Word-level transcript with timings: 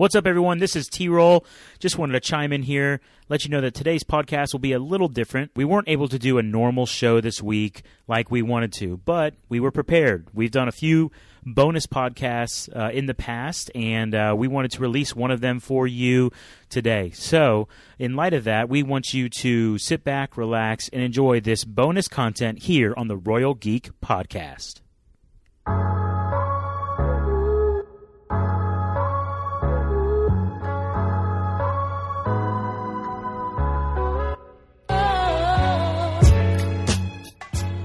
What's 0.00 0.14
up, 0.14 0.26
everyone? 0.26 0.60
This 0.60 0.76
is 0.76 0.88
T 0.88 1.10
Roll. 1.10 1.44
Just 1.78 1.98
wanted 1.98 2.14
to 2.14 2.20
chime 2.20 2.54
in 2.54 2.62
here, 2.62 3.02
let 3.28 3.44
you 3.44 3.50
know 3.50 3.60
that 3.60 3.74
today's 3.74 4.02
podcast 4.02 4.54
will 4.54 4.58
be 4.58 4.72
a 4.72 4.78
little 4.78 5.08
different. 5.08 5.50
We 5.54 5.66
weren't 5.66 5.90
able 5.90 6.08
to 6.08 6.18
do 6.18 6.38
a 6.38 6.42
normal 6.42 6.86
show 6.86 7.20
this 7.20 7.42
week 7.42 7.82
like 8.08 8.30
we 8.30 8.40
wanted 8.40 8.72
to, 8.78 8.96
but 8.96 9.34
we 9.50 9.60
were 9.60 9.70
prepared. 9.70 10.28
We've 10.32 10.50
done 10.50 10.68
a 10.68 10.72
few 10.72 11.12
bonus 11.44 11.86
podcasts 11.86 12.74
uh, 12.74 12.90
in 12.92 13.04
the 13.04 13.14
past, 13.14 13.70
and 13.74 14.14
uh, 14.14 14.34
we 14.34 14.48
wanted 14.48 14.70
to 14.70 14.80
release 14.80 15.14
one 15.14 15.30
of 15.30 15.42
them 15.42 15.60
for 15.60 15.86
you 15.86 16.32
today. 16.70 17.10
So, 17.10 17.68
in 17.98 18.16
light 18.16 18.32
of 18.32 18.44
that, 18.44 18.70
we 18.70 18.82
want 18.82 19.12
you 19.12 19.28
to 19.28 19.76
sit 19.76 20.02
back, 20.02 20.34
relax, 20.34 20.88
and 20.94 21.02
enjoy 21.02 21.40
this 21.40 21.64
bonus 21.64 22.08
content 22.08 22.60
here 22.60 22.94
on 22.96 23.08
the 23.08 23.18
Royal 23.18 23.52
Geek 23.52 23.90
Podcast. 24.00 24.80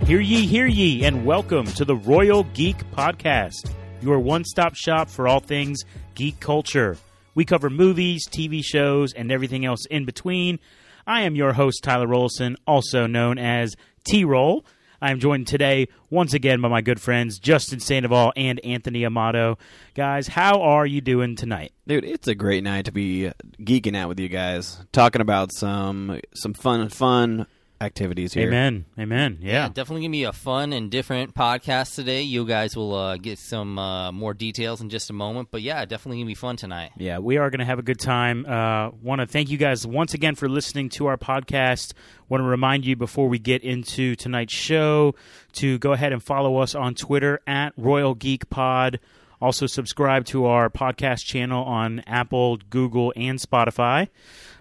Hear 0.06 0.20
ye, 0.20 0.46
hear 0.46 0.68
ye, 0.68 1.04
and 1.04 1.26
welcome 1.26 1.66
to 1.66 1.84
the 1.84 1.96
Royal 1.96 2.44
Geek 2.54 2.78
Podcast, 2.92 3.72
your 4.02 4.20
one 4.20 4.46
stop 4.46 4.76
shop 4.76 5.10
for 5.10 5.28
all 5.28 5.40
things 5.40 5.84
geek 6.14 6.40
culture. 6.40 6.96
We 7.34 7.44
cover 7.44 7.72
movies, 7.72 8.28
TV 8.28 8.64
shows, 8.64 9.14
and 9.14 9.32
everything 9.32 9.66
else 9.66 9.88
in 9.88 10.06
between. 10.06 10.60
I 11.08 11.22
am 11.22 11.34
your 11.34 11.54
host, 11.54 11.84
Tyler 11.84 12.06
Rollison, 12.06 12.56
also 12.68 13.08
known 13.08 13.40
as 13.40 13.74
T 14.04 14.26
Roll. 14.26 14.64
I 15.02 15.10
am 15.10 15.20
joined 15.20 15.48
today 15.48 15.88
once 16.12 16.36
again 16.36 16.62
by 16.62 16.68
my 16.68 16.82
good 16.82 17.02
friends 17.02 17.40
Justin 17.40 17.80
Sandoval 17.80 18.32
and 18.36 18.64
Anthony 18.64 19.06
Amato. 19.06 19.58
Guys, 19.96 20.28
how 20.28 20.62
are 20.62 20.86
you 20.86 21.02
doing 21.02 21.36
tonight? 21.36 21.72
Dude, 21.88 22.06
it's 22.06 22.28
a 22.28 22.36
great 22.36 22.64
night 22.64 22.86
to 22.86 22.92
be 22.92 23.32
geeking 23.60 23.98
out 23.98 24.10
with 24.10 24.20
you 24.20 24.30
guys, 24.30 24.80
talking 24.92 25.22
about 25.22 25.52
some 25.52 26.22
some 26.36 26.54
fun 26.54 26.90
fun 26.90 27.48
activities 27.82 28.34
here. 28.34 28.48
Amen. 28.48 28.86
Amen. 28.98 29.38
Yeah. 29.42 29.68
definitely 29.70 30.02
gonna 30.04 30.12
be 30.12 30.24
a 30.24 30.32
fun 30.34 30.74
and 30.74 30.90
different 30.90 31.34
podcast 31.34 31.96
today. 31.96 32.22
You 32.22 32.46
guys 32.46 32.76
will 32.76 32.94
uh, 32.94 33.18
get 33.18 33.38
some 33.40 33.78
uh, 33.78 34.12
more 34.12 34.34
details 34.34 34.82
in 34.82 34.90
just 34.90 35.10
a 35.10 35.14
moment, 35.14 35.50
but 35.52 35.62
yeah, 35.62 35.84
definitely 35.86 36.18
gonna 36.18 36.28
be 36.28 36.36
fun 36.36 36.56
tonight. 36.56 36.92
Yeah, 36.98 37.20
we 37.20 37.38
are 37.38 37.50
going 37.50 37.60
to 37.60 37.66
have 37.66 37.80
a 37.80 37.84
good 37.84 38.00
time. 38.00 38.46
Uh, 38.46 38.90
Want 39.02 39.22
to 39.22 39.28
thank 39.28 39.50
you 39.50 39.58
guys 39.58 39.86
once 39.86 40.14
again 40.14 40.36
for 40.36 40.48
listening 40.50 40.90
to 40.90 41.08
our 41.08 41.18
podcast. 41.18 41.94
Want 42.30 42.42
to 42.42 42.46
remind 42.46 42.86
you 42.86 42.96
before 42.96 43.28
we 43.28 43.38
get 43.40 43.64
into 43.64 44.16
tonight's 44.16 44.54
show 44.54 45.14
to 45.54 45.78
go 45.80 45.92
ahead 45.94 46.12
and 46.14 46.24
follow 46.24 46.58
us 46.58 46.74
on 46.76 46.96
Twitter 46.96 47.40
at 47.46 47.74
Royal 47.78 48.16
Geek 48.16 48.50
Pod. 48.50 49.00
Also, 49.46 49.68
subscribe 49.68 50.26
to 50.26 50.46
our 50.46 50.72
podcast 50.72 51.24
channel 51.24 51.64
on 51.66 52.00
Apple, 52.08 52.58
Google, 52.72 53.14
and 53.16 53.38
Spotify. 53.38 54.08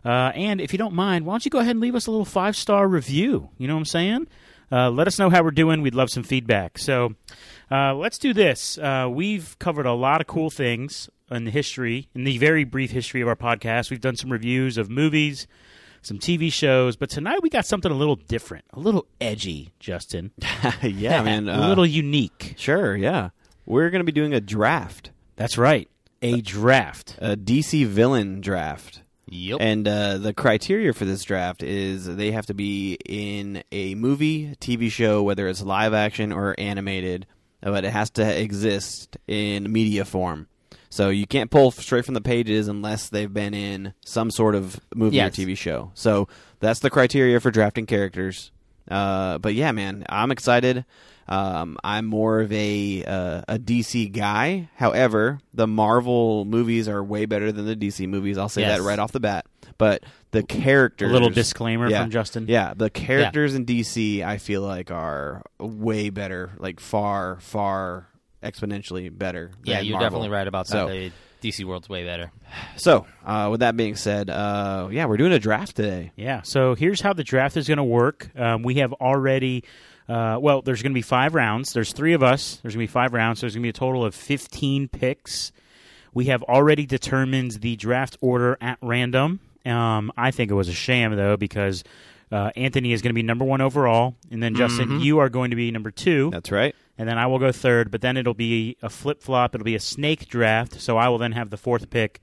Uh, 0.05 0.31
and 0.35 0.61
if 0.61 0.75
you 0.75 0.79
don't 0.79 0.93
mind, 0.93 1.25
why 1.25 1.33
don't 1.33 1.45
you 1.47 1.51
go 1.51 1.61
ahead 1.61 1.71
and 1.71 1.81
leave 1.81 1.95
us 1.95 2.07
a 2.07 2.11
little 2.11 2.27
five 2.27 2.55
star 2.55 2.87
review? 2.87 3.49
You 3.57 3.67
know 3.67 3.77
what 3.77 3.79
I'm 3.79 3.85
saying? 3.87 4.27
Uh, 4.71 4.91
let 4.91 5.07
us 5.07 5.19
know 5.19 5.31
how 5.31 5.43
we're 5.43 5.53
doing. 5.53 5.81
We'd 5.81 5.95
love 5.95 6.11
some 6.11 6.23
feedback. 6.23 6.77
So 6.77 7.15
uh, 7.71 7.95
let's 7.95 8.19
do 8.19 8.35
this. 8.35 8.77
Uh, 8.77 9.09
we've 9.11 9.59
covered 9.59 9.87
a 9.87 9.95
lot 9.95 10.21
of 10.21 10.27
cool 10.27 10.51
things 10.51 11.09
in 11.31 11.47
the 11.47 11.51
history, 11.51 12.11
in 12.15 12.25
the 12.25 12.37
very 12.37 12.65
brief 12.65 12.91
history 12.91 13.23
of 13.23 13.29
our 13.29 13.37
podcast. 13.37 13.91
We've 13.91 14.03
done 14.03 14.17
some 14.17 14.31
reviews 14.31 14.77
of 14.77 14.91
movies, 14.91 15.47
some 16.03 16.19
TV 16.19 16.53
shows, 16.53 16.97
but 16.97 17.09
tonight 17.09 17.39
we 17.43 17.49
got 17.49 17.65
something 17.65 17.91
a 17.91 17.97
little 17.97 18.17
different, 18.17 18.67
a 18.75 18.81
little 18.81 19.07
edgy, 19.19 19.73
Justin. 19.81 20.33
yeah, 20.83 21.23
man. 21.25 21.49
a 21.49 21.55
uh, 21.55 21.69
little 21.69 21.87
unique. 21.87 22.53
Sure, 22.59 22.95
yeah. 22.95 23.31
We're 23.67 23.91
going 23.91 24.01
to 24.01 24.05
be 24.05 24.13
doing 24.13 24.35
a 24.35 24.41
draft, 24.41 25.11
That's 25.37 25.57
right. 25.59 25.89
A 26.23 26.41
draft. 26.41 27.17
a 27.21 27.37
DC 27.37 27.87
villain 27.87 28.41
draft. 28.41 29.03
Yep. 29.27 29.59
And 29.61 29.89
uh, 29.89 30.19
the 30.19 30.33
criteria 30.35 30.93
for 30.93 31.05
this 31.07 31.25
draft 31.25 31.63
is 31.63 32.05
they 32.07 32.31
have 32.33 32.47
to 32.47 32.55
be 32.55 32.99
in 33.07 33.63
a 33.73 33.95
movie, 33.95 34.55
TV 34.61 34.91
show, 34.91 35.23
whether 35.23 35.49
it's 35.49 35.63
live 35.63 35.93
action 35.95 36.31
or 36.33 36.55
animated, 36.59 37.27
but 37.63 37.85
it 37.85 37.91
has 37.91 38.11
to 38.11 38.41
exist 38.41 39.17
in 39.27 39.73
media 39.73 40.05
form. 40.05 40.47
So 40.91 41.09
you 41.09 41.27
can't 41.27 41.51
pull 41.51 41.71
straight 41.73 42.05
from 42.05 42.15
the 42.15 42.21
pages 42.21 42.69
unless 42.69 43.09
they've 43.09 43.33
been 43.33 43.55
in 43.55 43.95
some 44.05 44.31
sort 44.31 44.55
of 44.55 44.79
movie 44.95 45.17
Yes. 45.17 45.37
or 45.39 45.43
TV 45.43 45.57
show. 45.57 45.91
So 45.95 46.29
that's 46.61 46.81
the 46.81 46.91
criteria 46.91 47.41
for 47.41 47.51
drafting 47.51 47.87
characters. 47.87 48.53
Uh, 48.89 49.39
but 49.39 49.55
yeah, 49.55 49.73
man, 49.73 50.05
I'm 50.09 50.31
excited. 50.31 50.85
Um, 51.27 51.79
I'm 51.83 52.05
more 52.07 52.41
of 52.41 52.53
a 52.53 53.05
uh, 53.05 53.43
a 53.49 53.59
DC 53.59 54.13
guy. 54.13 54.69
However, 54.77 55.39
the 55.55 55.67
Marvel 55.67 56.45
movies 56.45 56.89
are 56.89 57.03
way 57.03 57.25
better 57.27 57.51
than 57.53 57.67
the 57.67 57.77
DC 57.77 58.07
movies. 58.09 58.37
I'll 58.39 58.49
say 58.49 58.63
Yes. 58.63 58.79
that 58.79 58.85
right 58.85 58.99
off 58.99 59.13
the 59.13 59.21
bat. 59.21 59.47
But 59.79 60.05
the 60.31 60.43
characters, 60.43 61.11
A 61.11 61.13
little 61.13 61.31
disclaimer 61.31 61.89
yeah, 61.91 62.03
from 62.03 62.11
Justin. 62.11 62.47
Yeah, 62.49 62.75
the 62.77 62.91
characters 62.91 63.55
in 63.55 63.65
DC, 63.67 64.23
I 64.25 64.39
feel 64.39 64.63
like 64.63 64.91
are 64.91 65.43
way 65.59 66.11
better, 66.11 66.53
like 66.59 66.79
far, 66.79 67.39
far 67.41 68.07
exponentially 68.43 69.17
better. 69.17 69.51
yeah, 69.65 69.81
you're 69.81 69.93
Marvel. 69.95 70.07
definitely 70.21 70.29
right 70.29 70.47
about 70.47 70.67
that. 70.69 70.73
So, 70.73 70.89
The 70.89 71.13
DC 71.43 71.65
world's 71.65 71.89
way 71.89 72.05
better. 72.05 72.31
so 72.77 73.07
uh, 73.25 73.49
with 73.51 73.61
that 73.61 73.77
being 73.77 73.97
said, 73.97 74.31
uh, 74.31 74.89
yeah, 74.93 75.07
we're 75.07 75.17
doing 75.17 75.33
a 75.33 75.39
draft 75.39 75.75
today. 75.77 76.13
Yeah. 76.17 76.43
So 76.43 76.75
here's 76.75 77.01
how 77.01 77.13
the 77.13 77.25
draft 77.25 77.57
is 77.57 77.67
going 77.67 77.79
to 77.79 77.85
work. 77.85 78.31
Um, 78.39 78.63
we 78.63 78.77
have 78.77 78.93
already, 78.95 79.65
uh, 80.09 80.39
well, 80.41 80.63
there's 80.63 80.83
going 80.83 80.93
to 80.93 80.95
be 80.99 81.03
five 81.03 81.35
rounds. 81.35 81.73
There's 81.73 81.93
three 81.93 82.13
of 82.13 82.23
us. 82.23 82.57
There's 82.63 82.75
going 82.75 82.87
to 82.87 82.91
be 82.91 82.93
five 82.93 83.13
rounds. 83.13 83.41
So 83.41 83.47
there's 83.47 83.55
going 83.55 83.63
to 83.63 83.67
be 83.67 83.71
a 83.71 83.73
total 83.73 84.05
of 84.05 84.15
15 84.15 84.89
picks. 84.89 85.53
We 86.13 86.27
have 86.27 86.43
already 86.43 86.87
determined 86.87 87.53
the 87.53 87.77
draft 87.77 88.17
order 88.21 88.57
at 88.61 88.79
random. 88.83 89.41
Um, 89.67 90.13
I 90.17 90.31
think 90.31 90.51
it 90.51 90.55
was 90.55 90.69
a 90.69 90.73
sham, 90.75 91.17
though, 91.17 91.37
because 91.37 91.83
uh, 92.31 92.51
Anthony 92.55 92.93
is 92.93 93.01
going 93.03 93.11
to 93.11 93.15
be 93.15 93.23
number 93.23 93.45
one 93.45 93.61
overall. 93.61 94.15
And 94.31 94.43
then, 94.43 94.55
Justin, 94.55 95.01
you 95.01 95.19
are 95.21 95.29
going 95.29 95.51
to 95.51 95.57
be 95.57 95.71
number 95.71 95.91
two. 95.91 96.31
That's 96.31 96.51
right. 96.53 96.75
and 96.99 97.09
then 97.09 97.19
I 97.19 97.27
will 97.27 97.39
go 97.39 97.51
third. 97.51 97.91
But 97.91 98.01
then 98.03 98.17
it'll 98.17 98.35
be 98.35 98.77
a 98.83 98.91
flip 98.91 99.23
flop. 99.23 99.55
It'll 99.55 99.65
be 99.65 99.75
a 99.75 99.81
snake 99.81 100.29
draft. 100.29 100.81
So 100.81 100.97
I 100.99 101.09
will 101.09 101.19
then 101.19 101.33
have 101.33 101.51
the 101.51 101.57
fourth 101.57 101.89
pick. 101.91 102.21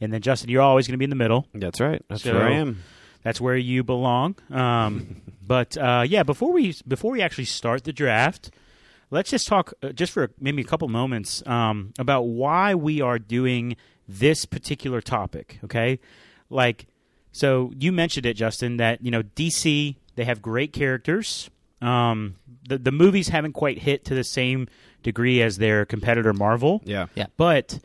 And 0.00 0.12
then, 0.12 0.20
Justin, 0.20 0.50
you're 0.50 0.62
always 0.62 0.86
going 0.86 0.94
to 0.94 0.98
be 0.98 1.04
in 1.04 1.10
the 1.10 1.16
middle. 1.16 1.46
That's 1.54 1.80
right. 1.80 2.02
That's 2.08 2.22
So- 2.24 2.34
where 2.34 2.48
I 2.48 2.52
am. 2.54 2.82
That's 3.22 3.40
where 3.40 3.56
you 3.56 3.82
belong. 3.82 4.36
Um, 4.50 5.22
but 5.46 5.76
uh, 5.76 6.04
yeah, 6.06 6.22
before 6.22 6.52
we 6.52 6.74
before 6.86 7.12
we 7.12 7.22
actually 7.22 7.44
start 7.44 7.84
the 7.84 7.92
draft, 7.92 8.50
let's 9.10 9.30
just 9.30 9.46
talk 9.46 9.74
uh, 9.82 9.90
just 9.90 10.12
for 10.12 10.30
maybe 10.40 10.62
a 10.62 10.64
couple 10.64 10.88
moments 10.88 11.42
um, 11.46 11.92
about 11.98 12.22
why 12.22 12.74
we 12.74 13.00
are 13.00 13.18
doing 13.18 13.76
this 14.08 14.44
particular 14.44 15.00
topic. 15.00 15.58
Okay, 15.64 15.98
like 16.48 16.86
so 17.32 17.72
you 17.78 17.92
mentioned 17.92 18.26
it, 18.26 18.34
Justin, 18.34 18.78
that 18.78 19.02
you 19.02 19.10
know 19.10 19.22
DC 19.22 19.96
they 20.16 20.24
have 20.24 20.42
great 20.42 20.72
characters. 20.72 21.50
Um, 21.80 22.36
the 22.68 22.78
the 22.78 22.92
movies 22.92 23.28
haven't 23.28 23.52
quite 23.52 23.78
hit 23.78 24.04
to 24.06 24.14
the 24.14 24.24
same 24.24 24.68
degree 25.02 25.42
as 25.42 25.58
their 25.58 25.84
competitor 25.84 26.32
Marvel. 26.32 26.82
Yeah. 26.84 27.06
Yeah. 27.14 27.26
But 27.36 27.78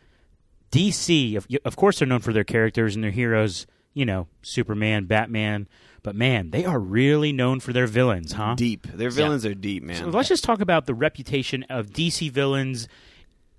DC, 0.72 1.38
of, 1.38 1.48
of 1.64 1.76
course, 1.76 2.00
they're 2.00 2.08
known 2.08 2.20
for 2.20 2.34
their 2.34 2.44
characters 2.44 2.96
and 2.96 3.04
their 3.04 3.12
heroes. 3.12 3.66
You 3.96 4.06
know, 4.06 4.28
Superman, 4.44 5.06
Batman. 5.06 5.68
But 6.04 6.16
man, 6.16 6.52
they 6.52 6.66
are 6.66 6.80
really 6.80 7.34
known 7.34 7.60
for 7.60 7.74
their 7.74 7.88
villains, 7.88 8.34
huh? 8.34 8.54
Deep. 8.56 8.86
Their 8.86 9.10
villains 9.10 9.44
are 9.44 9.56
deep, 9.56 9.82
man. 9.82 9.96
So 9.96 10.06
let's 10.10 10.30
just 10.30 10.44
talk 10.44 10.62
about 10.62 10.86
the 10.86 10.94
reputation 10.94 11.64
of 11.68 11.88
DC 11.88 12.30
villains 12.30 12.88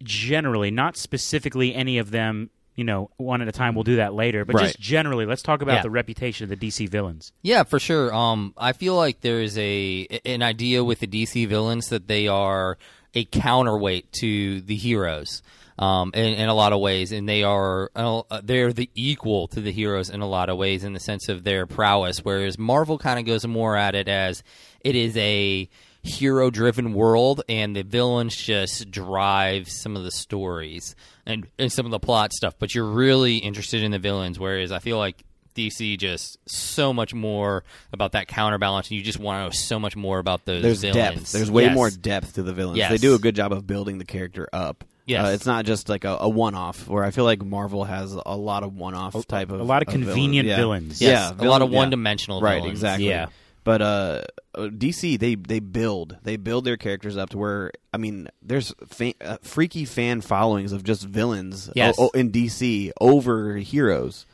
generally, 0.03 0.71
not 0.71 0.97
specifically 0.97 1.75
any 1.75 1.99
of 1.99 2.11
them. 2.11 2.51
You 2.77 2.85
know, 2.85 3.09
one 3.17 3.41
at 3.41 3.49
a 3.49 3.53
time. 3.53 3.75
We'll 3.75 3.85
do 3.85 3.97
that 3.97 4.13
later, 4.13 4.45
but 4.45 4.59
just 4.59 4.79
generally, 4.79 5.25
let's 5.25 5.41
talk 5.41 5.63
about 5.63 5.77
Yeah. 5.77 5.83
the 5.83 5.91
reputation 5.91 6.45
of 6.45 6.51
the 6.51 6.57
DC 6.69 6.87
villains. 6.91 7.33
Yeah, 7.43 7.63
for 7.63 7.79
sure. 7.79 8.15
Um, 8.15 8.53
I 8.59 8.75
feel 8.75 8.95
like 8.95 9.23
there 9.23 9.41
is 9.41 9.57
a 9.57 10.07
an 10.27 10.43
idea 10.43 10.85
with 10.85 11.01
the 11.01 11.07
DC 11.07 11.49
villains 11.49 11.89
that 11.89 12.07
they 12.07 12.29
are 12.29 12.77
a 13.15 13.25
counterweight 13.25 14.13
to 14.21 14.61
the 14.61 14.77
heroes. 14.77 15.43
Um, 15.79 16.11
in, 16.15 16.35
in 16.35 16.49
a 16.49 16.55
lot 16.55 16.73
of 16.73 16.81
ways, 16.81 17.13
and 17.13 17.29
they 17.29 17.43
are 17.43 17.91
uh, 17.95 18.23
they're 18.43 18.73
the 18.73 18.89
equal 18.95 19.47
to 19.49 19.61
the 19.61 19.71
heroes 19.71 20.09
in 20.09 20.23
a 20.23 20.27
lot 20.27 20.49
of 20.49 20.57
ways 20.57 20.85
in 20.85 20.95
the 20.95 21.01
sense 21.01 21.29
of 21.29 21.45
their 21.45 21.67
prowess. 21.67 22.25
Whereas 22.25 22.59
Marvel 22.59 22.97
kind 22.97 23.19
of 23.19 23.27
goes 23.27 23.47
more 23.47 23.77
at 23.77 23.95
it 23.95 24.09
as 24.09 24.43
it 24.81 24.97
is 24.97 25.15
a 25.19 25.69
hero 26.07 26.51
driven 26.51 26.95
world 26.95 27.43
and 27.49 27.75
the 27.75 27.83
villains 27.83 28.37
just 28.37 28.91
drive 28.91 29.69
some 29.69 29.97
of 29.97 30.05
the 30.05 30.11
stories 30.11 30.95
and, 31.27 31.49
and 31.59 31.73
some 31.73 31.85
of 31.85 31.91
the 31.91 31.99
plot 31.99 32.33
stuff 32.33 32.55
but 32.59 32.75
you're 32.75 32.85
really 32.85 33.39
interested 33.39 33.83
in 33.83 33.91
the 33.91 33.99
villains 33.99 34.39
whereas 34.39 34.71
i 34.71 34.79
feel 34.79 34.99
like 34.99 35.25
dc 35.57 35.99
just 35.99 36.39
so 36.49 36.93
much 36.93 37.13
more 37.15 37.65
about 37.93 38.13
that 38.13 38.29
counterbalance 38.29 38.89
and 38.89 38.97
you 38.99 39.03
just 39.03 39.19
want 39.19 39.39
to 39.41 39.45
know 39.45 39.51
so 39.51 39.79
much 39.79 39.97
more 39.97 40.19
about 40.19 40.45
those 40.45 40.63
There's 40.63 40.81
villains 40.83 41.15
depth. 41.17 41.33
There's 41.33 41.51
way 41.51 41.65
Yes. 41.65 41.75
more 41.75 41.91
depth 41.91 42.35
to 42.35 42.43
the 42.43 42.53
villains. 42.53 42.79
Yes. 42.79 42.91
They 42.91 42.99
do 42.99 43.15
a 43.15 43.19
good 43.19 43.35
job 43.35 43.53
of 43.53 43.67
building 43.67 43.99
the 43.99 44.05
character 44.05 44.49
up. 44.53 44.85
Yes. 45.07 45.25
Uh, 45.27 45.31
it's 45.31 45.47
not 45.47 45.65
just 45.65 45.89
like 45.89 46.05
a, 46.05 46.17
a 46.21 46.29
one-off. 46.29 46.89
Where 46.89 47.05
I 47.05 47.11
feel 47.13 47.25
like 47.25 47.45
Marvel 47.45 47.85
has 47.85 48.13
a 48.27 48.37
lot 48.37 48.63
of 48.65 48.75
one-off 48.77 49.27
type 49.27 49.51
of 49.51 49.61
a 49.61 49.63
lot 49.63 49.83
of 49.83 49.89
villains. 49.89 50.07
convenient 50.07 50.49
Yeah. 50.49 50.57
villains. 50.57 51.01
Yeah, 51.01 51.31
Yes, 51.31 51.35
a 51.39 51.45
lot 51.45 51.63
of 51.63 51.71
one-dimensional 51.71 52.41
Right, 52.41 52.57
villains. 52.57 52.73
exactly. 52.79 53.09
Yeah. 53.09 53.27
But 53.65 53.83
uh, 53.83 54.23
DC 54.57 55.19
they 55.19 55.35
they 55.35 55.59
build 55.59 56.17
they 56.23 56.37
build 56.37 56.65
their 56.65 56.77
characters 56.77 57.17
up 57.17 57.31
to 57.31 57.39
where 57.39 57.73
I 57.93 57.97
mean 57.99 58.29
there's 58.41 58.73
fa- 58.87 59.15
uh, 59.21 59.39
freaky 59.43 59.85
fan 59.85 60.21
followings 60.21 60.71
of 60.73 60.85
just 60.85 61.03
villains 61.05 61.69
Yes. 61.75 61.97
o- 61.99 62.07
o- 62.07 62.11
in 62.19 62.31
DC 62.31 62.93
over 63.01 63.57
heroes. 63.57 64.25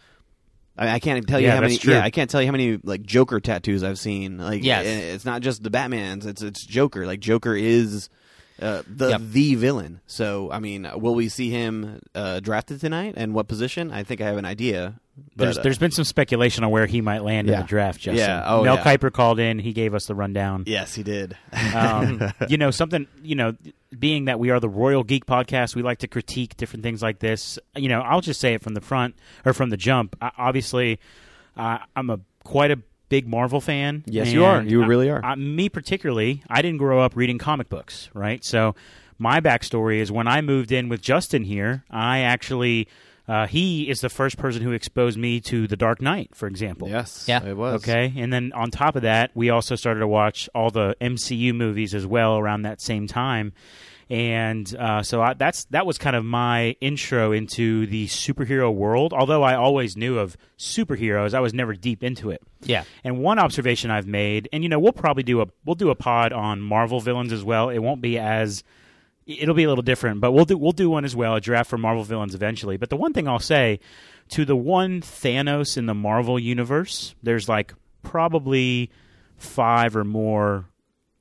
I, 0.83 0.95
I 0.95 0.99
can't 0.99 1.27
tell 1.27 1.39
you 1.41 1.47
Yeah, 1.47 1.55
how 1.55 1.61
many. 1.61 1.77
true. 1.79 1.95
Yeah, 1.95 2.03
I 2.03 2.11
can't 2.11 2.29
tell 2.31 2.41
you 2.41 2.47
how 2.49 2.53
many 2.53 2.79
like 2.83 3.03
Joker 3.03 3.41
tattoos 3.41 3.83
I've 3.83 3.99
seen. 3.99 4.39
Like, 4.39 4.63
Yes. 4.65 4.87
it's 4.87 5.25
not 5.25 5.43
just 5.43 5.63
the 5.63 5.71
Batman's. 5.71 6.27
It's 6.27 6.43
it's 6.43 6.65
Joker. 6.65 7.07
Like 7.07 7.21
Joker 7.21 7.55
is 7.55 8.09
uh, 8.63 8.83
the 8.87 9.09
Yep. 9.11 9.21
the 9.25 9.55
villain. 9.57 10.01
So 10.07 10.51
I 10.53 10.59
mean, 10.61 10.89
will 10.97 11.15
we 11.15 11.29
see 11.29 11.51
him 11.51 12.01
uh, 12.15 12.41
drafted 12.41 12.81
tonight 12.81 13.15
and 13.17 13.35
what 13.35 13.49
position? 13.49 13.91
I 13.91 14.05
think 14.05 14.21
I 14.21 14.27
have 14.27 14.37
an 14.39 14.45
idea. 14.45 14.95
But, 15.37 15.45
There's, 15.45 15.59
uh, 15.59 15.63
there's 15.63 15.79
been 15.79 15.91
some 15.91 16.07
speculation 16.07 16.65
on 16.65 16.71
where 16.71 16.87
he 16.87 17.03
might 17.03 17.23
land 17.23 17.51
in 17.51 17.61
the 17.61 17.67
draft. 17.67 18.01
Justin. 18.01 18.17
Yeah. 18.17 18.45
Oh, 18.47 18.65
Mel 18.65 18.77
yeah. 18.77 18.83
Kiper 18.83 19.13
called 19.13 19.39
in. 19.39 19.59
He 19.59 19.75
gave 19.75 19.95
us 19.95 20.07
the 20.07 20.15
rundown. 20.15 20.65
yes, 20.67 20.95
he 20.95 21.03
did. 21.03 21.37
um, 21.75 22.33
you 22.49 22.57
know 22.57 22.71
something 22.71 23.07
you 23.23 23.35
know 23.35 23.55
being 23.99 24.25
that 24.25 24.39
we 24.39 24.49
are 24.49 24.59
the 24.59 24.71
royal 24.71 25.05
geek 25.05 25.27
podcast 25.27 25.77
we 25.77 25.83
like 25.83 25.99
to 25.99 26.09
critique 26.09 26.57
different 26.57 26.83
things 26.83 27.03
like 27.03 27.19
this 27.19 27.59
you 27.77 27.91
know 27.91 28.01
i'll 28.01 28.23
just 28.23 28.41
say 28.41 28.55
it 28.55 28.63
from 28.63 28.73
the 28.73 28.81
front 28.81 29.15
or 29.45 29.53
from 29.53 29.69
the 29.69 29.77
jump 29.77 30.17
I, 30.23 30.31
obviously 30.39 30.99
i'm 31.57 32.09
a 32.09 32.19
quite 32.43 32.71
a 32.71 32.79
big 33.13 33.29
marvel 33.29 33.61
fan 33.61 34.03
Yes, 34.07 34.33
you 34.33 34.45
are. 34.45 34.63
You 34.63 34.83
I- 34.83 34.87
really 34.87 35.11
are. 35.11 35.21
I, 35.23 35.35
me 35.37 35.69
particularly 35.69 36.43
i 36.49 36.63
didn't 36.63 36.79
grow 36.79 36.99
up 37.01 37.15
reading 37.15 37.39
comic 37.39 37.69
books 37.69 38.09
right 38.15 38.43
so 38.43 38.75
my 39.19 39.41
backstory 39.41 39.99
is 40.01 40.11
when 40.11 40.27
i 40.27 40.41
moved 40.41 40.73
in 40.73 40.89
with 40.89 41.01
justin 41.03 41.45
here 41.45 41.85
i 41.91 42.21
actually 42.21 42.89
uh, 43.29 43.47
he 43.47 43.89
is 43.89 44.01
the 44.01 44.09
first 44.09 44.37
person 44.37 44.63
who 44.63 44.73
exposed 44.73 45.17
me 45.17 45.41
to 45.41 45.69
the 45.69 45.77
dark 45.77 46.01
knight 46.03 46.31
for 46.35 46.47
example 46.49 46.89
yes, 46.89 47.25
Yeah. 47.29 47.45
it 47.45 47.57
was. 47.57 47.83
Okay, 47.83 48.13
and 48.17 48.33
then 48.33 48.51
on 48.53 48.71
top 48.73 48.97
of 48.97 49.03
that, 49.03 49.31
we 49.35 49.49
also 49.49 49.77
started 49.77 50.01
to 50.01 50.09
watch 50.09 50.49
all 50.57 50.71
the 50.71 50.97
MCU 51.01 51.55
movies 51.55 51.95
as 51.95 52.05
well 52.05 52.37
around 52.37 52.63
that 52.63 52.81
same 52.83 53.07
time, 53.07 53.53
and 54.13 54.77
uh, 54.77 55.03
so 55.03 55.23
I, 55.23 55.33
that's 55.33 55.65
that 55.71 55.87
was 55.87 55.97
kind 55.97 56.15
of 56.15 56.23
my 56.23 56.77
intro 56.83 57.33
into 57.33 57.87
the 57.87 58.07
superhero 58.09 58.71
world. 58.73 59.15
Although 59.15 59.43
I 59.43 59.55
always 59.55 59.97
knew 59.97 60.19
of 60.19 60.37
superheroes, 60.59 61.33
I 61.33 61.41
was 61.41 61.55
never 61.55 61.73
deep 61.73 62.05
into 62.05 62.29
it. 62.29 62.43
Yeah. 62.61 62.85
And 63.05 63.21
one 63.21 63.39
observation 63.39 63.91
I've 63.91 64.07
made, 64.07 64.51
and 64.53 64.63
you 64.63 64.69
know, 64.69 64.79
we'll 64.79 64.93
probably 64.93 65.23
do 65.23 65.41
a 65.41 65.47
we'll 65.65 65.77
do 65.77 65.89
a 65.89 65.95
pod 65.95 66.35
on 66.35 66.61
Marvel 66.61 67.01
villains 67.01 67.33
as 67.33 67.43
well. 67.43 67.71
It 67.71 67.79
won't 67.79 68.03
be 68.03 68.19
as 68.19 68.63
it'll 69.25 69.55
be 69.55 69.65
a 69.65 69.69
little 69.71 69.81
different, 69.81 70.21
but 70.21 70.33
we'll 70.33 70.45
do 70.45 70.59
we'll 70.59 70.73
do 70.73 70.91
one 70.91 71.07
as 71.07 71.17
well, 71.17 71.35
a 71.35 71.41
draft 71.41 71.71
for 71.71 71.79
Marvel 71.79 72.05
villains 72.05 72.35
eventually. 72.35 72.77
But 72.77 72.91
the 72.91 72.97
one 72.97 73.15
thing 73.15 73.27
I'll 73.27 73.39
say 73.39 73.81
to 74.29 74.45
the 74.45 74.57
one 74.57 75.01
Thanos 75.01 75.79
in 75.79 75.87
the 75.87 75.95
Marvel 75.95 76.39
universe, 76.39 77.15
there's 77.23 77.49
like 77.49 77.73
probably 78.03 78.91
five 79.39 79.97
or 79.97 80.05
more 80.05 80.67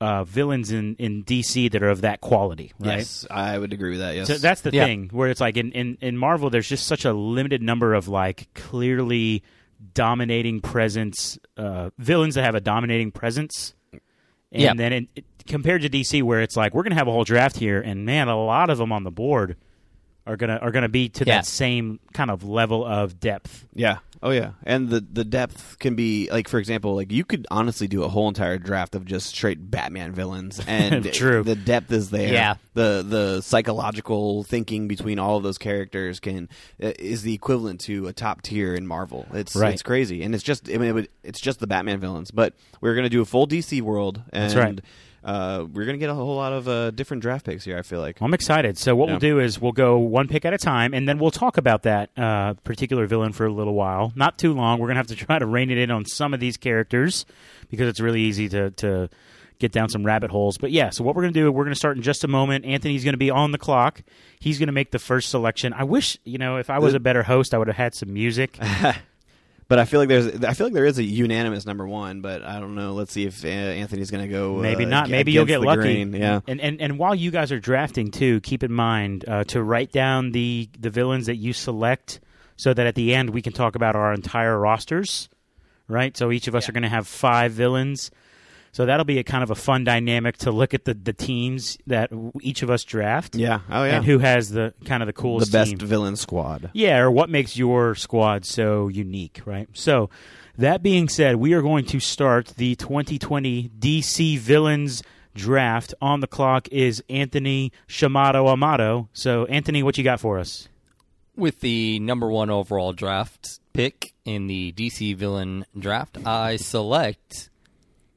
uh, 0.02 0.24
villains 0.24 0.72
in, 0.72 0.96
in 0.96 1.22
DC 1.22 1.70
that 1.70 1.82
are 1.82 1.88
of 1.90 2.00
that 2.00 2.20
quality, 2.20 2.72
right? 2.80 2.98
Yes, 2.98 3.24
I 3.30 3.56
would 3.56 3.72
agree 3.72 3.90
with 3.90 4.00
that. 4.00 4.16
Yes, 4.16 4.26
So 4.26 4.36
that's 4.38 4.62
the 4.62 4.70
Yeah. 4.72 4.84
thing 4.86 5.10
where 5.12 5.28
it's 5.30 5.40
like 5.40 5.56
in, 5.56 5.70
in, 5.72 5.96
in 6.00 6.16
Marvel, 6.16 6.50
there's 6.50 6.68
just 6.68 6.86
such 6.86 7.04
a 7.04 7.12
limited 7.12 7.62
number 7.62 7.94
of 7.94 8.08
like 8.08 8.48
clearly 8.54 9.42
dominating 9.94 10.60
presence 10.60 11.38
uh, 11.56 11.90
villains 11.98 12.34
that 12.34 12.42
have 12.44 12.54
a 12.54 12.60
dominating 12.60 13.10
presence, 13.12 13.74
and 13.92 14.62
Yeah. 14.62 14.74
then 14.74 14.92
it, 14.92 15.08
it- 15.14 15.24
compared 15.46 15.82
to 15.82 15.88
DC, 15.88 16.22
where 16.22 16.40
it's 16.40 16.56
like 16.56 16.72
we're 16.74 16.82
gonna 16.84 16.94
have 16.94 17.08
a 17.08 17.12
whole 17.12 17.24
draft 17.24 17.56
here, 17.58 17.80
and 17.80 18.04
man, 18.06 18.28
a 18.28 18.36
lot 18.44 18.70
of 18.70 18.78
them 18.78 18.92
on 18.92 19.02
the 19.04 19.10
board 19.10 19.56
are 20.26 20.36
gonna 20.36 20.56
are 20.56 20.70
gonna 20.70 20.88
be 20.88 21.08
to 21.10 21.24
Yeah. 21.26 21.38
that 21.38 21.46
same 21.46 21.98
kind 22.12 22.30
of 22.30 22.44
level 22.44 22.84
of 22.84 23.18
depth. 23.20 23.66
Yeah. 23.74 23.98
Oh 24.24 24.30
yeah. 24.30 24.52
And 24.62 24.88
the 24.88 25.00
the 25.00 25.24
depth 25.24 25.80
can 25.80 25.96
be 25.96 26.28
like 26.30 26.46
for 26.46 26.58
example, 26.60 26.94
like 26.94 27.10
you 27.10 27.24
could 27.24 27.44
honestly 27.50 27.88
do 27.88 28.04
a 28.04 28.08
whole 28.08 28.28
entire 28.28 28.56
draft 28.56 28.94
of 28.94 29.04
just 29.04 29.26
straight 29.26 29.68
Batman 29.68 30.12
villains 30.12 30.60
and 30.68 31.12
True. 31.12 31.42
the 31.42 31.56
depth 31.56 31.90
is 31.90 32.10
there. 32.10 32.32
Yeah. 32.32 32.54
The 32.74 33.04
the 33.06 33.40
psychological 33.76 34.44
thinking 34.44 34.86
between 34.86 35.18
all 35.18 35.36
of 35.38 35.42
those 35.42 35.58
characters 35.58 36.20
can 36.20 36.48
uh, 36.80 36.92
is 36.98 37.22
the 37.22 37.34
equivalent 37.34 37.80
to 37.82 38.06
a 38.06 38.12
top 38.12 38.42
tier 38.42 38.74
in 38.74 38.86
Marvel. 38.86 39.26
It's 39.32 39.56
Right. 39.56 39.72
it's 39.72 39.82
crazy. 39.82 40.22
And 40.22 40.34
it's 40.36 40.44
just 40.44 40.68
I 40.68 40.72
mean 40.78 40.90
it 40.90 40.92
would, 40.92 41.08
it's 41.24 41.40
just 41.40 41.58
the 41.58 41.66
Batman 41.66 41.98
villains, 41.98 42.30
but 42.30 42.54
we're 42.80 42.94
going 42.94 43.04
to 43.04 43.10
do 43.10 43.22
a 43.22 43.24
full 43.24 43.48
DC 43.48 43.82
world 43.82 44.22
and 44.32 44.44
That's 44.44 44.54
right. 44.54 44.80
Uh, 45.24 45.64
we're 45.72 45.84
going 45.84 45.94
to 45.94 45.98
get 45.98 46.10
a 46.10 46.14
whole 46.14 46.34
lot 46.36 46.52
of 46.52 46.66
uh, 46.68 46.90
different 46.90 47.22
draft 47.22 47.44
picks 47.46 47.64
here, 47.64 47.78
I 47.78 47.82
feel 47.82 48.00
like. 48.00 48.20
I'm 48.20 48.34
excited. 48.34 48.76
So 48.78 48.94
what 48.96 49.06
Yeah. 49.06 49.12
we'll 49.14 49.20
do 49.20 49.38
is 49.40 49.60
we'll 49.60 49.72
go 49.72 49.98
one 49.98 50.26
pick 50.28 50.44
at 50.44 50.52
a 50.52 50.58
time, 50.58 50.94
and 50.94 51.08
then 51.08 51.18
we'll 51.18 51.30
talk 51.30 51.56
about 51.58 51.82
that 51.84 52.10
uh, 52.16 52.54
particular 52.64 53.06
villain 53.06 53.32
for 53.32 53.46
a 53.46 53.52
little 53.52 53.74
while. 53.74 54.12
Not 54.16 54.38
too 54.38 54.52
long. 54.52 54.78
We're 54.80 54.88
gonna 54.88 54.98
have 55.00 55.06
to 55.08 55.16
try 55.26 55.38
to 55.38 55.46
rein 55.46 55.70
it 55.70 55.78
in 55.78 55.90
on 55.90 56.04
some 56.06 56.34
of 56.34 56.40
these 56.40 56.56
characters 56.56 57.24
because 57.70 57.88
it's 57.88 58.00
really 58.00 58.20
easy 58.22 58.48
to 58.48 58.70
to 58.72 59.08
get 59.58 59.70
down 59.70 59.88
some 59.88 60.04
rabbit 60.04 60.30
holes. 60.32 60.58
But 60.58 60.72
yeah, 60.72 60.90
so 60.90 61.04
what 61.04 61.14
we're 61.14 61.22
gonna 61.22 61.32
do, 61.34 61.52
we're 61.52 61.62
gonna 61.64 61.76
start 61.76 61.96
in 61.96 62.02
just 62.02 62.24
a 62.24 62.28
moment. 62.28 62.64
Anthony's 62.64 63.04
gonna 63.04 63.16
be 63.16 63.30
on 63.30 63.52
the 63.52 63.58
clock. 63.58 64.02
He's 64.40 64.58
gonna 64.58 64.72
make 64.72 64.90
the 64.90 64.98
first 64.98 65.30
selection. 65.30 65.72
I 65.72 65.84
wish 65.84 66.18
you 66.24 66.38
know 66.38 66.56
if 66.56 66.68
I 66.68 66.80
was 66.80 66.94
a 66.94 67.00
better 67.00 67.22
host, 67.22 67.54
I 67.54 67.58
would 67.58 67.68
have 67.68 67.76
had 67.76 67.94
some 67.94 68.12
music. 68.12 68.58
But 69.72 69.78
I 69.78 69.86
feel 69.86 70.00
like 70.00 70.10
there's, 70.10 70.44
I 70.44 70.52
feel 70.52 70.66
like 70.66 70.74
there 70.74 70.84
is 70.84 70.98
a 70.98 71.02
unanimous 71.02 71.64
number 71.64 71.88
one. 71.88 72.20
But 72.20 72.42
I 72.42 72.60
don't 72.60 72.74
know. 72.74 72.92
Let's 72.92 73.10
see 73.10 73.24
if 73.24 73.42
uh, 73.42 73.48
Anthony's 73.48 74.10
going 74.10 74.22
to 74.22 74.28
go. 74.28 74.56
Maybe 74.56 74.84
uh, 74.84 74.88
not. 74.88 75.08
Maybe 75.08 75.32
you'll 75.32 75.46
get 75.46 75.62
lucky. 75.62 75.80
grain. 75.80 76.12
Yeah. 76.12 76.40
And, 76.46 76.60
and 76.60 76.78
and 76.78 76.98
while 76.98 77.14
you 77.14 77.30
guys 77.30 77.50
are 77.52 77.58
drafting 77.58 78.10
too, 78.10 78.42
keep 78.42 78.62
in 78.62 78.70
mind 78.70 79.24
uh, 79.26 79.44
to 79.44 79.62
write 79.62 79.90
down 79.90 80.32
the 80.32 80.68
the 80.78 80.90
villains 80.90 81.24
that 81.24 81.36
you 81.36 81.54
select, 81.54 82.20
so 82.56 82.74
that 82.74 82.86
at 82.86 82.96
the 82.96 83.14
end 83.14 83.30
we 83.30 83.40
can 83.40 83.54
talk 83.54 83.74
about 83.74 83.96
our 83.96 84.12
entire 84.12 84.58
rosters. 84.58 85.30
Right. 85.88 86.14
So 86.18 86.30
each 86.30 86.48
of 86.48 86.54
us 86.54 86.64
Yeah. 86.64 86.68
are 86.68 86.72
going 86.74 86.82
to 86.82 86.90
have 86.90 87.06
five 87.08 87.52
villains. 87.52 88.10
So 88.72 88.86
that'll 88.86 89.04
be 89.04 89.18
a 89.18 89.24
kind 89.24 89.42
of 89.42 89.50
a 89.50 89.54
fun 89.54 89.84
dynamic 89.84 90.38
to 90.38 90.50
look 90.50 90.72
at 90.72 90.86
the, 90.86 90.94
the 90.94 91.12
teams 91.12 91.76
that 91.86 92.10
each 92.40 92.62
of 92.62 92.70
us 92.70 92.84
draft. 92.84 93.36
Yeah. 93.36 93.60
Oh 93.70 93.84
yeah. 93.84 93.96
And 93.96 94.04
who 94.04 94.18
has 94.18 94.48
the 94.48 94.72
kind 94.86 95.02
of 95.02 95.06
the 95.06 95.12
coolest, 95.12 95.52
the 95.52 95.58
best 95.58 95.70
team. 95.70 95.78
villain 95.78 96.16
squad. 96.16 96.70
Yeah, 96.72 97.00
or 97.00 97.10
what 97.10 97.28
makes 97.28 97.56
your 97.56 97.94
squad 97.94 98.46
so 98.46 98.88
unique, 98.88 99.42
right? 99.44 99.68
So, 99.74 100.08
that 100.56 100.82
being 100.82 101.08
said, 101.08 101.36
we 101.36 101.52
are 101.52 101.62
going 101.62 101.84
to 101.86 102.00
start 102.00 102.48
the 102.56 102.74
2020 102.76 103.70
DC 103.78 104.38
Villains 104.38 105.02
draft. 105.34 105.94
On 106.00 106.20
the 106.20 106.26
clock 106.26 106.68
is 106.68 107.02
Anthony 107.10 107.72
Shamato 107.88 108.48
Amato. 108.50 109.08
So, 109.12 109.44
Anthony, 109.46 109.82
what 109.82 109.98
you 109.98 110.04
got 110.04 110.20
for 110.20 110.38
us? 110.38 110.68
With 111.36 111.60
the 111.60 111.98
number 112.00 112.30
one 112.30 112.50
overall 112.50 112.92
draft 112.92 113.60
pick 113.72 114.12
in 114.24 114.46
the 114.46 114.72
DC 114.72 115.16
villain 115.16 115.64
draft, 115.78 116.18
I 116.26 116.56
select 116.56 117.48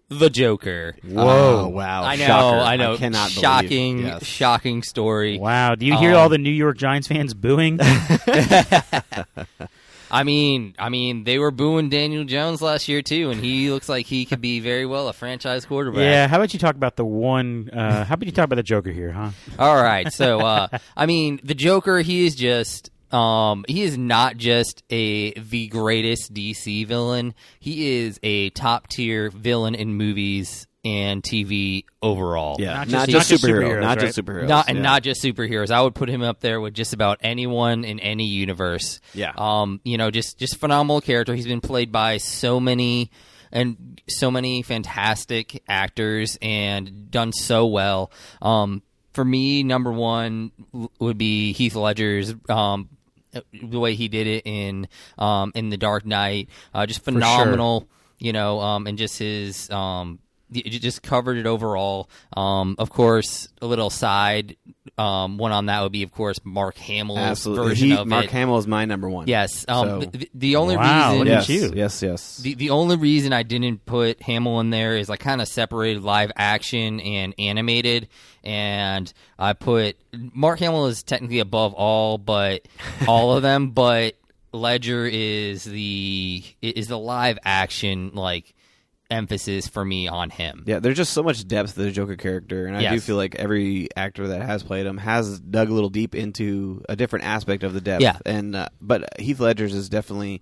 the 0.10 0.30
Joker. 0.30 0.96
Oh 1.16 1.68
wow! 1.68 2.04
I 2.04 2.16
know, 2.16 2.26
Shocker. 2.28 2.58
I 2.60 2.76
know. 2.78 2.98
cannot 2.98 3.30
believe- 3.30 3.42
shocking, 3.44 4.00
yes. 4.00 4.26
shocking 4.26 4.84
story. 4.84 5.38
Wow, 5.40 5.76
do 5.76 5.86
you 5.86 5.98
hear 5.98 6.12
Um, 6.12 6.18
all 6.18 6.30
the 6.30 6.38
New 6.38 6.52
York 6.52 6.78
Giants 6.78 7.08
fans 7.08 7.34
booing? 7.34 7.80
I 10.12 10.24
mean, 10.24 10.76
I 10.78 10.90
mean, 10.90 11.24
they 11.24 11.40
were 11.40 11.50
booing 11.52 11.90
Daniel 11.90 12.24
Jones 12.26 12.62
last 12.62 12.88
year 12.88 13.02
too, 13.02 13.32
and 13.32 13.44
he 13.44 13.72
looks 13.72 13.90
like 13.90 14.06
he 14.06 14.26
could 14.26 14.40
be 14.40 14.60
very 14.60 14.86
well 14.86 15.08
a 15.10 15.14
franchise 15.14 15.66
quarterback. 15.66 16.00
yeah, 16.02 16.28
how 16.28 16.38
about 16.38 16.54
you 16.54 16.60
talk 16.60 16.76
about 16.76 16.96
the 16.96 17.04
one? 17.04 17.70
Uh, 17.74 18.06
how 18.06 18.14
about 18.14 18.26
you 18.26 18.32
talk 18.32 18.46
about 18.46 18.56
the 18.58 18.64
Joker 18.64 18.92
here, 18.92 19.12
huh? 19.12 19.32
All 19.58 19.82
right. 19.82 20.14
So, 20.14 20.40
uh, 20.42 20.68
I 20.98 21.08
mean, 21.08 21.40
the 21.44 21.56
Joker, 21.56 22.00
he 22.00 22.26
is 22.28 22.36
just. 22.36 22.92
Um, 23.12 23.66
he 23.68 23.84
is 23.84 23.98
not 23.98 24.38
just 24.38 24.84
a 24.90 25.34
the 25.40 25.68
greatest 25.68 26.34
DC 26.34 26.86
villain. 26.88 27.34
He 27.60 27.98
is 28.04 28.20
a 28.24 28.50
top 28.52 28.88
tier 28.88 29.30
villain 29.30 29.76
in 29.76 29.94
movies 29.96 30.68
and 30.84 31.24
TV 31.24 31.86
overall. 32.02 32.58
Yeah, 32.60 32.74
Not 32.76 32.88
not, 32.90 33.10
just- 33.10 33.10
just, 33.10 33.14
not 33.14 33.38
just 33.40 33.44
superhero, 33.44 33.64
superheroes, 33.70 33.82
not 33.82 33.88
right? 33.88 34.00
just 34.00 34.20
superheroes, 34.20 34.48
Not 34.48 34.70
and 34.70 34.78
yeah. 34.78 34.84
not 34.84 35.04
just 35.04 35.24
superheroes. 35.24 35.72
I 35.72 35.82
would 35.82 35.96
put 35.96 36.10
him 36.10 36.22
up 36.22 36.42
there 36.42 36.62
with 36.62 36.74
just 36.76 36.94
about 36.94 37.18
anyone 37.22 37.84
in 37.86 38.00
any 38.00 38.26
universe. 38.28 39.00
Yeah. 39.14 39.34
Um, 39.36 39.82
you 39.84 39.98
know, 39.98 40.12
just 40.12 40.38
just 40.38 40.58
phenomenal 40.58 41.02
character. 41.02 41.34
He's 41.34 41.48
been 41.48 41.62
played 41.62 41.92
by 41.92 42.18
so 42.18 42.60
many 42.60 43.10
and 43.52 44.00
so 44.10 44.30
many 44.30 44.62
fantastic 44.62 45.64
actors 45.68 46.38
and 46.42 47.10
done 47.10 47.32
so 47.32 47.66
well. 47.68 48.12
Um, 48.42 48.82
for 49.14 49.24
me, 49.26 49.64
number 49.64 49.92
one 49.94 50.52
would 51.00 51.18
be 51.18 51.54
Heath 51.54 51.74
Ledger's 51.76 52.34
um, 52.50 52.90
the 53.54 53.80
way 53.80 53.96
he 53.96 54.08
did 54.08 54.28
it 54.28 54.44
in 54.46 54.88
um, 55.18 55.52
in 55.56 55.70
the 55.70 55.78
Dark 55.78 56.06
Knight. 56.06 56.50
Uh, 56.74 56.86
just 56.86 57.04
phenomenal, 57.04 57.88
you 58.20 58.34
know, 58.34 58.60
um, 58.60 58.88
and 58.88 58.98
just 58.98 59.20
his 59.20 59.70
um, 59.70 60.20
y- 60.56 60.62
j- 60.66 60.80
just 60.80 61.04
covered 61.04 61.38
it 61.38 61.46
overall. 61.46 62.10
Um, 62.36 62.76
of 62.80 62.90
course, 62.90 63.48
a 63.62 63.68
little 63.68 63.90
side 63.90 64.56
um, 64.98 65.38
one 65.38 65.52
on 65.52 65.66
that 65.66 65.82
would 65.84 65.92
be, 65.92 66.04
of 66.04 66.12
course, 66.12 66.38
Mark 66.46 66.78
Hamill's 66.78 67.18
Absolutely. 67.20 67.68
version 67.68 67.88
He- 67.90 67.98
of 67.98 68.08
Mark 68.08 68.26
it. 68.26 68.32
Hamill 68.32 68.58
is 68.60 68.68
my 68.68 68.86
number 68.86 69.10
one. 69.10 69.28
Yes. 69.28 69.66
Um, 69.68 70.02
So- 70.04 70.10
the, 70.10 70.30
the 70.34 70.56
only 70.56 70.78
Wow, 70.78 71.10
reason 71.12 71.20
look 71.20 71.28
yes, 71.28 71.44
at 71.44 71.50
you. 71.50 71.72
yes, 71.76 72.02
yes. 72.02 72.38
the 72.38 72.54
the 72.54 72.70
only 72.70 72.96
reason 72.96 73.34
I 73.34 73.44
didn't 73.44 73.86
put 73.86 74.22
Hamill 74.22 74.60
in 74.62 74.70
there 74.70 74.96
is 74.96 75.10
I 75.10 75.18
kind 75.18 75.42
of 75.42 75.48
separated 75.48 76.04
live 76.04 76.32
action 76.38 77.00
and 77.02 77.34
animated, 77.38 78.08
and 78.44 79.12
I 79.38 79.54
put 79.54 79.98
Mark 80.14 80.60
Hamill 80.60 80.86
is 80.88 81.04
technically 81.04 81.40
above 81.40 81.74
all, 81.74 82.18
but 82.18 82.66
all 83.08 83.36
of 83.36 83.42
them, 83.44 83.72
but 83.72 84.16
Ledger 84.54 85.06
is 85.06 85.66
the 85.66 86.42
is 86.62 86.88
the 86.88 86.98
live 86.98 87.38
action 87.44 88.12
like 88.14 88.54
emphasis 89.10 89.68
for 89.68 89.84
me 89.84 90.08
on 90.08 90.30
him. 90.30 90.64
Yeah, 90.66 90.80
there's 90.80 90.98
just 90.98 91.14
so 91.14 91.24
much 91.24 91.48
depth 91.48 91.76
to 91.76 91.84
the 91.84 91.92
Joker 91.92 92.16
character, 92.16 92.66
and 92.66 92.76
I 92.76 92.92
do 92.92 93.00
feel 93.00 93.16
like 93.16 93.36
every 93.36 93.88
actor 93.96 94.28
that 94.30 94.42
has 94.42 94.64
played 94.64 94.86
him 94.86 94.98
has 94.98 95.40
dug 95.40 95.70
a 95.70 95.74
little 95.74 95.90
deep 95.90 96.16
into 96.16 96.84
a 96.90 96.96
different 96.96 97.26
aspect 97.26 97.64
of 97.64 97.74
the 97.74 97.82
depth. 97.82 98.02
Yeah. 98.02 98.18
and 98.26 98.56
uh, 98.56 98.70
but 98.82 99.20
Heath 99.20 99.40
Ledger's 99.40 99.74
is 99.74 99.90
definitely. 99.90 100.42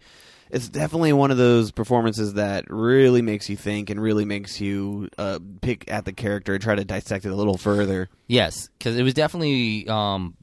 It's 0.50 0.70
definitely 0.70 1.13
one 1.13 1.32
of 1.32 1.38
those 1.38 1.72
performances 1.72 2.36
that 2.36 2.65
really 2.70 3.24
makes 3.24 3.50
you 3.50 3.58
think 3.58 3.89
and 3.89 4.00
really 4.00 4.24
makes 4.24 4.62
you 4.62 5.10
uh, 5.17 5.39
pick 5.62 5.89
at 5.89 6.05
the 6.05 6.13
character 6.13 6.53
and 6.53 6.62
try 6.62 6.75
to 6.75 6.86
dissect 6.86 7.25
it 7.25 7.29
a 7.29 7.36
little 7.36 7.58
further. 7.58 8.08
Yes, 8.27 8.70
because 8.77 8.96
it 8.96 9.01
was 9.01 9.15
definitely 9.15 9.88
um, 9.88 10.36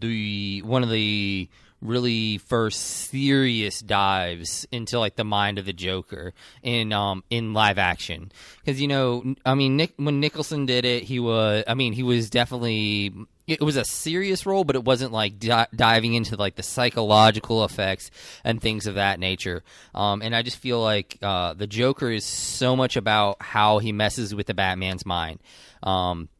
the 0.00 0.60
one 0.62 0.82
of 0.82 0.90
the 0.90 1.48
really 1.84 2.38
first 2.38 2.80
serious 2.80 3.80
dives 3.80 4.66
into 4.72 4.98
like 4.98 5.16
the 5.16 5.24
mind 5.24 5.58
of 5.58 5.66
the 5.66 5.72
Joker 5.72 6.32
in 6.62 6.92
um 6.92 7.22
in 7.30 7.52
live 7.52 7.78
action. 7.78 8.32
Because 8.64 8.80
you 8.80 8.88
know, 8.88 9.34
I 9.44 9.54
mean, 9.54 9.76
Nick 9.76 9.92
when 9.96 10.18
Nicholson 10.18 10.66
did 10.66 10.84
it, 10.84 11.04
he 11.04 11.20
was. 11.20 11.62
I 11.68 11.74
mean, 11.74 11.92
he 11.92 12.02
was 12.02 12.30
definitely. 12.30 13.12
It 13.46 13.60
was 13.60 13.76
a 13.76 13.84
serious 13.84 14.46
role, 14.46 14.64
but 14.64 14.74
it 14.74 14.84
wasn't 14.84 15.12
like 15.12 15.38
di- 15.38 15.66
diving 15.76 16.14
into 16.14 16.34
like 16.34 16.56
the 16.56 16.62
psychological 16.62 17.62
effects 17.66 18.10
and 18.42 18.58
things 18.58 18.86
of 18.86 18.94
that 18.94 19.20
nature. 19.20 19.62
Um, 19.94 20.22
and 20.22 20.34
I 20.34 20.40
just 20.40 20.56
feel 20.56 20.80
like 20.80 21.18
uh, 21.20 21.52
the 21.52 21.66
Joker 21.66 22.10
is 22.10 22.24
so 22.24 22.74
much 22.74 22.96
about 22.96 23.42
how 23.42 23.80
he 23.80 23.92
messes 23.92 24.34
with 24.34 24.46
the 24.46 24.54
Batman's 24.54 25.04
mind. 25.04 25.40
Um, 25.82 26.30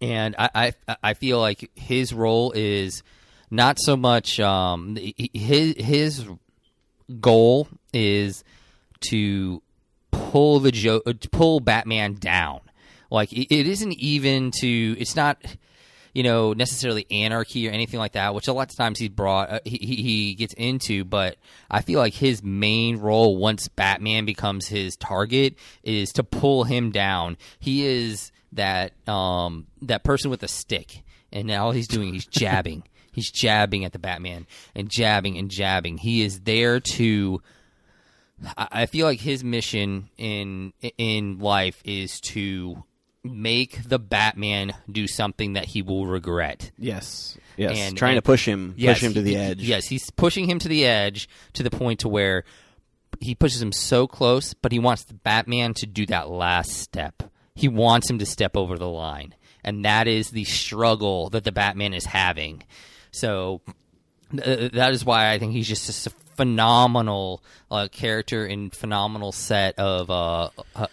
and 0.00 0.34
I, 0.36 0.72
I 0.88 0.96
I 1.02 1.14
feel 1.14 1.38
like 1.38 1.70
his 1.76 2.12
role 2.12 2.50
is 2.56 3.04
not 3.52 3.76
so 3.78 3.96
much 3.96 4.40
um, 4.40 4.96
his 4.96 5.74
his 5.76 6.26
goal 7.20 7.68
is 7.92 8.44
to 9.10 9.62
pull 10.10 10.58
the 10.58 10.72
jo- 10.72 11.02
uh, 11.06 11.12
pull 11.30 11.60
Batman 11.60 12.14
down. 12.14 12.60
Like 13.10 13.30
it 13.32 13.54
it 13.54 13.66
isn't 13.66 13.92
even 13.92 14.52
to 14.60 14.96
it's 14.98 15.14
not 15.14 15.38
you 16.14 16.22
know 16.22 16.54
necessarily 16.54 17.06
anarchy 17.10 17.68
or 17.68 17.72
anything 17.72 18.00
like 18.00 18.12
that, 18.12 18.34
which 18.34 18.48
a 18.48 18.54
lot 18.54 18.70
of 18.70 18.76
times 18.76 18.98
he's 18.98 19.10
brought 19.10 19.50
uh, 19.50 19.60
he 19.66 19.76
he 19.76 19.96
he 19.96 20.34
gets 20.34 20.54
into. 20.54 21.04
But 21.04 21.36
I 21.70 21.82
feel 21.82 22.00
like 22.00 22.14
his 22.14 22.42
main 22.42 22.96
role 23.00 23.36
once 23.36 23.68
Batman 23.68 24.24
becomes 24.24 24.66
his 24.66 24.96
target 24.96 25.56
is 25.82 26.10
to 26.14 26.24
pull 26.24 26.64
him 26.64 26.90
down. 26.90 27.36
He 27.58 27.84
is 27.84 28.32
that 28.52 28.92
um 29.06 29.66
that 29.82 30.04
person 30.04 30.30
with 30.30 30.42
a 30.42 30.48
stick, 30.48 31.02
and 31.30 31.46
now 31.46 31.66
all 31.66 31.72
he's 31.72 31.88
doing 31.88 32.14
he's 32.14 32.26
jabbing. 32.30 32.84
He's 33.12 33.30
jabbing 33.30 33.84
at 33.84 33.92
the 33.92 33.98
Batman 33.98 34.46
and 34.74 34.90
jabbing 34.90 35.36
and 35.38 35.50
jabbing. 35.50 35.98
He 35.98 36.22
is 36.22 36.40
there 36.40 36.80
to. 36.80 37.42
I 38.56 38.86
feel 38.86 39.06
like 39.06 39.20
his 39.20 39.44
mission 39.44 40.08
in 40.18 40.72
in 40.98 41.38
life 41.38 41.80
is 41.84 42.18
to 42.20 42.82
make 43.22 43.88
the 43.88 44.00
Batman 44.00 44.72
do 44.90 45.06
something 45.06 45.52
that 45.52 45.66
he 45.66 45.80
will 45.82 46.06
regret. 46.08 46.72
Yes, 46.76 47.38
yes, 47.56 47.78
And- 47.78 47.96
trying 47.96 48.16
and- 48.16 48.24
to 48.24 48.26
push 48.26 48.44
him, 48.48 48.74
Yes, 48.76 48.96
push 48.98 49.04
him 49.04 49.14
to 49.14 49.20
he- 49.20 49.24
the 49.24 49.30
he- 49.30 49.36
edge. 49.36 49.62
Yes, 49.62 49.86
he's 49.86 50.10
pushing 50.10 50.50
him 50.50 50.58
to 50.58 50.66
the 50.66 50.84
edge 50.84 51.28
to 51.52 51.62
the 51.62 51.70
point 51.70 52.00
to 52.00 52.08
where 52.08 52.42
he 53.20 53.36
pushes 53.36 53.62
him 53.62 53.70
so 53.70 54.08
close, 54.08 54.54
but 54.54 54.72
he 54.72 54.80
wants 54.80 55.04
the 55.04 55.14
Batman 55.14 55.72
to 55.74 55.86
do 55.86 56.04
that 56.06 56.28
last 56.30 56.72
step. 56.72 57.22
He 57.54 57.68
wants 57.68 58.10
him 58.10 58.18
to 58.18 58.26
step 58.26 58.56
over 58.56 58.76
the 58.76 58.88
line, 58.88 59.36
and 59.62 59.84
that 59.84 60.08
is 60.08 60.30
the 60.30 60.44
struggle 60.44 61.30
that 61.30 61.44
the 61.44 61.52
Batman 61.52 61.94
is 61.94 62.06
having. 62.06 62.64
So 63.12 63.60
th- 64.36 64.72
that 64.72 64.92
is 64.92 65.04
why 65.04 65.30
I 65.32 65.38
think 65.38 65.52
he's 65.52 65.68
just 65.68 66.06
a 66.06 66.10
phenomenal 66.36 67.42
uh, 67.70 67.88
character 67.92 68.44
and 68.46 68.74
phenomenal 68.74 69.32
set 69.32 69.78
of 69.78 70.10
uh, 70.10 70.44
uh, 70.44 70.48
uh, 70.76 70.86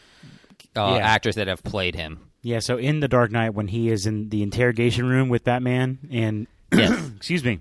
Yeah. 0.75 0.97
actors 0.97 1.35
that 1.35 1.47
have 1.47 1.63
played 1.63 1.95
him. 1.95 2.19
Yeah, 2.41 2.59
so 2.59 2.77
in 2.77 2.99
The 3.01 3.07
Dark 3.09 3.31
Knight, 3.31 3.53
when 3.53 3.67
he 3.67 3.89
is 3.89 4.05
in 4.05 4.29
the 4.29 4.43
interrogation 4.43 5.05
room 5.07 5.27
with 5.27 5.43
Batman, 5.43 5.97
and 6.11 6.47
Yes. 6.73 7.11
excuse 7.17 7.43
me, 7.43 7.59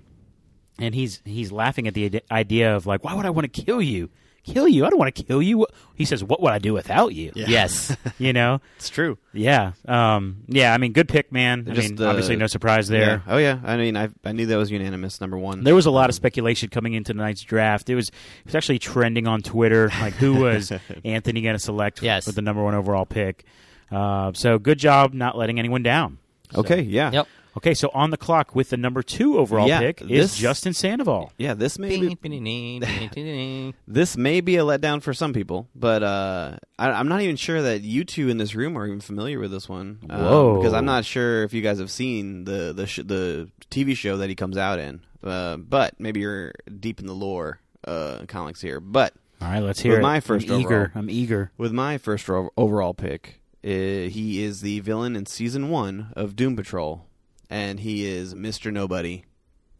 and 0.77 0.95
he's 0.95 1.21
he's 1.25 1.51
laughing 1.51 1.87
at 1.87 1.93
the 1.93 2.21
idea 2.31 2.75
of 2.75 2.85
like, 2.85 3.03
why 3.03 3.13
would 3.13 3.25
I 3.25 3.29
want 3.31 3.51
to 3.51 3.61
kill 3.65 3.81
you? 3.81 4.09
Kill 4.53 4.67
you? 4.67 4.85
I 4.85 4.89
don't 4.89 4.99
want 4.99 5.13
to 5.15 5.23
kill 5.23 5.41
you. 5.41 5.65
He 5.95 6.05
says, 6.05 6.23
what 6.23 6.41
would 6.41 6.51
I 6.51 6.59
do 6.59 6.73
without 6.73 7.13
you? 7.13 7.31
Yes. 7.35 7.95
You 8.17 8.33
know? 8.33 8.59
It's 8.77 8.89
true. 8.89 9.17
Yeah. 9.33 9.71
Um, 9.87 10.43
yeah. 10.47 10.73
I 10.73 10.77
mean, 10.77 10.91
good 10.91 11.07
pick, 11.07 11.31
man. 11.31 11.67
I 11.69 11.73
mean, 11.73 12.01
uh, 12.01 12.07
obviously, 12.09 12.35
no 12.35 12.47
surprise 12.47 12.87
there. 12.89 13.01
Yeah. 13.25 13.33
Oh 13.33 13.37
yeah. 13.37 13.59
I 13.63 13.77
mean, 13.77 13.95
I 13.95 14.09
I 14.25 14.31
knew 14.33 14.45
that 14.47 14.57
was 14.57 14.71
unanimous. 14.71 15.21
Number 15.21 15.37
one. 15.37 15.63
There 15.63 15.75
was 15.75 15.85
a 15.85 15.91
lot 15.91 16.09
of 16.09 16.15
speculation 16.15 16.69
coming 16.69 16.93
into 16.93 17.13
tonight's 17.13 17.41
draft. 17.41 17.89
It 17.89 17.95
was 17.95 18.09
it 18.09 18.15
was 18.45 18.55
actually 18.55 18.79
trending 18.79 19.25
on 19.27 19.41
Twitter, 19.41 19.89
like 20.01 20.13
who 20.15 20.35
was 20.35 20.71
Anthony 21.05 21.41
going 21.41 21.55
to 21.55 21.59
select 21.59 22.01
Yes. 22.01 22.25
with 22.25 22.35
the 22.35 22.41
number 22.41 22.63
one 22.63 22.73
overall 22.75 23.05
pick. 23.05 23.45
Uh, 23.91 24.31
so 24.33 24.59
good 24.59 24.79
job 24.79 25.13
not 25.13 25.37
letting 25.37 25.59
anyone 25.59 25.83
down. 25.83 26.17
So- 26.51 26.61
Okay. 26.61 26.81
Yeah. 26.81 27.11
Yep. 27.11 27.27
Okay, 27.59 27.73
so 27.73 27.89
on 27.93 28.09
the 28.09 28.17
clock 28.17 28.55
with 28.55 28.69
the 28.69 28.77
number 28.77 29.03
two 29.03 29.37
overall 29.37 29.67
Yeah, 29.67 29.79
pick 29.79 30.01
is 30.01 30.07
this- 30.07 30.37
Justin 30.37 30.73
Sandoval. 30.73 31.31
Yeah. 31.37 31.53
This 31.53 31.77
may 31.77 31.99
be, 31.99 32.15
this 33.87 34.17
may 34.17 34.41
be 34.41 34.55
a 34.57 34.61
letdown 34.63 35.01
for 35.01 35.13
some 35.13 35.33
people, 35.33 35.67
but 35.75 36.01
uh, 36.03 36.57
I, 36.77 36.89
I'm 36.91 37.07
not 37.07 37.21
even 37.21 37.35
sure 37.35 37.61
that 37.61 37.81
you 37.81 38.03
two 38.05 38.29
in 38.29 38.37
this 38.37 38.55
room 38.55 38.77
are 38.77 38.85
even 38.87 39.01
familiar 39.01 39.39
with 39.39 39.51
this 39.51 39.67
one. 39.69 39.99
Um, 40.09 40.21
Whoa. 40.23 40.57
Because 40.57 40.73
I'm 40.73 40.85
not 40.85 41.05
sure 41.05 41.43
if 41.43 41.53
you 41.53 41.61
guys 41.61 41.79
have 41.79 41.91
seen 41.91 42.45
the 42.45 42.73
the 42.73 42.87
sh- 42.87 43.01
the 43.05 43.49
TV 43.69 43.95
show 43.95 44.17
that 44.17 44.29
he 44.29 44.35
comes 44.35 44.57
out 44.57 44.79
in. 44.79 45.01
Uh, 45.23 45.57
but 45.57 45.99
maybe 45.99 46.21
you're 46.21 46.53
deep 46.79 46.99
in 46.99 47.05
the 47.05 47.13
lore 47.13 47.59
uh, 47.85 48.19
comics 48.27 48.61
here. 48.61 48.79
But 48.79 49.13
All 49.41 49.49
right, 49.49 49.59
let's 49.61 49.81
hear 49.81 49.93
With 49.93 49.99
it. 49.99 50.03
my 50.03 50.19
first 50.21 50.49
I'm 50.49 50.61
eager. 50.61 50.91
I'm 50.95 51.09
eager. 51.09 51.51
with 51.57 51.71
my 51.73 51.97
first 51.97 52.29
ro- 52.29 52.51
overall 52.55 52.93
pick, 52.93 53.41
uh, 53.63 53.67
he 53.67 54.41
is 54.43 54.61
the 54.61 54.79
villain 54.79 55.15
in 55.17 55.25
season 55.25 55.69
one 55.69 56.13
of 56.15 56.35
Doom 56.37 56.55
Patrol, 56.55 57.05
and 57.49 57.79
he 57.79 58.05
is 58.05 58.35
Mister 58.35 58.71
Nobody, 58.71 59.23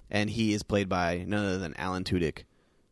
and 0.09 0.29
he 0.29 0.53
is 0.53 0.63
played 0.63 0.89
by 0.89 1.23
none 1.27 1.45
other 1.45 1.57
than 1.57 1.75
Alan 1.77 2.03
Tudyk, 2.03 2.43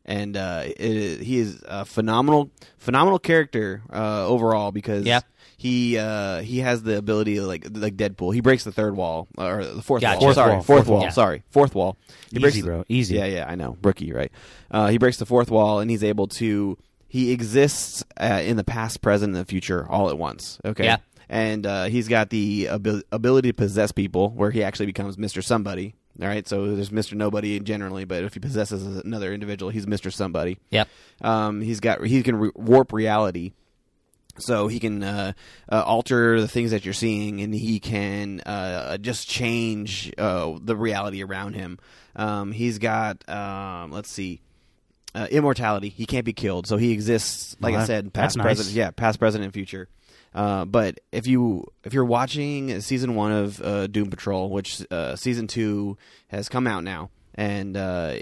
and 0.06 0.36
uh, 0.38 0.64
it, 0.66 1.22
he 1.22 1.38
is 1.40 1.64
a 1.68 1.86
phenomenal, 1.86 2.52
phenomenal 2.78 3.20
character 3.20 3.82
uh, 3.92 4.26
overall 4.28 4.72
because 4.72 5.06
Yeah. 5.06 5.22
he 5.58 5.98
uh, 5.98 6.42
he 6.42 6.60
has 6.60 6.84
the 6.84 6.98
ability 6.98 7.40
like 7.42 7.68
like 7.72 7.96
Deadpool. 7.98 8.34
He 8.34 8.42
breaks 8.42 8.64
the 8.64 8.72
third 8.72 8.96
wall 8.96 9.28
or 9.38 9.66
the 9.66 9.82
fourth 9.82 10.02
Gotcha. 10.02 10.18
wall. 10.20 10.28
Fourth 10.28 10.36
sorry, 10.36 10.52
wall, 10.54 10.62
fourth, 10.62 10.78
fourth 10.80 10.88
wall. 10.90 11.00
wall. 11.02 11.12
Sorry, 11.12 11.44
fourth 11.50 11.76
wall. 11.76 11.98
He 12.32 12.38
Easy, 12.38 12.40
breaks 12.42 12.56
the- 12.58 12.64
bro. 12.64 12.84
Easy. 12.90 13.16
Yeah, 13.16 13.26
yeah, 13.26 13.46
I 13.48 13.56
know. 13.56 13.78
Rookie, 13.84 14.12
right? 14.14 14.32
Uh, 14.70 14.88
he 14.88 14.98
breaks 14.98 15.18
the 15.18 15.26
fourth 15.26 15.50
wall, 15.52 15.80
and 15.80 15.90
he's 15.90 16.04
able 16.04 16.28
to. 16.28 16.78
He 17.10 17.32
exists 17.32 18.04
uh, 18.20 18.42
in 18.44 18.58
the 18.58 18.66
past, 18.66 19.02
present, 19.02 19.34
and 19.34 19.42
the 19.42 19.46
future 19.46 19.90
all 19.90 20.10
at 20.10 20.18
once. 20.18 20.60
Okay. 20.66 20.84
Yeah. 20.84 20.98
And 21.30 21.66
uh, 21.66 21.86
he's 21.86 22.08
got 22.08 22.30
the 22.30 22.70
abil- 22.70 23.02
ability 23.12 23.50
to 23.50 23.54
possess 23.54 23.92
people, 23.92 24.30
where 24.30 24.50
he 24.50 24.64
actually 24.64 24.86
becomes 24.86 25.18
Mister 25.18 25.42
Somebody. 25.42 25.96
All 26.22 26.28
right. 26.28 26.48
So 26.48 26.74
there's 26.76 26.92
Mister 26.92 27.16
Nobody 27.16 27.60
generally, 27.60 28.06
but 28.06 28.24
if 28.24 28.34
he 28.34 28.40
possesses 28.40 28.86
another 28.86 29.34
individual, 29.34 29.70
he's 29.70 29.86
Mister 29.86 30.10
Somebody. 30.10 30.58
Yep. 30.70 30.88
Um, 31.22 31.62
he's 31.62 31.82
got 31.82 32.04
he 32.06 32.24
can 32.24 32.38
re- 32.38 32.52
warp 32.56 32.94
reality, 32.94 33.52
so 34.38 34.68
he 34.70 34.80
can 34.80 35.04
uh, 35.04 35.34
uh, 35.70 35.84
alter 35.86 36.40
the 36.40 36.48
things 36.48 36.72
that 36.72 36.86
you're 36.86 36.94
seeing, 36.94 37.42
and 37.42 37.54
he 37.54 37.80
can 37.82 38.40
uh, 38.46 38.98
just 38.98 39.28
change 39.28 40.14
uh, 40.18 40.54
the 40.62 40.78
reality 40.78 41.24
around 41.24 41.56
him. 41.56 41.78
Um, 42.16 42.54
he's 42.54 42.80
got 42.80 43.28
um, 43.30 43.92
let's 43.92 44.10
see. 44.10 44.40
Uh, 45.16 45.26
immortality. 45.32 45.90
He 45.90 46.06
can't 46.06 46.26
be 46.26 46.34
killed, 46.34 46.68
so 46.68 46.78
he 46.78 46.92
exists. 46.92 47.56
Like 47.60 47.74
Well, 47.74 47.82
I 47.82 47.86
said, 47.86 48.14
past, 48.14 48.38
nice. 48.38 48.44
present, 48.44 48.70
yeah, 48.70 48.92
past, 48.92 49.18
present, 49.18 49.44
and 49.44 49.52
future. 49.52 49.90
Uh, 50.38 50.66
but 50.66 51.00
if 51.12 51.26
you 51.26 51.66
if 51.84 51.94
you're 51.94 52.06
watching 52.06 52.80
season 52.82 53.16
one 53.16 53.32
of 53.32 53.60
uh, 53.62 53.88
Doom 53.88 54.12
Patrol, 54.12 54.52
which 54.52 54.86
uh, 54.92 55.16
season 55.16 55.48
two 55.48 55.98
has 56.28 56.48
come 56.48 56.68
out 56.68 56.84
now, 56.84 57.10
and 57.34 57.76
uh, 57.76 58.20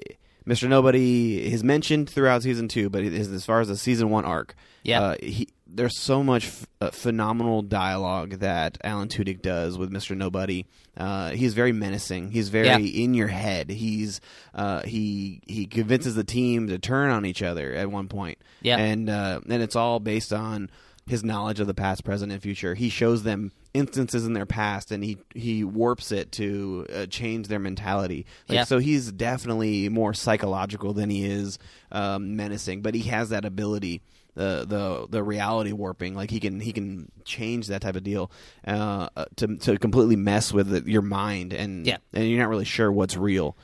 Mr. 0.47 0.69
Nobody 0.69 1.45
is 1.53 1.61
mentioned 1.61 2.09
throughout 2.09 2.41
season 2.43 2.69
two, 2.69 2.89
but 2.89 3.03
is, 3.03 3.29
as 3.31 3.45
far 3.45 3.59
as 3.59 3.67
the 3.67 3.75
season 3.75 4.09
one 4.09 4.23
arc, 4.23 4.55
Yeah. 4.83 5.01
uh, 5.01 5.15
he, 5.21 5.49
there's 5.67 5.99
so 5.99 6.23
much 6.23 6.45
f- 6.81 6.93
phenomenal 6.93 7.61
dialogue 7.63 8.35
that 8.39 8.77
Alan 8.81 9.09
Tudyk 9.09 9.41
does 9.41 9.77
with 9.77 9.91
Mr. 9.91 10.15
Nobody. 10.15 10.67
Uh, 10.95 11.31
he's 11.31 11.53
very 11.53 11.73
menacing. 11.73 12.31
He's 12.31 12.47
very 12.47 12.67
Yeah. 12.67 12.77
in 12.77 13.13
your 13.13 13.27
head. 13.27 13.69
He's 13.69 14.21
uh, 14.53 14.83
he 14.83 15.41
he 15.47 15.65
convinces 15.65 16.15
the 16.15 16.23
team 16.23 16.67
to 16.69 16.79
turn 16.79 17.09
on 17.11 17.25
each 17.25 17.41
other 17.41 17.73
at 17.73 17.91
one 17.91 18.07
point. 18.07 18.37
Yeah. 18.61 18.77
and 18.77 19.09
uh, 19.09 19.41
and 19.49 19.61
it's 19.61 19.75
all 19.75 19.99
based 19.99 20.31
on 20.31 20.69
his 21.07 21.23
knowledge 21.23 21.59
of 21.59 21.67
the 21.67 21.73
past, 21.73 22.03
present, 22.03 22.31
and 22.31 22.41
future. 22.41 22.73
He 22.73 22.89
shows 22.89 23.21
them 23.23 23.51
instances 23.73 24.25
in 24.25 24.33
their 24.33 24.45
past, 24.47 24.91
and 24.91 25.03
he 25.03 25.17
he 25.35 25.63
warps 25.63 26.11
it 26.11 26.31
to 26.33 26.85
uh, 26.93 27.05
change 27.05 27.47
their 27.47 27.59
mentality. 27.59 28.25
Like, 28.49 28.55
Yeah. 28.55 28.63
So 28.63 28.79
he's 28.79 29.11
definitely 29.11 29.87
more 29.89 30.13
psychological 30.13 30.93
than 30.93 31.09
he 31.09 31.25
is 31.25 31.59
um, 31.91 32.35
menacing, 32.35 32.81
but 32.81 32.95
he 32.95 33.03
has 33.09 33.29
that 33.29 33.45
ability. 33.45 34.01
The, 34.33 34.65
the 34.67 35.07
the 35.09 35.23
reality 35.23 35.71
warping 35.71 36.13
like 36.13 36.29
he 36.29 36.41
can 36.41 36.59
he 36.59 36.73
can 36.73 37.09
change 37.23 37.67
that 37.67 37.81
type 37.81 37.95
of 37.95 38.03
deal 38.03 38.29
uh, 38.67 39.07
to 39.37 39.55
to 39.59 39.77
completely 39.77 40.17
mess 40.17 40.51
with 40.51 40.67
the, 40.67 40.91
your 40.91 41.03
mind 41.03 41.53
and 41.53 41.87
Yeah. 41.87 41.99
and 42.13 42.27
you're 42.29 42.39
not 42.41 42.49
really 42.49 42.65
sure 42.65 42.91
what's 42.91 43.15
real 43.15 43.55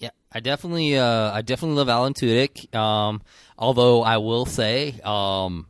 Yeah, 0.00 0.10
I 0.32 0.40
definitely, 0.40 0.98
uh, 0.98 1.30
I 1.30 1.42
definitely 1.42 1.76
love 1.76 1.88
Alan 1.88 2.14
Tudyk. 2.14 2.74
Um, 2.74 3.22
although 3.56 4.02
I 4.02 4.16
will 4.16 4.46
say, 4.46 4.98
um, 5.04 5.66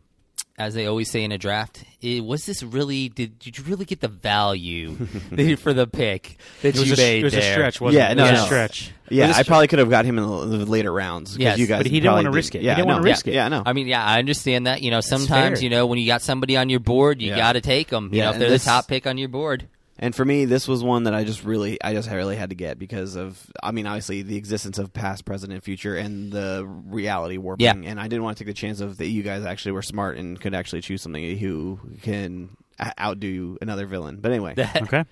as 0.60 0.74
they 0.74 0.86
always 0.86 1.10
say 1.10 1.24
in 1.24 1.32
a 1.32 1.38
draft, 1.38 1.82
eh, 2.02 2.20
was 2.20 2.44
this 2.46 2.62
really? 2.62 3.08
Did, 3.08 3.38
did 3.38 3.56
you 3.58 3.64
really 3.64 3.84
get 3.86 4.00
the 4.00 4.08
value 4.08 4.94
for 5.56 5.72
the 5.72 5.86
pick 5.86 6.36
that 6.62 6.76
It 6.76 6.78
was, 6.78 6.88
you 6.88 6.94
a, 6.94 6.96
made 6.96 7.20
it 7.20 7.24
was 7.24 7.34
a 7.34 7.42
stretch, 7.42 7.80
wasn't 7.80 8.00
Yeah, 8.02 8.12
it? 8.12 8.14
no, 8.16 8.26
it 8.26 8.30
was 8.32 8.38
no. 8.40 8.44
a 8.44 8.46
stretch. 8.46 8.92
Yeah, 9.08 9.24
I 9.26 9.30
it's- 9.30 9.46
probably 9.48 9.66
could 9.66 9.78
have 9.80 9.90
got 9.90 10.04
him 10.04 10.18
in 10.18 10.24
the, 10.24 10.58
the 10.58 10.66
later 10.66 10.92
rounds 10.92 11.32
because 11.32 11.42
Yes, 11.52 11.58
you 11.58 11.66
guys. 11.66 11.78
but 11.82 11.86
he 11.90 11.98
didn't 11.98 12.12
wanna 12.14 12.30
risk 12.30 12.54
it. 12.54 12.60
He 12.60 12.66
Yeah, 12.66 12.76
didn't 12.76 12.88
no, 12.88 12.94
wanna 12.94 13.04
risk 13.04 13.26
it. 13.26 13.34
Yeah, 13.34 13.48
no. 13.48 13.62
I 13.66 13.72
mean, 13.72 13.86
yeah, 13.88 14.04
I 14.04 14.18
understand 14.18 14.66
that. 14.66 14.82
You 14.82 14.90
know, 14.90 15.00
sometimes 15.00 15.62
you 15.62 15.70
know 15.70 15.86
when 15.86 15.98
you 15.98 16.06
got 16.06 16.22
somebody 16.22 16.56
on 16.56 16.68
your 16.68 16.80
board, 16.80 17.20
you 17.22 17.30
Yeah. 17.30 17.36
got 17.38 17.52
to 17.54 17.60
take 17.60 17.88
them. 17.88 18.10
You 18.12 18.18
Yeah, 18.18 18.24
know, 18.26 18.30
if 18.32 18.38
they're 18.38 18.50
this- 18.50 18.64
the 18.64 18.70
top 18.70 18.86
pick 18.86 19.06
on 19.06 19.18
your 19.18 19.28
board. 19.28 19.66
And 20.02 20.14
for 20.16 20.24
me, 20.24 20.46
this 20.46 20.66
was 20.66 20.82
one 20.82 21.04
that 21.04 21.14
I 21.14 21.24
just 21.24 21.44
really, 21.44 21.80
I 21.84 21.92
just 21.92 22.10
really 22.10 22.34
had 22.34 22.48
to 22.48 22.56
get 22.56 22.78
because 22.78 23.16
of, 23.16 23.38
I 23.62 23.70
mean, 23.70 23.86
obviously 23.86 24.22
the 24.22 24.36
existence 24.36 24.78
of 24.78 24.94
past, 24.94 25.26
present, 25.26 25.52
and 25.52 25.62
future, 25.62 25.94
and 25.94 26.32
the 26.32 26.64
reality 26.66 27.36
warping. 27.36 27.64
Yeah. 27.64 27.90
And 27.90 28.00
I 28.00 28.08
didn't 28.08 28.22
want 28.22 28.38
to 28.38 28.44
take 28.44 28.48
the 28.48 28.58
chance 28.58 28.80
of 28.80 28.96
that 28.96 29.08
you 29.08 29.22
guys 29.22 29.44
actually 29.44 29.72
were 29.72 29.82
smart 29.82 30.16
and 30.16 30.40
could 30.40 30.54
actually 30.54 30.80
choose 30.80 31.02
something 31.02 31.36
who 31.38 31.78
can 32.00 32.56
outdo 32.98 33.58
another 33.60 33.84
villain. 33.86 34.16
But 34.22 34.32
anyway, 34.32 34.54
Okay. 34.58 35.04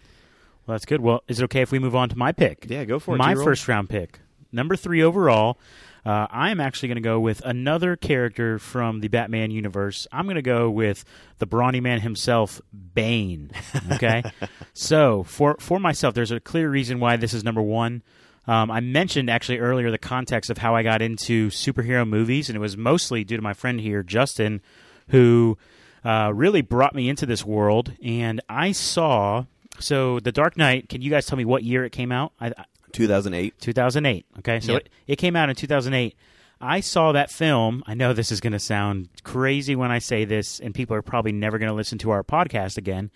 Well, 0.67 0.75
that's 0.75 0.87
good. 0.87 1.03
Well, 1.03 1.23
is 1.29 1.39
it 1.41 1.45
okay 1.45 1.61
if 1.61 1.71
we 1.71 1.79
move 1.79 1.95
on 1.95 2.09
to 2.09 2.17
my 2.17 2.33
pick? 2.33 2.67
yeah, 2.69 2.85
go 2.85 2.99
for 2.99 3.15
it. 3.15 3.19
my 3.19 3.35
T-Roll. 3.35 3.45
first 3.45 3.69
round 3.69 3.91
pick, 3.91 4.21
number 4.53 4.75
three 4.75 5.03
overall. 5.03 5.59
Uh, 6.05 6.27
I 6.31 6.51
am 6.51 6.61
actually 6.61 6.89
going 6.89 6.97
to 6.97 7.03
go 7.03 7.21
with 7.21 7.41
another 7.45 7.97
character 7.97 8.59
from 8.59 9.01
the 9.01 9.09
Batman 9.09 9.51
universe. 9.51 10.07
I'm 10.13 10.25
going 10.25 10.37
to 10.37 10.43
go 10.43 10.71
with 10.71 11.05
the 11.39 11.47
brawny 11.47 11.81
man 11.81 12.01
himself, 12.01 12.61
Bane. 12.95 13.51
Okay, 13.93 14.23
so 14.75 15.23
for 15.25 15.57
for 15.61 15.79
myself, 15.79 16.15
there's 16.15 16.31
a 16.31 16.41
clear 16.41 16.69
reason 16.71 17.01
why 17.01 17.17
this 17.17 17.35
is 17.35 17.45
number 17.45 17.63
one. 17.63 18.03
Um, 18.47 18.71
I 18.71 18.81
mentioned 18.81 19.29
actually 19.29 19.59
earlier 19.59 19.91
the 19.91 19.99
context 19.99 20.49
of 20.49 20.57
how 20.57 20.75
I 20.75 20.83
got 20.83 21.03
into 21.03 21.51
superhero 21.51 22.09
movies, 22.09 22.49
and 22.49 22.57
it 22.57 22.61
was 22.61 22.77
mostly 22.79 23.23
due 23.23 23.37
to 23.37 23.43
my 23.43 23.53
friend 23.53 23.79
here, 23.79 24.03
Justin, 24.03 24.63
who 25.09 25.59
uh, 26.05 26.33
really 26.35 26.63
brought 26.63 26.95
me 26.95 27.11
into 27.11 27.27
this 27.27 27.45
world. 27.45 27.93
And 28.03 28.41
I 28.49 28.73
saw 28.73 29.45
so 29.79 30.21
the 30.21 30.33
Dark 30.33 30.57
Knight. 30.57 30.89
Can 30.89 31.03
you 31.03 31.11
guys 31.11 31.27
tell 31.27 31.37
me 31.37 31.45
what 31.45 31.63
year 31.63 31.85
it 31.85 31.93
came 31.93 32.11
out? 32.11 32.33
I, 32.41 32.53
2008. 32.93 33.55
2008. 33.61 34.27
Okay, 34.41 34.61
so 34.61 34.73
Yep. 34.75 34.83
it, 34.83 34.89
it 35.07 35.17
came 35.17 35.37
out 35.37 35.49
in 35.51 35.57
2008. 35.57 36.15
I 36.61 36.81
saw 36.81 37.13
that 37.13 37.31
film. 37.31 37.85
I 37.87 37.95
know 37.95 38.13
this 38.13 38.33
is 38.33 38.41
going 38.41 38.53
to 38.53 38.59
sound 38.59 39.09
crazy 39.23 39.77
when 39.77 39.91
I 39.93 40.01
say 40.01 40.25
this, 40.25 40.59
and 40.59 40.75
people 40.75 40.97
are 40.97 41.03
probably 41.03 41.31
never 41.33 41.59
going 41.59 41.69
to 41.71 41.75
listen 41.75 41.99
to 41.99 42.11
our 42.11 42.25
podcast 42.25 42.77
again. 42.77 43.11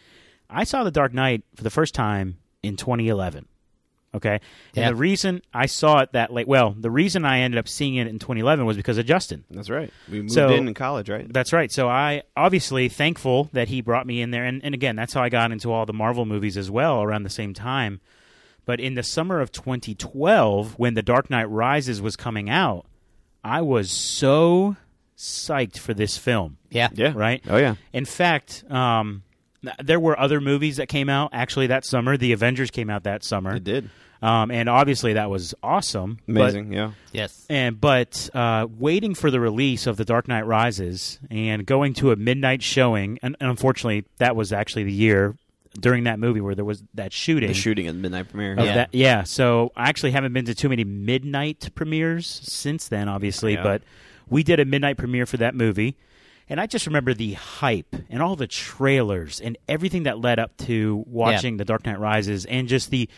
I 0.48 0.62
saw 0.64 0.84
The 0.84 0.90
Dark 0.92 1.12
Knight 1.12 1.42
for 1.56 1.64
the 1.64 1.70
first 1.70 1.94
time 1.94 2.38
in 2.62 2.76
2011. 2.76 3.46
Okay, 4.14 4.34
and 4.34 4.40
Yeah. 4.74 4.88
the 4.90 4.94
reason 4.94 5.40
I 5.54 5.64
saw 5.64 6.00
it 6.00 6.12
that 6.12 6.30
late, 6.30 6.46
well, 6.46 6.76
the 6.78 6.90
reason 6.90 7.24
I 7.24 7.38
ended 7.40 7.56
up 7.56 7.66
seeing 7.66 7.94
it 7.94 8.06
in 8.06 8.18
2011 8.18 8.66
was 8.66 8.76
because 8.76 8.98
of 8.98 9.06
Justin. 9.06 9.44
That's 9.50 9.70
right. 9.70 9.90
We 10.06 10.18
moved 10.20 10.32
So- 10.32 10.50
in 10.50 10.68
in 10.68 10.74
college, 10.74 11.08
right? 11.08 11.26
That's 11.32 11.50
right. 11.54 11.72
So 11.72 11.88
I 11.88 12.22
obviously 12.36 12.90
thankful 12.90 13.48
that 13.54 13.68
he 13.68 13.80
brought 13.80 14.06
me 14.06 14.20
in 14.20 14.30
there, 14.30 14.44
and, 14.44 14.62
and 14.62 14.74
again, 14.74 14.96
that's 14.96 15.14
how 15.14 15.22
I 15.22 15.30
got 15.30 15.50
into 15.50 15.72
all 15.72 15.86
the 15.86 15.94
Marvel 15.94 16.26
movies 16.26 16.58
as 16.58 16.70
well 16.70 17.02
around 17.02 17.22
the 17.22 17.30
same 17.30 17.54
time. 17.54 18.00
But 18.64 18.78
in 18.80 18.94
the 18.94 19.02
summer 19.02 19.40
of 19.40 19.50
2012, 19.52 20.74
when 20.78 20.94
The 20.94 21.02
Dark 21.02 21.30
Knight 21.30 21.50
Rises 21.50 22.00
was 22.00 22.16
coming 22.16 22.48
out, 22.48 22.86
I 23.44 23.60
was 23.62 23.90
so 23.90 24.76
psyched 25.16 25.78
for 25.78 25.94
this 25.94 26.16
film. 26.16 26.58
Yeah, 26.70 26.88
Yeah. 26.92 27.12
Right. 27.14 27.42
Oh 27.48 27.56
yeah. 27.56 27.74
In 27.92 28.04
fact, 28.04 28.64
um, 28.70 29.22
there 29.82 30.00
were 30.00 30.18
other 30.18 30.40
movies 30.40 30.76
that 30.78 30.88
came 30.88 31.08
out 31.08 31.30
actually 31.32 31.68
that 31.68 31.84
summer. 31.84 32.16
The 32.16 32.32
Avengers 32.32 32.70
came 32.70 32.90
out 32.90 33.04
that 33.04 33.22
summer, 33.24 33.56
It 33.56 33.64
did. 33.64 33.90
um, 34.20 34.50
and 34.50 34.68
obviously 34.68 35.12
that 35.14 35.30
was 35.30 35.54
awesome. 35.62 36.18
But- 36.26 36.40
Amazing. 36.40 36.72
yeah. 36.72 36.92
yes, 37.12 37.46
and 37.50 37.80
but 37.80 38.30
uh, 38.34 38.66
waiting 38.78 39.14
for 39.14 39.30
the 39.30 39.38
release 39.40 39.86
of 39.86 39.96
The 39.96 40.04
Dark 40.04 40.26
Knight 40.28 40.46
Rises 40.46 41.18
and 41.30 41.64
going 41.66 41.94
to 41.94 42.10
a 42.12 42.16
midnight 42.16 42.62
showing, 42.62 43.18
and, 43.22 43.36
and 43.40 43.50
unfortunately, 43.50 44.04
that 44.18 44.34
was 44.34 44.52
actually 44.52 44.84
the 44.84 44.92
year 44.92 45.36
during 45.80 46.04
that 46.04 46.18
movie 46.18 46.40
where 46.40 46.54
there 46.54 46.64
was 46.64 46.82
that 46.94 47.12
shooting. 47.12 47.48
The 47.48 47.54
shooting 47.54 47.86
at 47.86 47.94
the 47.94 48.00
midnight 48.00 48.28
premiere. 48.28 48.54
Yeah. 48.58 48.74
that- 48.74 48.94
yeah. 48.94 49.22
So 49.22 49.72
I 49.76 49.88
actually 49.88 50.10
haven't 50.12 50.32
been 50.32 50.44
to 50.46 50.54
too 50.54 50.68
many 50.68 50.84
midnight 50.84 51.70
premieres 51.74 52.26
since 52.26 52.88
then, 52.88 53.08
obviously, 53.08 53.54
Yeah. 53.54 53.62
but 53.62 53.82
we 54.28 54.42
did 54.42 54.60
a 54.60 54.64
midnight 54.64 54.96
premiere 54.98 55.26
for 55.26 55.38
that 55.38 55.54
movie. 55.54 55.96
And 56.48 56.60
I 56.60 56.66
just 56.66 56.86
remember 56.86 57.14
the 57.14 57.32
hype 57.34 57.94
and 58.10 58.20
all 58.22 58.36
the 58.36 58.46
trailers 58.46 59.40
and 59.40 59.56
everything 59.68 60.02
that 60.02 60.18
led 60.18 60.38
up 60.38 60.56
to 60.58 61.04
watching 61.06 61.56
The 61.56 61.64
Dark 61.64 61.86
Knight 61.86 61.98
Rises 61.98 62.44
and 62.44 62.68
just 62.68 62.90
the 62.90 63.08